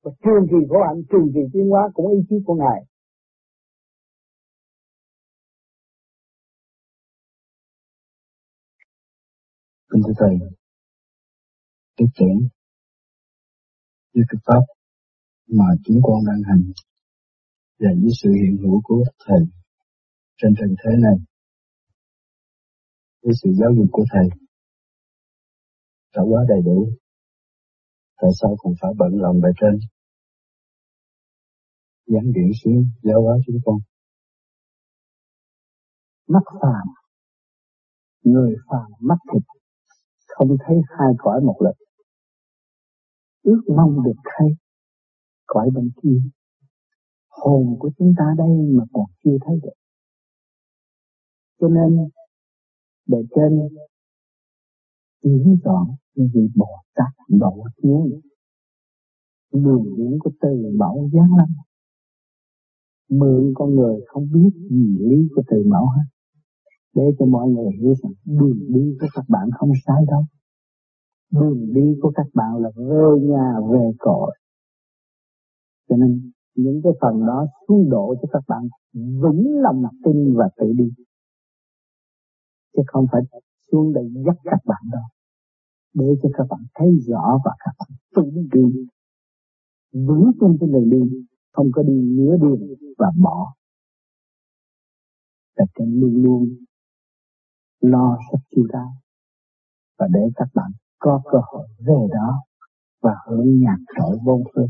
và 0.07 0.13
trường 0.23 0.47
kỳ 0.51 0.67
khổ 0.69 0.77
hạnh 0.89 1.03
trường 1.11 1.29
kỳ 1.35 1.41
tiến 1.53 1.67
hóa 1.71 1.83
cũng 1.95 2.11
ý 2.11 2.19
chí 2.29 2.37
của 2.47 2.55
ngài. 2.55 2.81
Kính 9.91 10.03
thưa 10.07 10.13
Thầy, 10.19 10.35
cái 11.97 12.07
giảng 12.19 12.39
như 14.13 14.23
cái 14.29 14.39
pháp 14.47 14.63
mà 15.49 15.65
chúng 15.85 16.01
con 16.03 16.19
đang 16.27 16.43
hành 16.49 16.73
và 17.79 17.89
với 18.03 18.13
sự 18.23 18.31
hiện 18.31 18.57
hữu 18.63 18.81
của 18.85 19.05
Thầy 19.27 19.39
trên 20.37 20.55
trần 20.59 20.75
thế 20.85 20.91
này. 20.99 21.17
Với 23.23 23.35
sự 23.43 23.51
giáo 23.61 23.71
dục 23.77 23.87
của 23.93 24.05
Thầy 24.13 24.29
đã 26.15 26.23
quá 26.31 26.45
đầy 26.49 26.59
đủ 26.65 26.89
tại 28.21 28.31
sao 28.41 28.57
còn 28.59 28.75
phải 28.81 28.91
bận 28.99 29.13
lòng 29.15 29.41
bề 29.41 29.49
trên? 29.61 29.96
Giáng 32.07 32.33
điển 32.35 32.51
xuống 32.65 32.87
giáo 33.03 33.23
hóa 33.23 33.37
chúng 33.47 33.57
con. 33.65 33.79
Mắt 36.29 36.43
phàm, 36.63 36.87
người 38.23 38.55
phàm 38.71 38.91
mắt 39.01 39.19
thịt, 39.33 39.43
không 40.27 40.57
thấy 40.67 40.77
hai 40.99 41.13
cõi 41.19 41.41
một 41.41 41.57
lần 41.61 41.75
ước 43.47 43.63
mong 43.77 44.03
được 44.05 44.21
thấy 44.25 44.49
cõi 45.47 45.71
bên 45.75 45.91
kia. 46.03 46.21
Hồn 47.29 47.77
của 47.79 47.91
chúng 47.99 48.15
ta 48.19 48.25
đây 48.39 48.49
mà 48.77 48.85
còn 48.93 49.07
chưa 49.25 49.37
thấy 49.47 49.57
được. 49.63 49.79
Cho 51.61 51.69
nên, 51.69 52.09
bề 53.07 53.19
trên 53.35 53.61
chuyển 55.23 55.59
chọn 55.65 55.87
những 56.15 56.29
vị 56.35 56.41
Bồ 56.57 56.83
Tát 56.95 57.13
độ 57.29 57.65
thiên 57.83 58.21
đường 59.53 59.85
điển 59.97 60.19
của 60.21 60.31
từ 60.41 60.73
mẫu 60.79 61.11
giáng 61.13 61.37
lâm 61.39 61.49
mượn 63.11 63.53
con 63.55 63.75
người 63.75 63.97
không 64.07 64.27
biết 64.33 64.51
gì 64.71 64.99
lý 64.99 65.29
của 65.35 65.43
từ 65.51 65.63
mẫu 65.67 65.87
hết. 65.87 66.05
Để 66.95 67.03
cho 67.19 67.27
mọi 67.27 67.49
người 67.49 67.71
hiểu 67.81 67.95
rằng 68.03 68.13
đường 68.25 68.61
đi 68.69 68.97
của 69.01 69.07
các 69.15 69.25
bạn 69.29 69.49
không 69.59 69.71
sai 69.87 70.03
đâu. 70.09 70.23
Đường 71.33 71.75
đi 71.75 71.99
của 72.01 72.13
các 72.15 72.27
bạn 72.35 72.57
là 72.63 72.71
về 72.77 73.21
nhà 73.23 73.53
về 73.73 73.91
cội. 73.99 74.37
Cho 75.89 75.97
nên, 75.97 76.31
những 76.55 76.81
cái 76.85 76.93
phần 77.01 77.27
đó 77.27 77.47
xuống 77.69 77.91
độ 77.91 78.15
cho 78.23 78.29
các 78.33 78.43
bạn 78.49 78.69
vững 78.95 79.61
lòng 79.63 79.83
tin 80.05 80.35
và 80.35 80.49
tự 80.57 80.73
đi. 80.77 80.91
Chứ 82.77 82.83
không 82.87 83.07
phải 83.13 83.23
xuống 83.73 83.93
đây 83.93 84.05
dắt 84.27 84.37
các 84.45 84.61
bạn 84.65 84.83
đâu. 84.93 85.03
Để 85.95 86.07
cho 86.23 86.29
các 86.33 86.47
bạn 86.51 86.61
thấy 86.75 86.89
rõ 87.07 87.39
và 87.45 87.53
các 87.59 87.73
bạn 87.79 87.91
tự 88.15 88.31
đi. 88.53 88.87
Vững 89.93 90.31
tin 90.41 90.57
trên 90.61 90.73
đường 90.73 90.91
đi 90.91 91.27
không 91.57 91.67
có 91.73 91.83
đi 91.83 91.95
nửa 92.19 92.37
đường 92.41 92.61
và 92.99 93.07
bỏ 93.23 93.55
là 95.55 95.65
trên 95.79 96.01
luôn 96.01 96.23
luôn 96.25 96.49
lo 97.81 98.17
sắp 98.33 98.39
chu 98.51 98.67
đáo 98.73 98.93
và 99.99 100.07
để 100.13 100.21
các 100.37 100.49
bạn 100.55 100.71
có 100.99 101.21
cơ 101.25 101.39
hội 101.53 101.67
về 101.79 102.07
đó 102.15 102.43
và 103.03 103.13
hưởng 103.27 103.61
nhạc 103.61 103.79
trội 103.97 104.19
vô 104.25 104.43
phương 104.55 104.69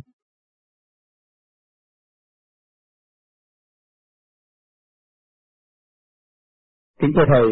Kính 7.01 7.11
thưa 7.17 7.25
Thầy, 7.33 7.47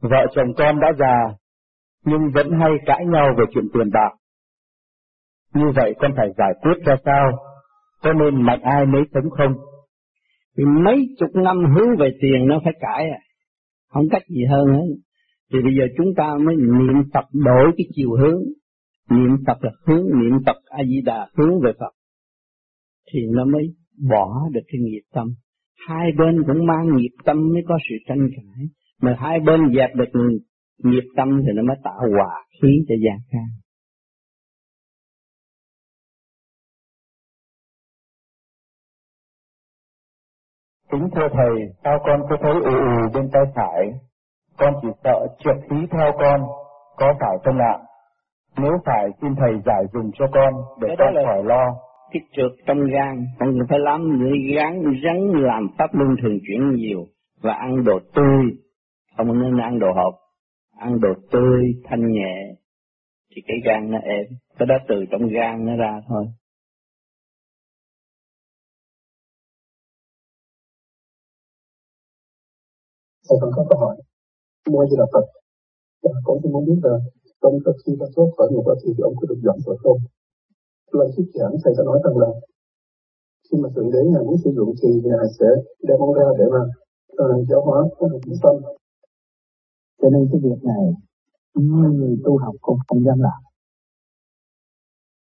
vợ 0.00 0.26
chồng 0.34 0.54
con 0.58 0.80
đã 0.80 0.88
già, 0.98 1.36
nhưng 2.04 2.20
vẫn 2.34 2.46
hay 2.60 2.70
cãi 2.86 3.04
nhau 3.12 3.26
về 3.38 3.44
chuyện 3.54 3.64
tiền 3.74 3.90
bạc. 3.92 4.16
Như 5.54 5.64
vậy 5.76 5.94
con 6.00 6.10
phải 6.16 6.28
giải 6.38 6.52
quyết 6.62 6.86
ra 6.86 6.96
sao? 7.04 7.30
Có 8.02 8.12
nên 8.12 8.42
mạnh 8.42 8.60
ai 8.62 8.86
nấy 8.86 9.02
cũng 9.12 9.30
không? 9.30 9.54
Vì 10.56 10.64
mấy 10.84 11.06
chục 11.18 11.30
năm 11.34 11.56
hướng 11.74 11.96
về 11.98 12.10
tiền 12.20 12.46
nó 12.46 12.60
phải 12.64 12.72
cãi 12.80 13.04
à. 13.10 13.20
Không 13.88 14.04
cách 14.10 14.22
gì 14.28 14.44
hơn 14.50 14.66
hết. 14.66 14.94
Thì 15.52 15.58
bây 15.64 15.72
giờ 15.78 15.84
chúng 15.96 16.14
ta 16.16 16.34
mới 16.44 16.56
niệm 16.56 17.02
Phật 17.14 17.24
đổi 17.32 17.72
cái 17.76 17.86
chiều 17.94 18.10
hướng. 18.10 18.42
Niệm 19.10 19.36
Phật 19.46 19.64
là 19.64 19.70
hướng, 19.86 20.04
niệm 20.20 20.38
Phật 20.46 20.56
A-di-đà 20.66 21.28
hướng 21.36 21.60
về 21.64 21.72
Phật. 21.80 21.92
Thì 23.12 23.20
nó 23.30 23.44
mới 23.44 23.62
bỏ 24.10 24.48
được 24.52 24.60
cái 24.72 24.80
nghiệp 24.80 25.02
tâm. 25.14 25.28
Hai 25.88 26.12
bên 26.18 26.42
cũng 26.46 26.66
mang 26.66 26.96
nghiệp 26.96 27.14
tâm 27.24 27.36
mới 27.52 27.62
có 27.68 27.78
sự 27.88 27.94
tranh 28.08 28.28
cãi. 28.36 28.64
Mà 29.02 29.16
hai 29.18 29.40
bên 29.40 29.60
dẹp 29.76 29.94
được 29.94 30.20
nghiệp 30.84 31.04
tâm 31.16 31.28
thì 31.46 31.52
nó 31.54 31.62
mới 31.62 31.76
tạo 31.84 32.00
hòa 32.14 32.44
khí 32.62 32.68
cho 32.88 32.94
gian 33.04 33.18
khang. 33.32 33.50
Kính 40.90 41.08
thưa 41.14 41.28
Thầy, 41.32 41.50
sao 41.84 41.98
con 42.04 42.20
cứ 42.28 42.36
thấy 42.40 42.52
ù 42.52 42.70
ù 42.70 43.08
bên 43.14 43.30
tay 43.32 43.42
phải? 43.54 43.92
Con 44.58 44.74
chỉ 44.82 44.88
sợ 45.04 45.26
trượt 45.38 45.56
khí 45.70 45.76
theo 45.90 46.12
con, 46.18 46.40
có 46.96 47.14
phải 47.20 47.36
không 47.44 47.58
ạ? 47.58 47.78
Nếu 48.58 48.72
phải, 48.84 49.08
xin 49.22 49.34
Thầy 49.36 49.52
giải 49.66 49.82
dùm 49.92 50.10
cho 50.14 50.26
con 50.32 50.54
để 50.80 50.94
con 50.98 51.14
khỏi 51.24 51.44
lo. 51.44 51.64
Cái 52.12 52.22
trượt 52.32 52.52
trong 52.66 52.78
gan, 52.86 53.26
con 53.38 53.58
phải 53.68 53.78
làm 53.78 54.24
để 54.24 54.54
gắn 54.56 54.82
rắn 55.04 55.42
làm 55.42 55.68
pháp 55.78 55.94
luân 55.94 56.16
thường 56.22 56.38
chuyển 56.46 56.74
nhiều 56.74 57.04
và 57.42 57.52
ăn 57.52 57.84
đồ 57.84 57.98
tươi, 58.14 58.42
không 59.16 59.42
nên 59.42 59.56
ăn 59.60 59.78
đồ 59.78 59.92
hộp 59.92 60.14
ăn 60.78 61.00
đồ 61.00 61.08
tươi 61.30 61.64
thanh 61.84 62.12
nhẹ 62.12 62.54
thì 63.34 63.42
cái 63.46 63.56
gan 63.64 63.90
nó 63.90 63.98
êm 63.98 64.26
cái 64.58 64.66
đó 64.66 64.74
từ 64.88 65.04
trong 65.10 65.28
gan 65.28 65.66
nó 65.66 65.76
ra 65.76 66.00
thôi 66.08 66.24
Thầy 73.28 73.38
còn 73.40 73.50
có 73.56 73.62
câu 73.68 73.78
hỏi. 73.78 73.96
Mua 74.72 74.86
gì 74.90 74.96
là 75.02 75.06
Phật? 75.12 75.26
Và 76.02 76.10
con 76.24 76.38
chỉ 76.42 76.48
muốn 76.54 76.64
biết 76.68 76.80
là 76.82 76.94
trong 77.42 77.54
các 77.64 77.74
khi 77.82 77.92
ta 78.00 78.06
thoát 78.14 78.28
khỏi 78.36 78.48
một 78.54 78.64
thì 78.82 78.90
ông 79.08 79.14
có 79.18 79.24
được 79.30 79.40
dọn 79.44 79.58
rồi 79.66 79.76
không? 79.82 79.98
Lần 80.98 81.08
thuyết 81.16 81.28
giảng 81.34 81.54
thầy 81.62 81.72
đã 81.76 81.82
nói 81.84 81.98
rằng 82.04 82.16
là 82.22 82.30
khi 83.44 83.58
mà 83.62 83.68
thượng 83.74 83.90
đế 83.92 84.00
ngài 84.10 84.22
muốn 84.26 84.36
sử 84.44 84.50
dụng 84.56 84.70
thì 84.82 84.88
ngài 85.04 85.26
sẽ 85.38 85.46
đem 85.86 85.98
ông 85.98 86.12
ra 86.18 86.28
để 86.38 86.44
mà 86.54 86.62
uh, 87.22 87.48
giáo 87.48 87.60
hóa 87.66 87.78
uh, 88.04 88.22
sanh 88.42 88.58
cho 90.02 90.08
nên 90.10 90.28
cái 90.32 90.40
việc 90.44 90.60
này 90.64 90.84
nhiều 91.54 91.92
người 91.92 92.16
tu 92.24 92.38
học 92.38 92.54
cũng 92.60 92.78
không 92.88 93.04
dám 93.04 93.18
làm. 93.20 93.40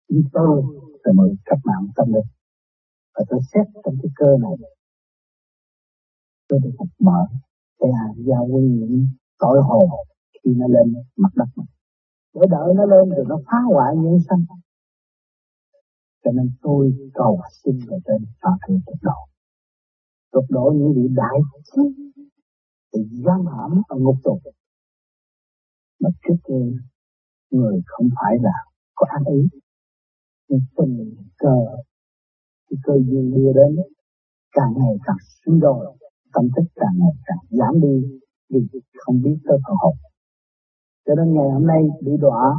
Nhưng 0.09 0.25
tôi 0.33 0.63
là 1.05 1.13
mời 1.13 1.31
các 1.45 1.59
mạng 1.65 1.87
tâm 1.97 2.13
linh. 2.15 2.29
Và 3.15 3.25
tôi 3.29 3.41
xét 3.53 3.67
trong 3.85 3.95
cái 4.03 4.11
cơ 4.17 4.37
này 4.43 4.53
tôi 6.49 6.61
được 6.63 6.71
học 6.79 6.89
mở 6.99 7.27
là 7.93 8.05
giao 8.17 8.45
quy 8.53 8.63
những 8.63 9.07
tội 9.39 9.59
hồn 9.63 9.89
khi 10.33 10.51
nó 10.57 10.67
lên 10.67 10.95
mặt 11.17 11.33
đất. 11.35 11.45
Mình 11.57 11.67
để 12.35 12.47
đợi 12.51 12.75
nó 12.77 12.85
lên 12.85 13.09
rồi 13.17 13.25
nó 13.29 13.39
phá 13.47 13.59
hoại 13.73 13.97
nhân 13.97 14.19
sanh. 14.29 14.45
Cho 16.25 16.31
nên 16.33 16.51
tôi 16.63 16.93
cầu 17.15 17.41
xin 17.65 17.79
về 17.89 17.97
trên 18.07 18.25
và 18.43 18.51
thượng 18.69 18.81
Tịch 18.87 19.03
độ. 19.03 19.19
Tịch 20.33 20.51
độ 20.51 20.73
những 20.77 20.93
vị 20.97 21.09
đại 21.15 21.39
trí 21.65 21.83
thì 22.93 23.01
giam 23.25 23.47
hãm 23.47 23.83
ở 23.89 23.97
ngục 23.99 24.17
tù. 24.25 24.41
Mà 26.01 26.11
trước 26.23 26.37
kia 26.49 26.65
người 27.51 27.81
không 27.87 28.09
phải 28.21 28.35
là 28.41 28.57
có 28.95 29.07
ăn 29.11 29.23
ý. 29.25 29.49
Nhưng 30.49 30.61
tình 30.77 31.15
cờ, 31.39 31.59
cái 32.71 32.79
cơ 32.83 32.93
duyên 33.07 33.35
đưa 33.35 33.53
đến, 33.53 33.77
càng 34.53 34.73
ngày 34.77 34.95
càng 35.07 35.17
suy 35.21 35.53
đồi 35.61 35.97
tâm 36.35 36.45
thức 36.57 36.67
càng 36.75 36.95
ngày 36.99 37.17
càng 37.27 37.43
giảm 37.59 37.81
đi 37.81 38.19
vì 38.51 38.81
không 38.95 39.23
biết 39.23 39.37
tới 39.45 39.59
phần 39.67 39.77
hồn. 39.83 39.97
Cho 41.07 41.15
nên 41.15 41.35
ngày 41.35 41.51
hôm 41.55 41.67
nay 41.67 41.83
bị 42.05 42.13
đọa 42.21 42.55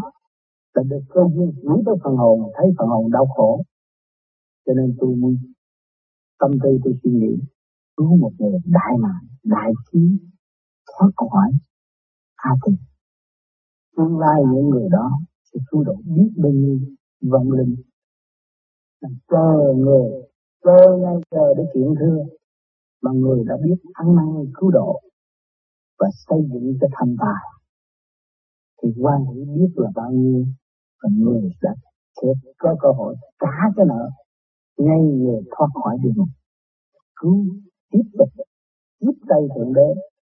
là 0.73 0.83
được 0.83 1.03
cơ 1.09 1.21
duyên 1.33 1.51
hướng 1.63 1.81
tới 1.85 1.95
phần 2.03 2.15
hồn, 2.15 2.51
thấy 2.57 2.67
phần 2.77 2.88
hồn 2.88 3.11
đau 3.11 3.25
khổ. 3.35 3.63
Cho 4.65 4.73
nên 4.73 4.95
tôi 4.99 5.15
muốn, 5.15 5.35
tâm 6.39 6.51
tư 6.63 6.69
tôi 6.83 6.93
suy 7.03 7.11
nghĩ, 7.11 7.33
cứu 7.97 8.17
một 8.17 8.31
người 8.39 8.59
đại 8.65 8.93
mạng, 8.99 9.25
đại 9.43 9.71
trí, 9.91 9.99
thoát 10.88 11.09
khỏi 11.15 11.51
tha 12.38 12.51
tình 12.65 12.75
tương 13.97 14.19
lai 14.19 14.41
những 14.53 14.69
người 14.69 14.89
đó 14.91 15.19
sẽ 15.53 15.59
cứu 15.71 15.83
độ 15.83 15.95
biết 16.05 16.29
bao 16.38 16.51
nhiêu 16.51 16.79
vong 17.21 17.51
linh. 17.51 17.75
Chờ 19.01 19.73
người, 19.77 20.09
chờ 20.63 20.97
ngay 21.01 21.15
chờ 21.31 21.53
để 21.57 21.63
chuyện 21.73 21.93
thương 21.99 22.27
mà 23.01 23.12
người 23.12 23.43
đã 23.47 23.55
biết 23.63 23.79
ăn 23.93 24.15
năn 24.15 24.25
cứu 24.53 24.71
độ 24.71 25.01
và 25.99 26.08
xây 26.27 26.39
dựng 26.53 26.77
cho 26.81 26.88
thành 26.91 27.15
tài 27.19 27.43
thì 28.84 28.89
quan 29.01 29.25
hệ 29.25 29.34
biết 29.55 29.71
là 29.75 29.89
bao 29.95 30.12
nhiêu 30.12 30.45
và 31.03 31.10
người 31.17 31.41
sẽ, 31.62 31.69
sẽ 32.21 32.27
có 32.58 32.75
cơ 32.79 32.89
hội 32.97 33.15
trả 33.41 33.58
cái 33.75 33.86
nợ 33.86 34.10
ngay 34.77 35.01
người 35.01 35.41
thoát 35.51 35.67
khỏi 35.84 35.97
địa 36.03 36.10
ngục 36.15 36.29
cứu 37.21 37.45
tiếp 37.91 38.03
tục 38.17 38.29
tiếp 38.99 39.15
tay 39.29 39.41
thượng 39.55 39.73
đế 39.73 39.89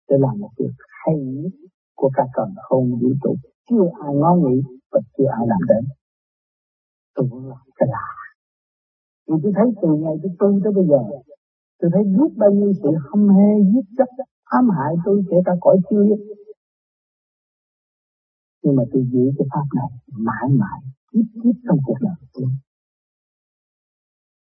để 0.08 0.16
làm 0.18 0.40
một 0.40 0.50
việc 0.58 0.74
hay 1.04 1.14
nhất 1.16 1.52
của 1.96 2.10
cả 2.14 2.22
cần 2.34 2.48
không 2.62 2.90
vũ 2.90 3.08
trụ. 3.22 3.34
Chưa 3.70 3.84
ai 4.04 4.14
ngó 4.14 4.34
nghĩ 4.34 4.62
và 4.92 5.00
chưa 5.18 5.28
ai 5.38 5.46
làm 5.46 5.60
đến. 5.68 5.84
Tôi 7.14 7.26
muốn 7.30 7.48
làm 7.48 7.64
cái 7.76 7.88
lạ 7.92 8.06
vì 9.30 9.36
tôi 9.42 9.52
thấy 9.56 9.66
từ 9.82 9.88
ngày 10.02 10.14
tôi 10.22 10.32
tu 10.38 10.60
tới 10.64 10.72
bây 10.76 10.86
giờ 10.90 11.00
tôi 11.80 11.90
thấy 11.94 12.02
biết 12.04 12.30
bao 12.36 12.50
nhiêu 12.50 12.72
sự 12.82 12.90
hâm 13.10 13.28
hê, 13.28 13.50
giết 13.72 13.86
chấp 13.98 14.08
ám 14.44 14.68
hại 14.76 14.94
tôi, 15.04 15.24
kể 15.30 15.36
cả 15.44 15.52
cõi 15.60 15.76
chưa 15.90 16.02
nhưng 18.62 18.76
mà 18.76 18.82
tôi 18.92 19.02
giữ 19.12 19.24
cái 19.38 19.46
pháp 19.52 19.66
này 19.74 19.90
mãi 20.12 20.48
mãi, 20.60 20.80
tiếp 21.12 21.26
tiếp 21.42 21.56
trong 21.68 21.78
cuộc 21.86 21.98
đời 22.00 22.14
tôi 22.32 22.48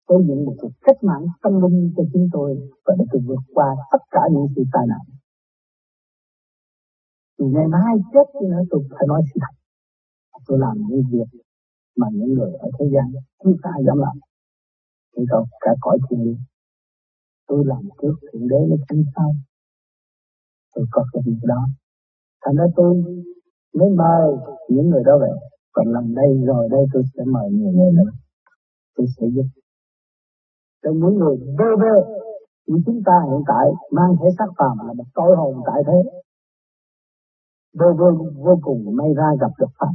Tôi 0.09 0.25
dựng 0.29 0.45
một 0.45 0.55
cuộc 0.59 0.73
cách 0.81 0.97
mạng 1.03 1.27
tâm 1.43 1.53
linh 1.63 1.93
cho 1.97 2.03
chúng 2.13 2.29
tôi 2.33 2.71
và 2.85 2.95
để 2.99 3.05
tôi 3.13 3.23
vượt 3.27 3.43
qua 3.55 3.67
tất 3.93 4.03
cả 4.11 4.21
những 4.33 4.47
sự 4.57 4.63
tai 4.73 4.87
nạn. 4.89 5.05
Dù 7.39 7.47
ngày 7.55 7.69
mai 7.69 7.97
chết 8.13 8.27
thì 8.35 8.47
nữa, 8.49 8.63
tôi 8.71 8.81
phải 8.91 9.07
nói 9.09 9.23
sự 9.35 9.41
thật. 9.43 9.55
Tôi 10.47 10.59
làm 10.59 10.77
những 10.89 11.03
việc 11.13 11.41
mà 11.97 12.07
những 12.13 12.33
người 12.35 12.53
ở 12.53 12.69
thế 12.79 12.87
gian 12.95 13.05
chúng 13.43 13.57
ta 13.63 13.71
dám 13.87 13.99
làm. 13.99 14.17
Thì 15.17 15.23
còn 15.31 15.45
cả 15.61 15.71
cõi 15.81 15.99
thiên 16.11 16.21
liêng. 16.25 16.43
Tôi 17.49 17.65
làm 17.67 17.83
trước 18.03 18.15
thượng 18.33 18.49
đế 18.49 18.61
mới 18.71 18.79
tính 18.89 19.05
sau. 19.17 19.31
Tôi 20.75 20.87
có 20.91 21.05
cái 21.13 21.23
việc 21.27 21.41
đó. 21.43 21.63
Thành 22.45 22.57
ra 22.57 22.65
tôi 22.77 22.95
mới 23.75 23.91
mời 24.01 24.29
những 24.69 24.89
người 24.91 25.03
đó 25.07 25.19
về. 25.23 25.33
Còn 25.73 25.87
làm 25.95 26.15
đây 26.15 26.31
rồi 26.47 26.69
đây 26.71 26.81
tôi 26.93 27.03
sẽ 27.15 27.23
mời 27.27 27.51
nhiều 27.51 27.71
người 27.71 27.93
nữa. 27.93 28.11
Tôi 28.97 29.07
sẽ 29.17 29.27
giúp 29.35 29.47
cho 30.83 30.91
những 30.91 31.17
người 31.19 31.37
vơ 31.59 31.71
vơ 31.83 31.95
như 32.67 32.79
chúng 32.87 33.01
ta 33.07 33.13
hiện 33.29 33.43
tại 33.47 33.67
mang 33.91 34.15
thể 34.21 34.29
xác 34.39 34.51
phàm 34.59 34.87
là 34.87 34.93
một 34.93 35.05
cõi 35.15 35.37
hồn 35.37 35.63
tại 35.67 35.83
thế 35.87 36.11
vơ 37.79 37.87
vơ 37.99 38.11
vô 38.45 38.59
cùng 38.63 38.97
may 38.97 39.09
ra 39.17 39.29
gặp 39.41 39.53
được 39.59 39.73
pháp 39.79 39.93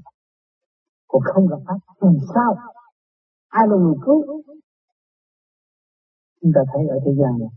còn 1.08 1.22
không 1.34 1.48
gặp 1.48 1.62
pháp 1.68 1.78
thì 2.02 2.08
sao 2.34 2.56
ai 3.50 3.68
là 3.68 3.76
người 3.76 3.96
cứu 4.06 4.44
chúng 6.44 6.52
ta 6.56 6.62
thấy 6.74 6.84
ở 6.96 6.98
thế 7.06 7.12
gian 7.20 7.34
này, 7.42 7.54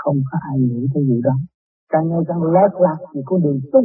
không 0.00 0.18
có 0.30 0.38
ai 0.50 0.58
nghĩ 0.58 0.86
tới 0.94 1.02
gì 1.10 1.20
đó. 1.24 1.34
Càng 1.92 2.08
ngày 2.08 2.22
càng 2.28 2.42
lót 2.42 2.72
lạc 2.84 2.98
thì 3.14 3.20
con 3.24 3.42
đường 3.42 3.60
tu. 3.72 3.80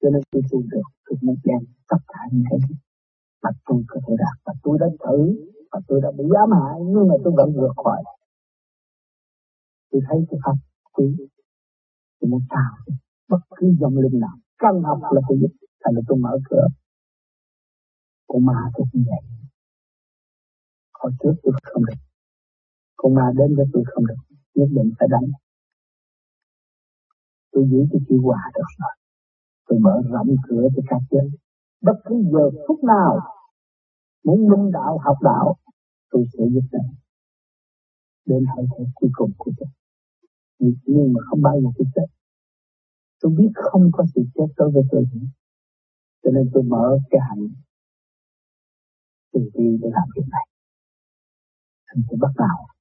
Cho 0.00 0.08
nên 0.12 0.22
tôi 0.30 0.42
tu 0.50 0.62
được 0.72 0.88
tôi 1.04 1.18
muốn 1.22 1.36
đem 1.44 1.62
tất 1.90 2.00
cả 2.08 2.20
những 2.32 2.44
cái 2.50 2.58
mà 3.42 3.50
tôi 3.66 3.82
có 3.88 4.00
thể 4.04 4.14
đạt. 4.18 4.36
Và 4.46 4.52
tôi 4.62 4.78
đã 4.80 4.86
thử, 5.04 5.18
và 5.72 5.80
tôi 5.88 6.00
đã 6.04 6.10
bị 6.18 6.24
ám 6.42 6.50
hại, 6.58 6.76
nhưng 6.92 7.08
mà 7.08 7.14
tôi 7.24 7.32
vẫn 7.36 7.48
vượt 7.56 7.72
khỏi. 7.84 8.02
Tôi 9.90 10.00
thấy 10.08 10.18
cái 10.30 10.38
pháp 10.44 10.56
quý 10.92 11.06
tôi 12.20 12.30
muốn 12.30 12.40
chào 12.50 12.96
bất 13.28 13.42
cứ 13.56 13.74
dòng 13.80 13.96
linh 13.98 14.20
nào, 14.20 14.36
căn 14.58 14.82
học 14.82 14.98
là 15.14 15.20
tôi 15.28 15.38
giúp. 15.40 15.52
Thành 15.84 15.94
là 15.94 16.00
tôi 16.08 16.18
mở 16.18 16.38
cửa. 16.50 16.66
Của 18.26 18.38
ma 18.38 18.60
tôi 18.74 18.86
cũng 18.92 19.04
vậy. 19.06 19.22
Hồi 21.00 21.12
trước 21.20 21.34
tôi 21.42 21.52
không 21.62 21.84
được 21.84 22.05
con 22.96 23.14
ma 23.14 23.26
đến 23.38 23.56
với 23.56 23.66
tôi 23.72 23.84
không 23.86 24.06
được. 24.06 24.20
Nhất 24.54 24.68
định 24.76 24.92
phải 24.98 25.08
đánh. 25.10 25.28
Tôi 27.52 27.68
giữ 27.70 27.78
cái 27.92 28.00
chữ 28.08 28.16
hòa 28.22 28.40
được 28.54 28.70
rồi 28.78 28.96
tôi 29.66 29.78
mở 29.78 30.02
rộng 30.10 30.36
cửa 30.48 30.68
cho 30.76 30.82
các 30.86 31.00
giới. 31.10 31.30
Bất 31.80 31.96
cứ 32.04 32.14
giờ 32.32 32.50
phút 32.68 32.84
nào 32.84 33.20
muốn 34.24 34.48
minh 34.48 34.70
đạo, 34.72 34.98
học 34.98 35.16
đạo, 35.22 35.56
tôi 36.10 36.24
sẽ 36.32 36.44
giúp 36.54 36.64
đỡ. 36.72 36.78
Đến 38.24 38.44
hơi 38.56 38.66
thở 38.70 38.84
cuối 38.94 39.10
cùng 39.12 39.30
của 39.38 39.52
tôi. 39.58 39.68
Nhưng 40.86 41.12
mà 41.12 41.20
không 41.30 41.42
bao 41.42 41.60
giờ 41.60 41.68
tôi 41.78 41.86
chết. 41.94 42.06
Tôi 43.20 43.32
biết 43.38 43.50
không 43.54 43.90
có 43.92 44.04
sự 44.14 44.22
chết 44.34 44.46
đối 44.56 44.70
với 44.70 44.82
tôi 44.90 45.04
nữa. 45.14 45.26
Cho 46.22 46.30
nên 46.30 46.50
tôi 46.54 46.62
mở 46.62 46.98
cái 47.10 47.20
hạnh 47.28 47.48
từ 49.32 49.40
bi 49.54 49.78
để 49.82 49.88
làm 49.92 50.08
việc 50.16 50.26
này. 50.30 50.46
Thành 51.86 52.02
tôi 52.08 52.18
bắt 52.20 52.32
đầu 52.36 52.75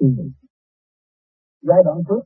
suy 0.00 0.06
nghĩ 0.06 0.32
giai 1.62 1.78
đoạn 1.84 1.98
trước. 2.08 2.20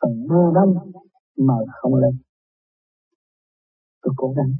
Phần 0.00 0.26
10 0.28 0.52
năm 0.54 0.92
mà 1.36 1.54
không 1.72 1.94
lên. 1.94 2.18
Tôi 4.02 4.14
cố 4.16 4.34
gắng. 4.36 4.54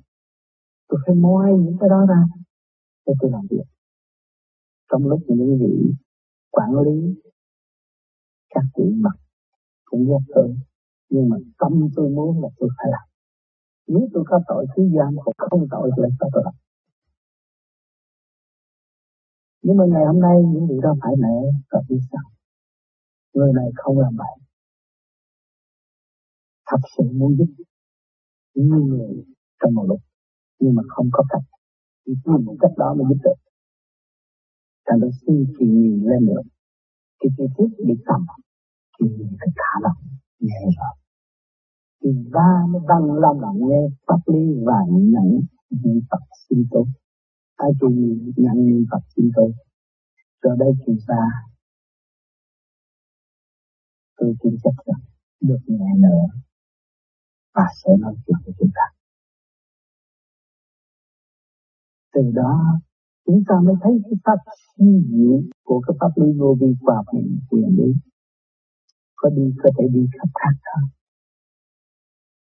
Tôi 0.88 1.00
phải 1.06 1.14
moi 1.14 1.50
những 1.64 1.76
cái 1.80 1.88
đó 1.88 2.06
ra 2.08 2.24
để 3.06 3.12
tôi 3.20 3.30
làm 3.30 3.46
việc. 3.50 3.66
Trong 4.90 5.06
lúc 5.06 5.20
những 5.28 5.58
vị 5.60 5.94
quản 6.50 6.70
lý 6.84 7.22
các 8.54 8.64
vị 8.76 8.84
mặt 9.00 9.16
cũng 9.84 10.04
ghét 10.08 10.32
tôi, 10.34 10.56
nhưng 11.08 11.28
mà 11.28 11.36
tâm 11.58 11.88
tôi 11.96 12.10
muốn 12.10 12.42
là 12.42 12.48
tôi 12.58 12.68
phải 12.76 12.86
làm. 12.90 13.08
Nếu 13.86 14.08
tôi 14.12 14.24
có 14.26 14.40
tội 14.48 14.66
thứ 14.76 14.82
gian 14.82 15.16
còn 15.24 15.34
không 15.50 15.66
tội 15.70 15.90
thì 15.96 16.02
sao 16.20 16.28
tôi 16.32 16.42
làm 16.44 16.54
nhưng 19.62 19.76
mà 19.76 19.84
ngày 19.92 20.04
hôm 20.06 20.20
nay 20.20 20.36
những 20.52 20.66
vị 20.68 20.76
đó 20.82 20.94
phải 21.02 21.14
mẹ 21.18 21.36
và 21.70 21.80
biết 21.88 22.00
sao? 22.12 22.26
Người 23.34 23.52
này 23.54 23.68
không 23.74 23.98
làm 23.98 24.16
vậy 24.16 24.42
thật 26.72 26.82
sự 26.96 27.04
muốn 27.18 27.36
giúp 27.38 27.50
nhiều 28.54 28.84
người 28.84 29.24
trong 29.60 29.74
một 29.74 29.84
lúc, 29.88 30.00
nhưng 30.60 30.74
mà 30.74 30.82
không 30.88 31.08
có 31.12 31.24
cách. 31.28 31.46
Chỉ 32.06 32.12
có 32.24 32.38
một 32.46 32.56
cách 32.60 32.70
đó 32.76 32.94
mới 32.94 33.04
giúp 33.08 33.20
được. 33.24 33.38
Thành 34.86 35.00
ra 35.00 35.08
xin 35.26 35.44
kỳ 35.58 35.66
nhìn 35.66 36.04
lên 36.08 36.26
được. 36.26 36.42
Cái 37.20 37.30
chi 37.36 37.44
tiết 37.56 37.84
bị 37.86 37.94
tầm, 38.06 38.26
kỳ 38.98 39.06
nhìn 39.18 39.32
phải 39.40 39.48
thả 39.56 39.72
lỏng 39.82 40.02
nhẹ 40.40 40.60
rồi. 40.78 40.94
Thì 42.02 42.10
ba 42.32 42.50
mới 42.70 42.82
bằng 42.88 43.04
lòng 43.12 43.40
nghe 43.68 43.82
pháp 44.06 44.20
lý 44.32 44.42
và 44.66 44.78
nhận 44.90 45.28
những 45.70 46.00
Phật 46.10 46.22
sinh 46.48 46.64
tốt 46.70 46.86
ai 47.64 47.70
tu 47.80 47.88
nhận 48.42 48.56
niệm 48.66 48.84
Phật 48.90 49.02
xin 49.16 49.30
tồn 49.36 49.50
cho 50.42 50.50
đây 50.62 50.72
thì 50.86 50.92
xa. 51.06 51.22
Tôi 54.16 54.34
tin 54.40 54.54
chắc 54.62 54.76
rằng 54.86 55.04
được 55.40 55.62
nhẹ 55.66 55.90
nữa 55.98 56.24
và 57.54 57.66
sẽ 57.84 57.90
nói 58.00 58.14
chuyện 58.26 58.38
với 58.44 58.54
chúng 58.58 58.70
ta. 58.74 58.86
Từ 62.14 62.22
đó, 62.34 62.80
chúng 63.26 63.42
ta 63.48 63.54
mới 63.64 63.74
thấy 63.82 63.92
cái 64.04 64.18
pháp 64.24 64.38
siêu 64.76 65.02
diệu 65.10 65.42
của 65.64 65.80
cái 65.86 65.96
pháp 66.00 66.12
lý 66.20 66.28
vô 66.38 66.56
vi 66.60 66.70
và 66.80 66.96
quyền 67.50 67.68
lý 67.78 67.92
có 69.16 69.30
đi, 69.30 69.54
có 69.62 69.70
thể 69.78 69.84
đi 69.94 70.06
khắp 70.18 70.28
khác 70.40 70.54
thôi 70.64 70.88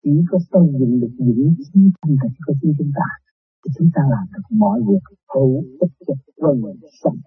chỉ 0.03 0.11
có 0.31 0.39
xây 0.53 0.63
dựng 0.79 1.01
được 1.01 1.15
những 1.19 1.55
trí 1.59 1.81
thanh 2.03 2.17
tịnh 2.23 2.37
của 2.47 2.55
chính 2.61 2.75
chúng 2.79 2.93
ta 2.95 3.30
chúng 3.79 3.91
ta 3.95 4.03
làm 4.11 4.27
được 4.33 4.57
mọi 4.57 4.81
việc 4.89 5.05
hữu 5.35 5.65
ích 5.81 5.93
cho 6.07 6.15
quần 6.37 6.63
sanh 7.03 7.19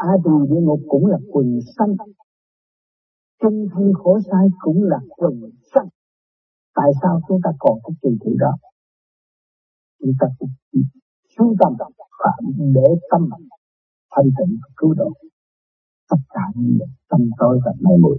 a 0.00 0.12
tỳ 0.24 0.30
địa 0.50 0.60
ngục 0.60 0.80
cũng 0.88 1.06
là 1.06 1.18
quần 1.32 1.58
sanh. 1.76 1.94
Chung 3.40 3.66
thân 3.72 3.92
khổ 3.94 4.18
sai 4.30 4.46
cũng 4.60 4.82
là 4.82 4.98
quần 5.08 5.40
sanh. 5.74 5.88
Tại 6.74 6.90
sao 7.02 7.20
chúng 7.28 7.40
ta 7.44 7.50
còn 7.58 7.78
cái 7.84 7.94
kỳ 8.02 8.08
thị 8.24 8.32
đó? 8.38 8.52
Chúng 10.00 10.14
ta 10.20 10.26
chú 11.36 11.54
tâm 11.60 11.72
và 12.24 12.32
để 12.74 12.88
tâm 13.10 13.28
thanh 14.10 14.30
tịnh 14.38 14.56
cứu 14.76 14.94
độ 14.94 15.12
tất 16.10 16.16
cả 16.28 16.42
những 16.54 16.78
tâm 17.08 17.20
tối 17.38 17.60
và 17.64 17.72
mê 17.80 17.96
muội. 18.02 18.18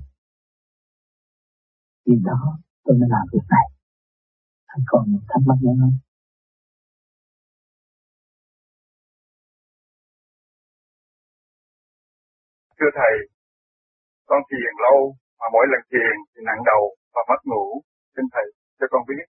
Vì 2.05 2.13
đó 2.23 2.59
tôi 2.83 2.97
mới 2.99 3.09
làm 3.09 3.27
việc 3.33 3.45
này. 3.49 3.67
Anh 4.65 4.83
còn 4.87 5.05
thắc 5.29 5.41
mắc 5.45 5.55
nữa 5.61 5.71
không? 5.79 5.97
Thưa 12.81 12.93
thầy, 12.99 13.15
con 14.29 14.41
thiền 14.49 14.73
lâu 14.85 14.97
mà 15.39 15.47
mỗi 15.53 15.65
lần 15.71 15.81
thiền 15.91 16.13
thì 16.31 16.39
nặng 16.49 16.61
đầu 16.71 16.83
và 17.13 17.21
mất 17.29 17.41
ngủ. 17.49 17.65
Xin 18.15 18.25
thầy 18.33 18.47
cho 18.79 18.85
con 18.91 19.01
biết 19.09 19.25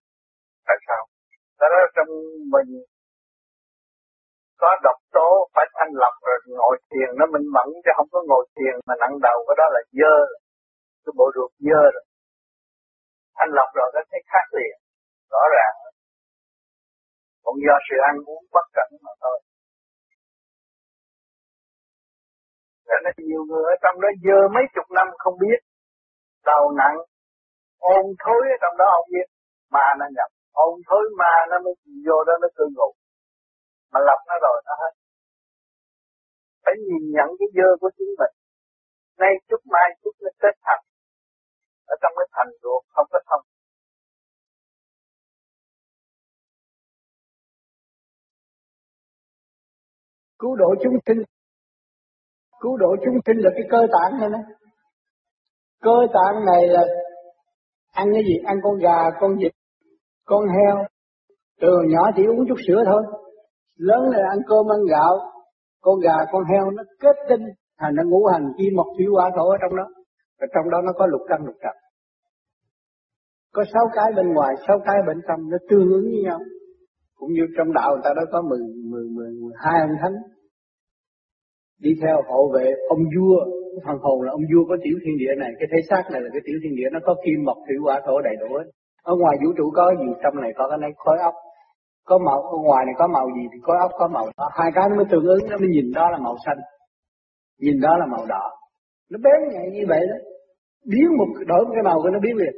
tại 0.67 0.77
sao. 0.87 1.01
Đó 1.59 1.67
là 1.73 1.83
trong 1.95 2.09
mình 2.53 2.69
có 4.61 4.69
độc 4.83 4.99
tố, 5.15 5.29
phải 5.55 5.65
thanh 5.75 5.93
lọc 6.01 6.15
rồi 6.27 6.37
ngồi 6.59 6.75
thiền 6.89 7.09
nó 7.19 7.25
minh 7.33 7.47
mẫn 7.55 7.67
chứ 7.83 7.91
không 7.97 8.09
có 8.11 8.19
ngồi 8.29 8.43
thiền 8.55 8.73
mà 8.87 8.93
nặng 9.01 9.15
đầu, 9.27 9.37
cái 9.47 9.55
đó 9.61 9.67
là 9.75 9.81
dơ. 9.99 10.15
Cái 11.03 11.13
bộ 11.19 11.25
ruột 11.35 11.51
dơ 11.67 11.81
rồi. 11.95 12.05
Thanh 13.37 13.51
lọc 13.57 13.69
rồi 13.79 13.89
nó 13.95 14.01
thấy 14.11 14.21
khác 14.31 14.45
liền. 14.57 14.75
Rõ 15.33 15.43
ràng. 15.55 15.75
Cũng 17.43 17.57
do 17.67 17.75
sự 17.87 17.95
ăn 18.09 18.15
uống 18.29 18.43
bất 18.55 18.65
cẩn 18.77 18.89
mà 19.05 19.11
thôi. 19.21 19.37
Cho 22.93 22.99
nên 23.03 23.13
nhiều 23.29 23.43
người 23.49 23.63
ở 23.73 23.75
trong 23.83 23.95
đó 24.03 24.09
dơ 24.25 24.39
mấy 24.55 24.65
chục 24.75 24.87
năm 24.97 25.07
không 25.23 25.35
biết. 25.43 25.59
Đau 26.49 26.63
nặng, 26.79 26.97
ôn 27.95 28.05
thối 28.23 28.41
ở 28.55 28.57
trong 28.61 28.75
đó 28.81 28.87
không 28.95 29.09
biết. 29.15 29.27
Mà 29.75 29.85
nó 29.99 30.05
nhập, 30.15 30.29
ôn 30.51 30.73
thối 30.87 31.03
ma 31.19 31.33
nó 31.51 31.57
mới 31.65 31.73
vô 32.07 32.17
đó 32.27 32.33
nó 32.41 32.47
cư 32.57 32.65
ngụ. 32.75 32.89
Mà 33.91 33.99
lập 34.07 34.19
nó 34.29 34.35
rồi 34.45 34.57
nó 34.67 34.73
hết. 34.81 34.93
Phải 36.63 36.73
nhìn 36.87 37.03
nhận 37.15 37.29
cái 37.39 37.47
dơ 37.57 37.69
của 37.81 37.89
chính 37.97 38.11
mình. 38.19 38.33
Nay 39.21 39.31
chút 39.49 39.61
mai 39.73 39.87
chút 40.01 40.15
nó 40.21 40.29
kết 40.41 40.55
thành 40.65 40.83
ở 41.93 41.95
trong 42.01 42.13
cái 42.17 42.27
thành 42.35 42.51
ruột 42.63 42.83
không 42.93 43.07
có 43.11 43.19
thông. 43.29 43.43
Cứu 50.39 50.55
độ 50.55 50.75
chúng 50.83 50.97
sinh 51.05 51.23
cứu 52.63 52.77
độ 52.77 52.95
chúng 53.05 53.17
sinh 53.25 53.37
là 53.37 53.49
cái 53.55 53.65
cơ 53.69 53.87
tạng 53.93 54.19
này 54.19 54.29
nè 54.29 54.41
cơ 55.81 55.97
tạng 56.13 56.45
này 56.45 56.67
là 56.67 56.83
ăn 57.93 58.07
cái 58.13 58.23
gì? 58.23 58.35
Ăn 58.45 58.57
con 58.63 58.77
gà, 58.77 59.09
con 59.19 59.31
vịt, 59.37 59.51
con 60.25 60.43
heo. 60.47 60.85
Từ 61.61 61.71
nhỏ 61.87 62.11
chỉ 62.15 62.23
uống 62.25 62.47
chút 62.47 62.59
sữa 62.67 62.83
thôi. 62.85 63.03
Lớn 63.77 64.01
là 64.09 64.17
ăn 64.29 64.39
cơm, 64.47 64.71
ăn 64.71 64.79
gạo, 64.89 65.13
con 65.81 65.99
gà, 65.99 66.15
con 66.31 66.43
heo 66.51 66.71
nó 66.71 66.83
kết 66.99 67.15
tinh. 67.29 67.41
Thành 67.79 67.95
nó 67.95 68.03
ngũ 68.03 68.25
hành 68.25 68.45
chi 68.57 68.65
mộc 68.75 68.87
thủy 68.97 69.05
hỏa 69.11 69.31
thổ 69.35 69.49
ở 69.49 69.57
trong 69.61 69.75
đó. 69.75 69.83
Và 70.39 70.47
trong 70.55 70.69
đó 70.69 70.81
nó 70.81 70.91
có 70.95 71.07
lục 71.07 71.21
căn, 71.29 71.45
lục 71.45 71.55
trần. 71.63 71.75
Có 73.53 73.63
sáu 73.73 73.83
cái 73.93 74.11
bên 74.15 74.33
ngoài, 74.33 74.55
sáu 74.67 74.79
cái 74.85 74.95
bên 75.07 75.21
trong, 75.27 75.49
nó 75.49 75.57
tương 75.69 75.91
ứng 75.91 76.03
với 76.03 76.21
nhau. 76.23 76.39
Cũng 77.15 77.33
như 77.33 77.41
trong 77.57 77.73
đạo 77.73 77.89
người 77.91 78.01
ta 78.03 78.09
đó 78.15 78.21
có 78.31 78.41
mười 78.41 78.59
mười 78.91 79.03
mười 79.15 79.31
mười 79.41 79.53
hai 79.55 79.81
ông 79.81 79.95
thánh 80.01 80.13
đi 81.79 81.91
theo 82.01 82.21
hộ 82.27 82.51
vệ, 82.55 82.73
ông 82.89 82.99
vua 83.15 83.37
thần 83.85 83.97
hồn 84.01 84.21
là 84.21 84.31
ông 84.31 84.45
vua 84.53 84.63
có 84.69 84.75
tiểu 84.83 84.97
thiên 85.03 85.17
địa 85.17 85.33
này, 85.37 85.51
cái 85.59 85.67
thể 85.71 85.79
xác 85.89 86.03
này 86.11 86.21
là 86.21 86.29
cái 86.33 86.41
tiểu 86.45 86.57
thiên 86.63 86.75
địa, 86.75 86.89
nó 86.91 86.99
có 87.03 87.15
kim, 87.25 87.43
mộc, 87.45 87.57
thủy, 87.67 87.75
hỏa, 87.83 88.01
thổ 88.05 88.21
đầy 88.21 88.35
đủ 88.41 88.55
hết. 88.57 88.67
Ở 89.03 89.15
ngoài 89.15 89.35
vũ 89.41 89.53
trụ 89.57 89.71
có 89.73 89.95
gì, 89.99 90.09
trong 90.23 90.35
này 90.41 90.51
có 90.55 90.69
cái 90.69 90.77
này, 90.77 90.91
khối 90.97 91.17
óc. 91.19 91.33
Có 92.05 92.17
màu, 92.17 92.41
ở 92.41 92.57
ngoài 92.63 92.85
này 92.85 92.95
có 92.97 93.07
màu 93.07 93.27
gì 93.35 93.43
thì 93.51 93.59
khối 93.61 93.77
óc 93.77 93.91
có 93.99 94.07
màu 94.07 94.25
đó 94.37 94.49
hai 94.53 94.71
cái 94.75 94.89
nó 94.89 94.95
mới 94.95 95.05
tương 95.11 95.25
ứng, 95.25 95.43
nó 95.49 95.57
mới 95.57 95.69
nhìn 95.75 95.91
đó 95.95 96.09
là 96.09 96.17
màu 96.17 96.35
xanh, 96.45 96.57
nhìn 97.59 97.81
đó 97.81 97.97
là 97.97 98.05
màu 98.05 98.25
đỏ. 98.25 98.43
Nó 99.11 99.17
bén 99.23 99.39
nhạy 99.53 99.67
như 99.73 99.83
vậy 99.87 100.01
đó. 100.09 100.17
Biến 100.89 101.07
một, 101.17 101.27
đổi 101.47 101.65
một 101.65 101.71
cái 101.73 101.83
màu 101.83 102.01
của 102.01 102.09
nó 102.09 102.19
biến 102.19 102.35
liền. 102.37 102.53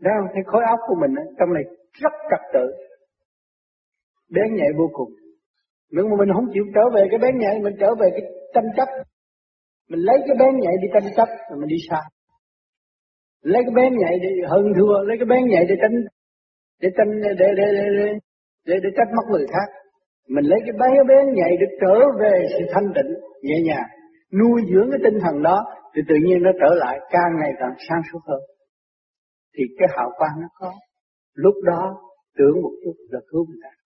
Đang? 0.00 0.20
Thấy 0.34 0.42
khối 0.46 0.62
óc 0.70 0.78
của 0.88 0.96
mình 1.00 1.14
trong 1.38 1.52
này 1.54 1.64
rất 1.92 2.12
trật 2.30 2.40
tự, 2.52 2.66
bén 4.34 4.54
nhạy 4.54 4.68
vô 4.78 4.90
cùng 4.92 5.10
nhưng 5.94 6.06
mà 6.10 6.14
mình 6.20 6.30
không 6.34 6.48
chịu 6.54 6.64
trở 6.74 6.84
về 6.94 7.02
cái 7.10 7.18
bén 7.22 7.34
nhạy 7.38 7.54
mình 7.64 7.76
trở 7.80 7.90
về 8.00 8.08
cái 8.16 8.22
tranh 8.54 8.68
chấp. 8.76 8.88
Mình 9.90 10.00
lấy 10.08 10.18
cái 10.26 10.36
bén 10.40 10.52
nhạy 10.62 10.74
đi 10.82 10.88
tranh 10.94 11.08
chấp 11.16 11.28
rồi 11.48 11.56
mình 11.60 11.68
đi 11.74 11.76
xa. 11.88 12.00
Lấy 13.42 13.62
cái 13.66 13.74
bén 13.78 13.90
nhạy 13.98 14.14
để 14.22 14.28
hơn 14.52 14.64
thua 14.76 14.94
lấy 15.08 15.16
cái 15.20 15.28
bén 15.32 15.42
nhạy 15.52 15.64
để 15.68 15.74
tranh 15.82 15.96
để 16.82 16.88
tranh 16.96 17.10
để 17.22 17.30
để 17.40 17.48
để 17.58 17.66
để, 17.98 18.06
để, 18.66 18.74
để 18.82 18.90
trách 18.96 19.10
móc 19.16 19.26
người 19.30 19.46
khác. 19.54 19.68
Mình 20.28 20.44
lấy 20.44 20.60
cái 20.66 20.74
bén 20.80 21.06
bén 21.08 21.24
nhạy 21.34 21.52
để 21.60 21.66
trở 21.80 21.96
về 22.20 22.34
sự 22.52 22.64
thanh 22.74 22.88
tịnh 22.96 23.10
nhẹ 23.42 23.56
nhàng 23.68 23.88
nuôi 24.40 24.60
dưỡng 24.70 24.88
cái 24.90 25.00
tinh 25.04 25.18
thần 25.24 25.42
đó 25.42 25.64
thì 25.94 26.02
tự 26.08 26.14
nhiên 26.24 26.42
nó 26.42 26.50
trở 26.60 26.74
lại 26.74 26.98
càng 27.10 27.32
ngày 27.40 27.52
càng 27.60 27.74
sáng 27.88 28.02
suốt 28.12 28.20
hơn. 28.28 28.40
Thì 29.54 29.64
cái 29.78 29.88
hào 29.96 30.10
quang 30.18 30.36
nó 30.40 30.48
có. 30.54 30.72
Lúc 31.34 31.54
đó 31.64 31.82
tưởng 32.38 32.62
một 32.62 32.72
chút 32.84 32.94
là 33.10 33.20
cứu 33.30 33.46
người 33.46 33.60
ta 33.62 33.81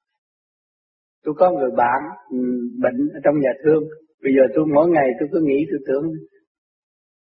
tôi 1.27 1.35
có 1.39 1.51
người 1.51 1.71
bạn 1.77 2.01
ừ, 2.31 2.39
bệnh 2.83 2.99
ở 3.15 3.21
trong 3.25 3.35
nhà 3.41 3.53
thương. 3.65 3.83
Bây 4.23 4.33
giờ 4.37 4.43
tôi 4.55 4.65
mỗi 4.75 4.89
ngày 4.89 5.09
tôi 5.19 5.29
cứ 5.33 5.41
nghĩ, 5.43 5.59
tôi 5.71 5.81
tưởng 5.87 6.13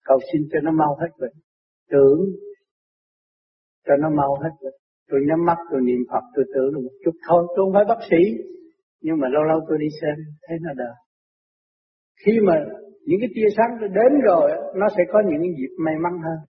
cầu 0.03 0.19
xin 0.33 0.41
cho 0.51 0.59
nó 0.59 0.71
mau 0.71 0.97
hết 1.01 1.11
bệnh. 1.19 1.35
Tưởng 1.91 2.19
cho 3.87 3.93
nó 4.01 4.09
mau 4.09 4.35
hết 4.43 4.53
bệnh. 4.63 4.73
Tôi 5.09 5.19
nhắm 5.27 5.45
mắt, 5.45 5.57
tôi 5.71 5.81
niệm 5.81 6.01
phật, 6.11 6.23
tôi 6.35 6.45
tưởng 6.53 6.73
được 6.73 6.81
một 6.83 6.95
chút 7.05 7.15
thôi. 7.27 7.43
Tôi 7.47 7.65
không 7.65 7.73
phải 7.73 7.85
bác 7.87 8.01
sĩ, 8.09 8.21
nhưng 9.01 9.17
mà 9.19 9.27
lâu 9.29 9.43
lâu 9.43 9.59
tôi 9.67 9.77
đi 9.81 9.87
xem, 10.01 10.15
thấy 10.47 10.57
nó 10.61 10.73
đỡ. 10.75 10.93
Khi 12.25 12.39
mà 12.47 12.53
những 13.05 13.19
cái 13.21 13.29
tia 13.35 13.49
sáng 13.57 13.71
đến 13.81 14.21
rồi, 14.23 14.51
nó 14.75 14.87
sẽ 14.97 15.03
có 15.13 15.21
những 15.29 15.41
dịp 15.57 15.73
may 15.85 15.95
mắn 16.03 16.13
hơn. 16.25 16.39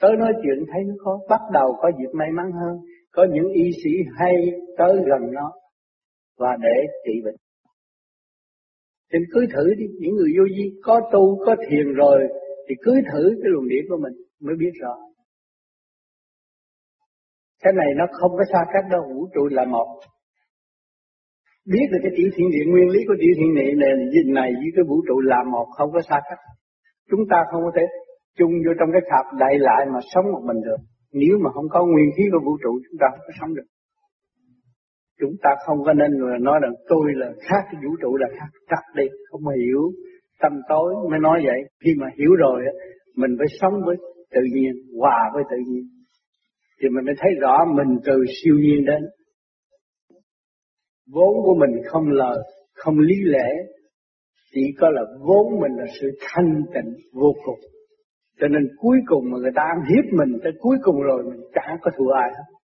Tới 0.00 0.16
nói 0.18 0.32
chuyện 0.42 0.64
thấy 0.72 0.82
nó 0.88 0.94
có 1.04 1.18
bắt 1.30 1.40
đầu 1.52 1.68
có 1.82 1.90
dịp 1.98 2.10
may 2.12 2.28
mắn 2.30 2.52
hơn. 2.52 2.76
Có 3.12 3.26
những 3.32 3.48
y 3.52 3.70
sĩ 3.84 3.90
hay 4.18 4.34
tới 4.78 4.94
gần 4.96 5.32
nó 5.32 5.52
và 6.38 6.56
để 6.60 6.76
trị 7.04 7.12
bệnh. 7.24 7.36
Thì 9.12 9.18
cứ 9.32 9.46
thử 9.54 9.74
đi, 9.78 9.86
những 10.00 10.14
người 10.16 10.30
vô 10.38 10.44
vi 10.56 10.64
có 10.82 11.00
tu, 11.12 11.44
có 11.46 11.56
thiền 11.68 11.86
rồi 11.94 12.18
thì 12.68 12.74
cứ 12.82 12.92
thử 13.12 13.22
cái 13.42 13.50
luồng 13.52 13.68
điển 13.68 13.84
của 13.88 13.96
mình 14.04 14.12
mới 14.40 14.56
biết 14.58 14.72
rõ. 14.82 14.94
Cái 17.62 17.72
này 17.72 17.86
nó 17.96 18.04
không 18.20 18.32
có 18.38 18.44
xa 18.52 18.60
cách 18.72 18.84
đâu, 18.90 19.02
vũ 19.14 19.28
trụ 19.34 19.48
là 19.50 19.64
một. 19.64 20.00
Biết 21.72 21.86
được 21.92 21.98
cái 22.02 22.12
tiểu 22.16 22.28
thiện 22.34 22.48
điện, 22.50 22.66
nguyên 22.70 22.88
lý 22.88 23.00
của 23.08 23.16
tiểu 23.20 23.32
thiện 23.36 23.54
điện 23.54 23.78
này, 23.78 23.92
này 24.38 24.50
với 24.60 24.70
cái 24.76 24.84
vũ 24.88 24.96
trụ 25.08 25.20
là 25.20 25.40
một 25.52 25.66
không 25.76 25.90
có 25.92 26.00
xa 26.08 26.20
cách. 26.28 26.42
Chúng 27.10 27.20
ta 27.30 27.38
không 27.50 27.62
có 27.66 27.70
thể 27.76 27.82
chung 28.38 28.52
vô 28.64 28.72
trong 28.78 28.88
cái 28.92 29.02
thạp 29.10 29.26
đại 29.40 29.54
lại 29.58 29.86
mà 29.92 30.00
sống 30.12 30.26
một 30.32 30.42
mình 30.48 30.60
được. 30.66 30.80
Nếu 31.12 31.34
mà 31.44 31.50
không 31.54 31.68
có 31.70 31.86
nguyên 31.86 32.10
khí 32.16 32.24
của 32.32 32.40
vũ 32.46 32.52
trụ 32.62 32.72
chúng 32.84 32.98
ta 33.00 33.06
không 33.10 33.24
có 33.26 33.32
sống 33.40 33.54
được 33.54 33.66
chúng 35.20 35.32
ta 35.42 35.50
không 35.66 35.78
có 35.84 35.92
nên 35.92 36.10
nói 36.40 36.58
rằng 36.62 36.72
tôi 36.88 37.12
là 37.14 37.32
khác, 37.40 37.62
cái 37.72 37.80
vũ 37.84 37.96
trụ 38.02 38.16
là 38.16 38.26
khác. 38.38 38.46
Chặt 38.68 38.82
đi, 38.96 39.04
không 39.30 39.40
mà 39.44 39.52
hiểu. 39.66 39.90
Tâm 40.40 40.52
tối 40.68 40.94
mới 41.10 41.20
nói 41.20 41.42
vậy. 41.44 41.60
Khi 41.84 41.90
mà 42.00 42.06
hiểu 42.18 42.30
rồi 42.38 42.64
mình 43.16 43.30
phải 43.38 43.46
sống 43.60 43.72
với 43.86 43.96
tự 44.30 44.40
nhiên, 44.52 44.72
hòa 45.00 45.30
với 45.34 45.42
tự 45.50 45.56
nhiên. 45.66 45.82
Thì 46.82 46.88
mình 46.88 47.04
mới 47.04 47.14
thấy 47.18 47.30
rõ 47.40 47.56
mình 47.76 47.98
từ 48.04 48.24
siêu 48.42 48.54
nhiên 48.54 48.84
đến. 48.84 49.02
Vốn 51.12 51.34
của 51.44 51.54
mình 51.54 51.82
không 51.86 52.10
lời 52.10 52.38
không 52.74 52.98
lý 52.98 53.14
lẽ. 53.24 53.48
Chỉ 54.52 54.62
có 54.80 54.90
là 54.90 55.02
vốn 55.20 55.60
mình 55.60 55.72
là 55.76 55.84
sự 56.00 56.10
thanh 56.20 56.62
tịnh, 56.74 56.92
vô 57.12 57.32
cùng. 57.44 57.58
Cho 58.40 58.48
nên 58.48 58.68
cuối 58.78 58.98
cùng 59.06 59.24
mà 59.30 59.38
người 59.38 59.50
ta 59.54 59.62
ăn 59.62 59.78
hiếp 59.88 60.04
mình, 60.12 60.38
tới 60.42 60.52
cuối 60.58 60.76
cùng 60.82 61.00
rồi 61.00 61.22
mình 61.24 61.40
chẳng 61.54 61.76
có 61.82 61.90
thua 61.96 62.10
ai 62.10 62.30
hết 62.30 62.55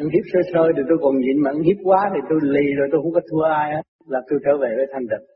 ăn 0.00 0.06
hiếp 0.12 0.24
sơ 0.32 0.40
sơ 0.52 0.62
thì 0.76 0.82
tôi 0.88 0.98
còn 1.02 1.14
nhịn 1.18 1.42
mà 1.42 1.50
ăn 1.50 1.60
hiếp 1.62 1.76
quá 1.84 2.10
thì 2.14 2.20
tôi 2.28 2.38
lì 2.42 2.66
rồi 2.78 2.88
tôi 2.92 3.00
không 3.02 3.12
có 3.12 3.20
thua 3.30 3.42
ai 3.42 3.74
hết 3.74 3.82
là 4.06 4.20
tôi 4.30 4.38
trở 4.44 4.52
về 4.62 4.70
với 4.76 4.86
thanh 4.92 5.06
tịnh 5.10 5.26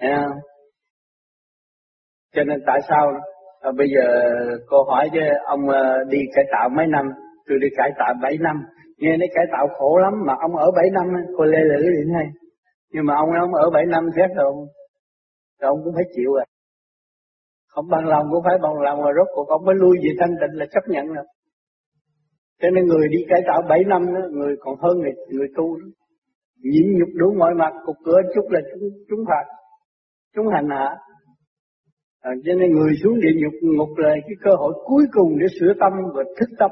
Thấy 0.00 0.10
không? 0.16 0.38
cho 2.34 2.44
nên 2.44 2.58
tại 2.66 2.80
sao 2.88 3.12
à, 3.60 3.70
bây 3.78 3.86
giờ 3.94 4.06
cô 4.66 4.84
hỏi 4.84 5.10
chứ 5.12 5.20
ông 5.46 5.68
à, 5.68 5.82
đi 6.08 6.18
cải 6.34 6.44
tạo 6.52 6.68
mấy 6.68 6.86
năm? 6.86 7.06
Tôi 7.48 7.58
đi 7.62 7.68
cải 7.76 7.90
tạo 7.98 8.14
7 8.22 8.38
năm. 8.40 8.56
Nghe 8.98 9.16
nói 9.16 9.28
cải 9.34 9.44
tạo 9.52 9.66
khổ 9.78 9.98
lắm 9.98 10.12
mà 10.26 10.34
ông 10.40 10.56
ở 10.56 10.70
7 10.76 10.84
năm 10.92 11.06
cô 11.36 11.44
lê 11.44 11.58
lử 11.58 11.82
điện 11.82 12.14
hay 12.14 12.26
nhưng 12.94 13.06
mà 13.06 13.14
ông 13.14 13.30
ông 13.40 13.54
ở 13.54 13.70
7 13.70 13.84
năm 13.86 14.04
chết 14.16 14.28
rồi 14.36 14.52
rồi 15.60 15.68
ông 15.68 15.78
cũng 15.84 15.94
phải 15.94 16.04
chịu 16.16 16.30
à. 16.40 16.44
Không 17.68 17.88
bằng 17.90 18.06
lòng 18.06 18.26
cũng 18.30 18.42
phải 18.44 18.58
bằng 18.62 18.80
lòng 18.80 19.02
rồi 19.02 19.12
rốt 19.16 19.28
cuộc 19.34 19.48
ông 19.48 19.64
mới 19.64 19.74
lui 19.74 19.96
về 20.02 20.10
thanh 20.20 20.34
tịnh 20.40 20.58
là 20.60 20.66
chấp 20.70 20.84
nhận 20.88 21.06
rồi 21.06 21.24
cho 22.64 22.70
nên 22.70 22.84
người 22.86 23.08
đi 23.08 23.18
cải 23.28 23.40
tạo 23.46 23.62
7 23.68 23.84
năm 23.84 24.14
đó, 24.14 24.20
người 24.30 24.56
còn 24.60 24.74
hơn 24.82 24.98
người, 24.98 25.12
người 25.28 25.48
tu 25.56 25.76
đó. 25.76 25.86
Nhịn 26.62 26.98
nhục 26.98 27.08
đủ 27.14 27.34
mọi 27.38 27.54
mặt, 27.54 27.72
cục 27.86 27.96
cửa 28.04 28.20
chút 28.34 28.46
là 28.50 28.60
chúng, 28.70 28.88
chúng 29.08 29.24
phạt, 29.28 29.46
chúng 30.34 30.46
hành 30.54 30.68
hạ. 30.70 30.96
À, 32.20 32.30
cho 32.44 32.52
nên 32.54 32.72
người 32.72 32.92
xuống 33.02 33.20
địa 33.20 33.34
ngục 33.36 33.54
ngục 33.76 33.88
là 33.96 34.10
cái 34.10 34.36
cơ 34.44 34.50
hội 34.54 34.72
cuối 34.84 35.04
cùng 35.12 35.38
để 35.40 35.46
sửa 35.60 35.72
tâm 35.80 35.92
và 36.14 36.22
thức 36.38 36.50
tâm. 36.58 36.70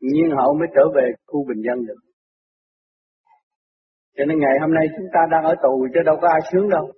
nhiên 0.00 0.30
hậu 0.36 0.54
mới 0.54 0.68
trở 0.74 0.84
về 0.94 1.06
khu 1.26 1.44
bình 1.48 1.62
dân 1.66 1.86
được. 1.86 2.00
Cho 4.16 4.24
nên 4.24 4.38
ngày 4.38 4.56
hôm 4.60 4.74
nay 4.74 4.86
chúng 4.96 5.06
ta 5.14 5.20
đang 5.30 5.44
ở 5.44 5.54
tù 5.62 5.86
chứ 5.94 6.00
đâu 6.06 6.16
có 6.20 6.28
ai 6.28 6.40
sướng 6.52 6.68
đâu. 6.68 6.92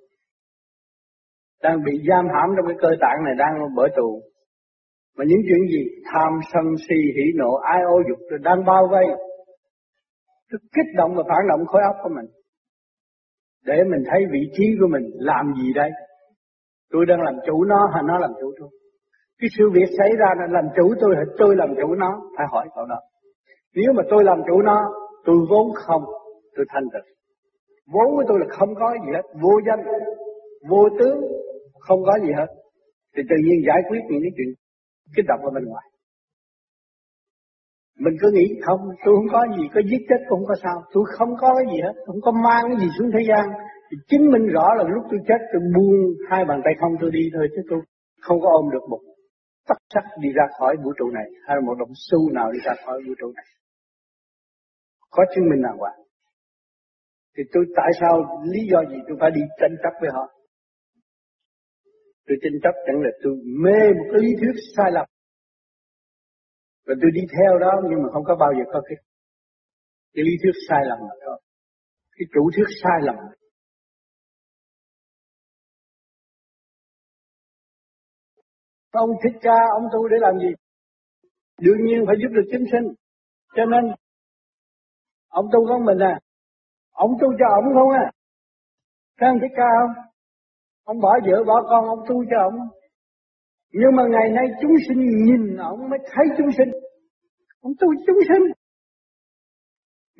Đang 1.62 1.78
bị 1.84 1.92
giam 2.08 2.24
hãm 2.34 2.48
trong 2.56 2.66
cái 2.66 2.76
cơ 2.80 2.88
tạng 3.00 3.24
này 3.24 3.34
đang 3.38 3.54
bởi 3.76 3.88
tù. 3.96 4.22
Mà 5.16 5.24
những 5.28 5.40
chuyện 5.46 5.68
gì 5.72 5.82
tham 6.12 6.32
sân 6.52 6.64
si 6.88 6.94
hỉ 7.16 7.26
nộ 7.34 7.54
ai 7.54 7.82
ô 7.82 7.96
dục 8.08 8.18
rồi 8.30 8.40
đang 8.42 8.64
bao 8.64 8.88
vây. 8.90 9.06
Tức 10.50 10.58
kích 10.74 10.90
động 10.96 11.14
và 11.16 11.22
phản 11.28 11.48
động 11.48 11.66
khối 11.66 11.82
óc 11.82 11.96
của 12.02 12.10
mình. 12.16 12.26
Để 13.64 13.84
mình 13.90 14.02
thấy 14.10 14.20
vị 14.32 14.40
trí 14.52 14.64
của 14.80 14.86
mình 14.86 15.04
làm 15.14 15.54
gì 15.62 15.72
đây. 15.74 15.90
Tôi 16.90 17.06
đang 17.06 17.20
làm 17.22 17.34
chủ 17.46 17.64
nó 17.64 17.90
hay 17.94 18.02
nó 18.06 18.18
làm 18.18 18.30
chủ 18.40 18.52
tôi. 18.60 18.68
Cái 19.38 19.48
sự 19.58 19.70
việc 19.74 19.88
xảy 19.98 20.10
ra 20.18 20.34
là 20.38 20.46
làm 20.50 20.64
chủ 20.76 20.94
tôi 21.00 21.16
hay 21.16 21.24
tôi 21.38 21.56
làm 21.56 21.68
chủ 21.80 21.94
nó. 21.94 22.20
Phải 22.36 22.46
hỏi 22.52 22.68
cậu 22.74 22.86
đó. 22.86 23.00
Nếu 23.74 23.92
mà 23.96 24.02
tôi 24.10 24.24
làm 24.24 24.38
chủ 24.46 24.62
nó, 24.62 24.78
tôi 25.24 25.36
vốn 25.50 25.66
không, 25.74 26.02
tôi 26.56 26.66
thanh 26.68 26.84
tịnh. 26.92 27.14
Vốn 27.92 28.16
của 28.16 28.24
tôi 28.28 28.38
là 28.40 28.46
không 28.58 28.74
có 28.74 28.94
gì 29.06 29.12
hết, 29.14 29.22
vô 29.42 29.60
danh, 29.66 29.80
vô 30.68 30.88
tướng, 30.98 31.20
không 31.80 32.00
có 32.04 32.18
gì 32.22 32.32
hết. 32.36 32.46
thì 33.16 33.22
tự 33.30 33.36
nhiên 33.44 33.58
giải 33.66 33.82
quyết 33.88 34.00
những 34.08 34.22
cái 34.22 34.30
chuyện 34.36 34.48
kích 35.14 35.26
động 35.28 35.40
ở 35.48 35.50
bên 35.54 35.64
ngoài. 35.64 35.86
Mình 38.04 38.14
cứ 38.20 38.28
nghĩ, 38.34 38.46
không, 38.66 38.80
tôi 39.04 39.14
không 39.16 39.30
có 39.32 39.40
gì 39.56 39.64
có 39.74 39.80
giết 39.90 40.02
chết 40.08 40.20
cũng 40.28 40.38
không 40.38 40.48
có 40.48 40.54
sao. 40.62 40.76
Tôi 40.92 41.04
không 41.18 41.32
có 41.40 41.48
cái 41.56 41.66
gì 41.72 41.78
hết 41.86 41.94
không 42.06 42.20
có 42.22 42.32
mang 42.32 42.64
cái 42.68 42.76
gì 42.80 42.88
xuống 42.98 43.10
thế 43.14 43.22
gian. 43.28 43.44
Thì 43.90 43.96
chứng 44.08 44.30
minh 44.32 44.46
rõ 44.54 44.66
là 44.76 44.84
lúc 44.94 45.04
tôi 45.10 45.20
chết, 45.28 45.40
tôi 45.52 45.62
buông 45.74 45.94
hai 46.30 46.44
bàn 46.44 46.60
tay 46.64 46.74
không 46.80 46.92
tôi 47.00 47.10
đi 47.10 47.24
thôi, 47.34 47.48
chứ 47.54 47.62
tôi 47.70 47.80
không 48.20 48.40
có 48.40 48.48
ôm 48.52 48.70
được 48.72 48.84
một 48.90 49.00
tất 49.68 49.78
sắc 49.94 50.04
đi 50.20 50.28
ra 50.34 50.44
khỏi 50.58 50.76
vũ 50.84 50.92
trụ 50.98 51.10
này, 51.10 51.28
hay 51.46 51.56
là 51.56 51.62
một 51.66 51.74
đồng 51.78 51.92
xu 52.10 52.32
nào 52.32 52.52
đi 52.52 52.58
ra 52.64 52.72
khỏi 52.86 53.02
vũ 53.06 53.14
trụ 53.20 53.32
này. 53.36 53.44
Có 55.10 55.24
chứng 55.34 55.48
minh 55.50 55.62
nào 55.62 55.76
hoàng 55.78 56.06
thì 57.36 57.42
tôi, 57.52 57.64
tại 57.76 57.90
sao, 58.00 58.42
lý 58.52 58.60
do 58.72 58.80
gì 58.90 58.96
tôi 59.08 59.16
phải 59.20 59.30
đi 59.30 59.40
tranh 59.60 59.76
chấp 59.82 59.92
với 60.00 60.10
họ? 60.12 60.35
Tôi 62.26 62.36
tranh 62.42 62.56
chấp 62.62 62.74
chẳng 62.86 63.00
là 63.04 63.10
tôi 63.22 63.32
mê 63.64 63.78
một 63.98 64.06
cái 64.10 64.20
lý 64.24 64.30
thuyết 64.40 64.56
sai 64.76 64.90
lầm. 64.96 65.06
Và 66.86 66.94
tôi 67.00 67.10
đi 67.14 67.22
theo 67.36 67.58
đó 67.58 67.72
nhưng 67.90 68.02
mà 68.02 68.08
không 68.12 68.24
có 68.24 68.34
bao 68.42 68.52
giờ 68.56 68.64
có 68.72 68.80
cái 68.88 68.96
cái 70.14 70.24
lý 70.28 70.34
thuyết 70.42 70.56
sai 70.68 70.82
lầm 70.90 70.98
nào 70.98 71.18
đó 71.26 71.38
cái 72.16 72.26
chủ 72.34 72.50
thuyết 72.54 72.68
sai 72.82 72.98
lầm. 73.02 73.16
Ông 78.90 79.10
thích 79.22 79.38
ca, 79.42 79.58
ông 79.78 79.86
tu 79.92 80.08
để 80.08 80.16
làm 80.20 80.38
gì? 80.38 80.52
Đương 81.60 81.84
nhiên 81.84 82.04
phải 82.06 82.16
giúp 82.20 82.28
được 82.36 82.46
chúng 82.52 82.66
sinh. 82.72 82.94
Cho 83.56 83.64
nên, 83.64 83.94
ông 85.28 85.46
tu 85.52 85.66
con 85.68 85.84
mình 85.84 85.98
à. 85.98 86.18
Ông 86.90 87.10
tu 87.20 87.28
cho 87.38 87.46
ông 87.54 87.64
không 87.74 87.90
à? 87.90 88.10
Các 89.16 89.26
anh 89.26 89.38
thích 89.40 89.54
ca 89.56 89.68
không? 89.78 90.05
Ông 90.90 90.98
bỏ 91.00 91.12
vợ 91.26 91.44
bỏ 91.46 91.56
con, 91.70 91.84
ông 91.84 92.02
tu 92.08 92.16
cho 92.30 92.36
ông. 92.48 92.56
Nhưng 93.72 93.92
mà 93.96 94.02
ngày 94.10 94.28
nay 94.36 94.46
chúng 94.60 94.74
sinh 94.88 95.00
nhìn 95.26 95.56
ông 95.56 95.90
mới 95.90 95.98
thấy 96.12 96.26
chúng 96.38 96.50
sinh. 96.58 96.70
Ông 97.60 97.72
tu 97.80 97.88
chúng 98.06 98.20
sinh. 98.28 98.44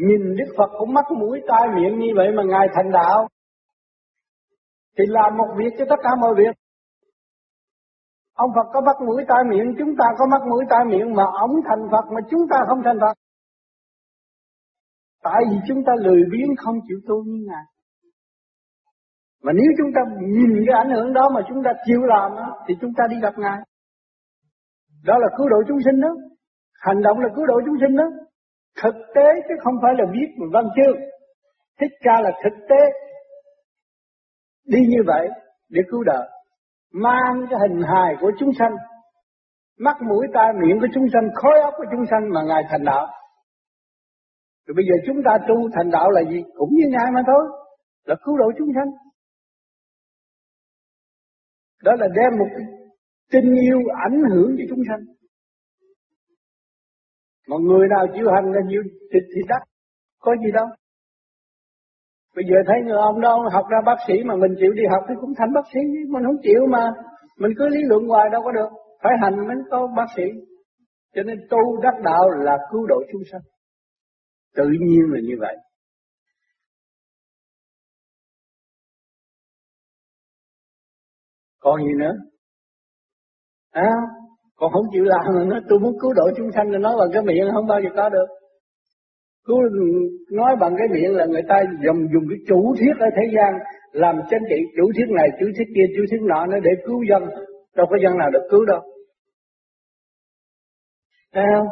Nhìn 0.07 0.37
Đức 0.39 0.51
Phật 0.59 0.71
cũng 0.79 0.95
mắt 0.95 1.05
mũi 1.21 1.41
tai 1.49 1.69
miệng 1.75 1.99
như 1.99 2.11
vậy 2.17 2.29
mà 2.37 2.43
Ngài 2.43 2.67
thành 2.75 2.93
đạo. 2.93 3.29
Thì 4.99 5.05
làm 5.09 5.37
một 5.37 5.49
việc 5.59 5.73
cho 5.79 5.85
tất 5.89 6.01
cả 6.03 6.11
mọi 6.21 6.35
việc. 6.37 6.55
Ông 8.35 8.51
Phật 8.57 8.67
có 8.73 8.81
mắt 8.81 8.97
mũi 9.07 9.25
tai 9.29 9.45
miệng, 9.51 9.75
chúng 9.79 9.97
ta 9.99 10.05
có 10.19 10.27
mắt 10.27 10.43
mũi 10.51 10.65
tai 10.71 10.85
miệng 10.85 11.15
mà 11.15 11.25
ông 11.41 11.51
thành 11.69 11.89
Phật 11.93 12.05
mà 12.15 12.21
chúng 12.31 12.41
ta 12.51 12.57
không 12.69 12.81
thành 12.85 12.99
Phật. 13.01 13.15
Tại 15.23 15.43
vì 15.51 15.57
chúng 15.69 15.85
ta 15.87 15.93
lười 16.01 16.23
biếng, 16.33 16.57
không 16.57 16.75
chịu 16.89 16.99
tu 17.09 17.25
như 17.25 17.45
Ngài 17.49 17.65
mà 19.47 19.53
nếu 19.53 19.71
chúng 19.79 19.91
ta 19.95 20.01
nhìn 20.35 20.51
cái 20.67 20.75
ảnh 20.83 20.91
hưởng 20.91 21.13
đó 21.13 21.29
mà 21.35 21.41
chúng 21.49 21.63
ta 21.65 21.71
chịu 21.87 22.01
làm 22.03 22.37
đó, 22.37 22.65
thì 22.67 22.75
chúng 22.81 22.93
ta 22.97 23.05
đi 23.11 23.17
gặp 23.23 23.35
Ngài. 23.39 23.59
Đó 25.05 25.19
là 25.19 25.29
cứu 25.37 25.49
độ 25.49 25.57
chúng 25.69 25.79
sinh 25.85 26.01
đó. 26.01 26.09
Hành 26.81 27.03
động 27.03 27.19
là 27.21 27.29
cứu 27.37 27.47
độ 27.47 27.61
chúng 27.67 27.77
sinh 27.81 27.97
đó. 27.97 28.05
Thực 28.83 28.95
tế 29.15 29.29
chứ 29.49 29.55
không 29.65 29.75
phải 29.83 29.93
là 29.99 30.05
viết 30.13 30.29
một 30.39 30.47
văn 30.53 30.65
chương. 30.77 30.97
Thích 31.81 31.91
ca 32.01 32.21
là 32.21 32.31
thực 32.45 32.57
tế. 32.69 32.83
Đi 34.67 34.79
như 34.89 35.03
vậy 35.07 35.29
để 35.69 35.81
cứu 35.91 36.03
độ 36.05 36.21
Mang 36.93 37.47
cái 37.51 37.59
hình 37.61 37.83
hài 37.83 38.17
của 38.21 38.33
chúng 38.39 38.51
sanh. 38.59 38.75
Mắt 39.79 39.97
mũi 40.09 40.27
tai 40.35 40.53
miệng 40.53 40.81
của 40.81 40.89
chúng 40.95 41.07
sanh, 41.13 41.31
khối 41.35 41.61
óc 41.61 41.75
của 41.77 41.85
chúng 41.93 42.07
sanh 42.11 42.33
mà 42.35 42.41
Ngài 42.43 42.63
thành 42.71 42.85
đạo. 42.85 43.07
Rồi 44.67 44.75
bây 44.77 44.85
giờ 44.89 44.95
chúng 45.07 45.23
ta 45.25 45.39
tu 45.49 45.69
thành 45.75 45.91
đạo 45.91 46.11
là 46.11 46.23
gì? 46.31 46.43
Cũng 46.57 46.71
như 46.73 46.85
Ngài 46.89 47.11
mà 47.15 47.23
thôi. 47.27 47.45
Là 48.05 48.15
cứu 48.25 48.37
độ 48.37 48.53
chúng 48.59 48.69
sanh. 48.75 49.06
Đó 51.83 51.93
là 51.99 52.07
đem 52.15 52.39
một 52.39 52.49
tình 53.33 53.55
yêu 53.55 53.79
ảnh 54.05 54.23
hưởng 54.31 54.57
cho 54.59 54.65
chúng 54.69 54.83
sanh. 54.89 55.01
Mà 57.49 57.57
người 57.61 57.89
nào 57.89 58.07
chịu 58.15 58.27
hành 58.35 58.53
là 58.53 58.61
nhiều 58.67 58.83
thì, 59.13 59.19
thì 59.35 59.41
đắc, 59.49 59.63
có 60.21 60.37
gì 60.45 60.53
đâu. 60.53 60.67
Bây 62.37 62.45
giờ 62.49 62.57
thấy 62.67 62.77
người 62.85 62.97
ông 62.97 63.21
đó 63.21 63.49
học 63.53 63.65
ra 63.71 63.79
bác 63.87 63.97
sĩ 64.09 64.15
mà 64.25 64.37
mình 64.37 64.55
chịu 64.61 64.73
đi 64.73 64.83
học 64.91 65.03
thì 65.09 65.15
cũng 65.21 65.33
thành 65.39 65.53
bác 65.55 65.67
sĩ, 65.75 65.81
mình 66.09 66.25
không 66.27 66.43
chịu 66.43 66.61
mà 66.69 66.91
mình 67.39 67.53
cứ 67.59 67.69
lý 67.69 67.81
luận 67.85 68.09
hoài 68.09 68.31
đâu 68.33 68.43
có 68.45 68.53
được, 68.53 68.69
phải 69.03 69.13
hành 69.23 69.37
mới 69.49 69.57
có 69.71 69.89
bác 69.97 70.07
sĩ. 70.17 70.23
Cho 71.15 71.23
nên 71.23 71.39
tu 71.51 71.81
đắc 71.83 71.95
đạo 72.05 72.31
là 72.31 72.57
cứu 72.73 72.87
độ 72.87 72.97
chúng 73.13 73.23
sanh. 73.33 73.41
Tự 74.57 74.65
nhiên 74.65 75.03
là 75.13 75.21
như 75.23 75.37
vậy. 75.41 75.57
Còn 81.67 81.85
gì 81.85 81.93
nữa? 81.99 82.15
À, 83.71 83.91
còn 84.57 84.73
không 84.73 84.87
chịu 84.93 85.05
làm 85.05 85.21
mà 85.37 85.45
nó 85.45 85.57
tôi 85.69 85.79
muốn 85.79 85.95
cứu 86.01 86.13
độ 86.13 86.31
chúng 86.37 86.51
sanh 86.55 86.71
là 86.71 86.79
nói 86.79 86.95
bằng 86.99 87.09
cái 87.13 87.23
miệng 87.23 87.55
không 87.55 87.67
bao 87.67 87.81
giờ 87.83 87.89
có 87.97 88.09
được. 88.09 88.29
Cứu 89.47 89.59
nói 90.31 90.57
bằng 90.61 90.75
cái 90.79 90.89
miệng 90.95 91.17
là 91.17 91.25
người 91.27 91.43
ta 91.49 91.57
dùng 91.85 92.01
dùng 92.13 92.25
cái 92.31 92.39
chủ 92.49 92.75
thuyết 92.79 92.95
ở 93.01 93.09
thế 93.17 93.25
gian 93.37 93.53
làm 93.93 94.15
chính 94.31 94.43
trị. 94.51 94.57
Chủ 94.77 94.85
thuyết 94.95 95.09
này 95.19 95.29
chủ 95.41 95.47
thuyết 95.57 95.69
kia 95.75 95.87
chủ 95.97 96.03
thuyết 96.11 96.21
nọ 96.23 96.47
nó 96.47 96.59
để 96.59 96.71
cứu 96.87 97.03
dân. 97.11 97.23
Đâu 97.77 97.87
có 97.91 97.97
dân 98.03 98.19
nào 98.19 98.31
được 98.31 98.49
cứu 98.51 98.65
đâu. 98.65 98.81
Thấy 101.35 101.45
không? 101.55 101.69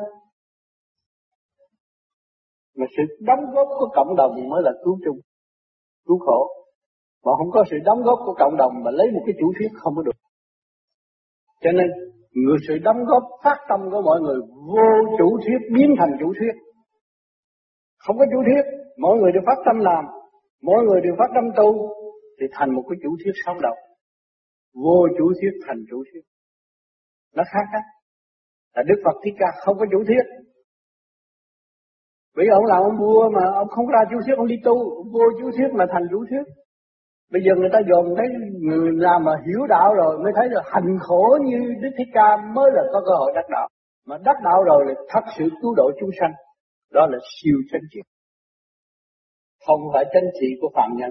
Mà 2.76 2.86
sự 2.96 3.02
đóng 3.20 3.44
góp 3.54 3.68
của 3.78 3.88
cộng 3.94 4.16
đồng 4.16 4.48
mới 4.50 4.62
là 4.62 4.72
cứu 4.84 4.98
chung, 5.04 5.18
cứu 6.06 6.18
khổ. 6.18 6.63
Mà 7.24 7.32
không 7.38 7.50
có 7.50 7.64
sự 7.70 7.76
đóng 7.84 8.02
góp 8.02 8.18
của 8.26 8.34
cộng 8.38 8.56
đồng 8.56 8.72
mà 8.84 8.90
lấy 8.90 9.10
một 9.14 9.22
cái 9.26 9.34
chủ 9.40 9.52
thuyết 9.58 9.68
không 9.74 9.94
có 9.96 10.02
được. 10.02 10.18
Cho 11.60 11.72
nên 11.72 11.86
người 12.32 12.58
sự 12.68 12.78
đóng 12.78 13.04
góp 13.04 13.22
phát 13.44 13.58
tâm 13.68 13.80
của 13.90 14.02
mọi 14.02 14.20
người 14.20 14.38
vô 14.72 15.16
chủ 15.18 15.38
thuyết 15.44 15.58
biến 15.74 15.94
thành 15.98 16.10
chủ 16.20 16.32
thuyết. 16.38 16.54
Không 17.98 18.18
có 18.18 18.24
chủ 18.32 18.42
thuyết, 18.46 18.64
mọi 18.98 19.16
người 19.16 19.32
đều 19.32 19.42
phát 19.46 19.58
tâm 19.66 19.76
làm, 19.78 20.04
mọi 20.62 20.84
người 20.84 21.00
đều 21.00 21.14
phát 21.18 21.30
tâm 21.34 21.44
tu 21.56 21.88
thì 22.40 22.46
thành 22.52 22.74
một 22.74 22.82
cái 22.88 22.98
chủ 23.02 23.10
thuyết 23.24 23.32
sống 23.46 23.60
động. 23.60 23.78
Vô 24.74 25.08
chủ 25.18 25.32
thuyết 25.40 25.52
thành 25.66 25.84
chủ 25.90 26.04
thuyết. 26.12 26.22
Nó 27.34 27.42
khác 27.52 27.66
á. 27.72 27.82
Là 28.74 28.82
Đức 28.88 29.02
Phật 29.04 29.16
Thích 29.24 29.34
Ca 29.38 29.46
không 29.64 29.78
có 29.78 29.86
chủ 29.92 30.04
thuyết. 30.06 30.24
Vì 32.36 32.44
ông 32.52 32.64
là 32.64 32.76
ông 32.76 32.96
vua 33.00 33.30
mà 33.30 33.44
ông 33.54 33.68
không 33.68 33.86
ra 33.86 34.00
chủ 34.10 34.16
thuyết, 34.26 34.34
ông 34.36 34.46
đi 34.46 34.56
tu, 34.64 35.04
vô 35.12 35.24
chủ 35.40 35.50
thuyết 35.56 35.68
mà 35.74 35.84
thành 35.92 36.02
chủ 36.10 36.24
thuyết. 36.28 36.44
Bây 37.32 37.42
giờ 37.44 37.52
người 37.56 37.70
ta 37.72 37.78
dồn 37.90 38.14
thấy 38.16 38.26
người 38.60 38.90
nào 38.92 39.20
mà 39.20 39.32
hiểu 39.46 39.66
đạo 39.68 39.94
rồi 39.94 40.18
mới 40.18 40.32
thấy 40.36 40.48
là 40.50 40.62
hành 40.64 40.98
khổ 41.00 41.38
như 41.44 41.58
Đức 41.82 41.90
Thích 41.98 42.08
Ca 42.14 42.36
mới 42.54 42.70
là 42.74 42.82
có 42.92 43.00
cơ 43.06 43.14
hội 43.18 43.32
đắc 43.34 43.46
đạo. 43.50 43.68
Mà 44.06 44.18
đắc 44.24 44.36
đạo 44.44 44.62
rồi 44.64 44.84
là 44.86 44.94
thật 45.08 45.24
sự 45.38 45.44
cứu 45.62 45.74
độ 45.74 45.90
chúng 46.00 46.10
sanh. 46.20 46.32
Đó 46.92 47.06
là 47.06 47.18
siêu 47.34 47.56
chánh 47.72 47.82
trị. 47.90 48.00
Không 49.66 49.80
phải 49.92 50.04
chánh 50.12 50.28
trị 50.40 50.46
của 50.60 50.70
phạm 50.74 50.90
nhân. 50.96 51.10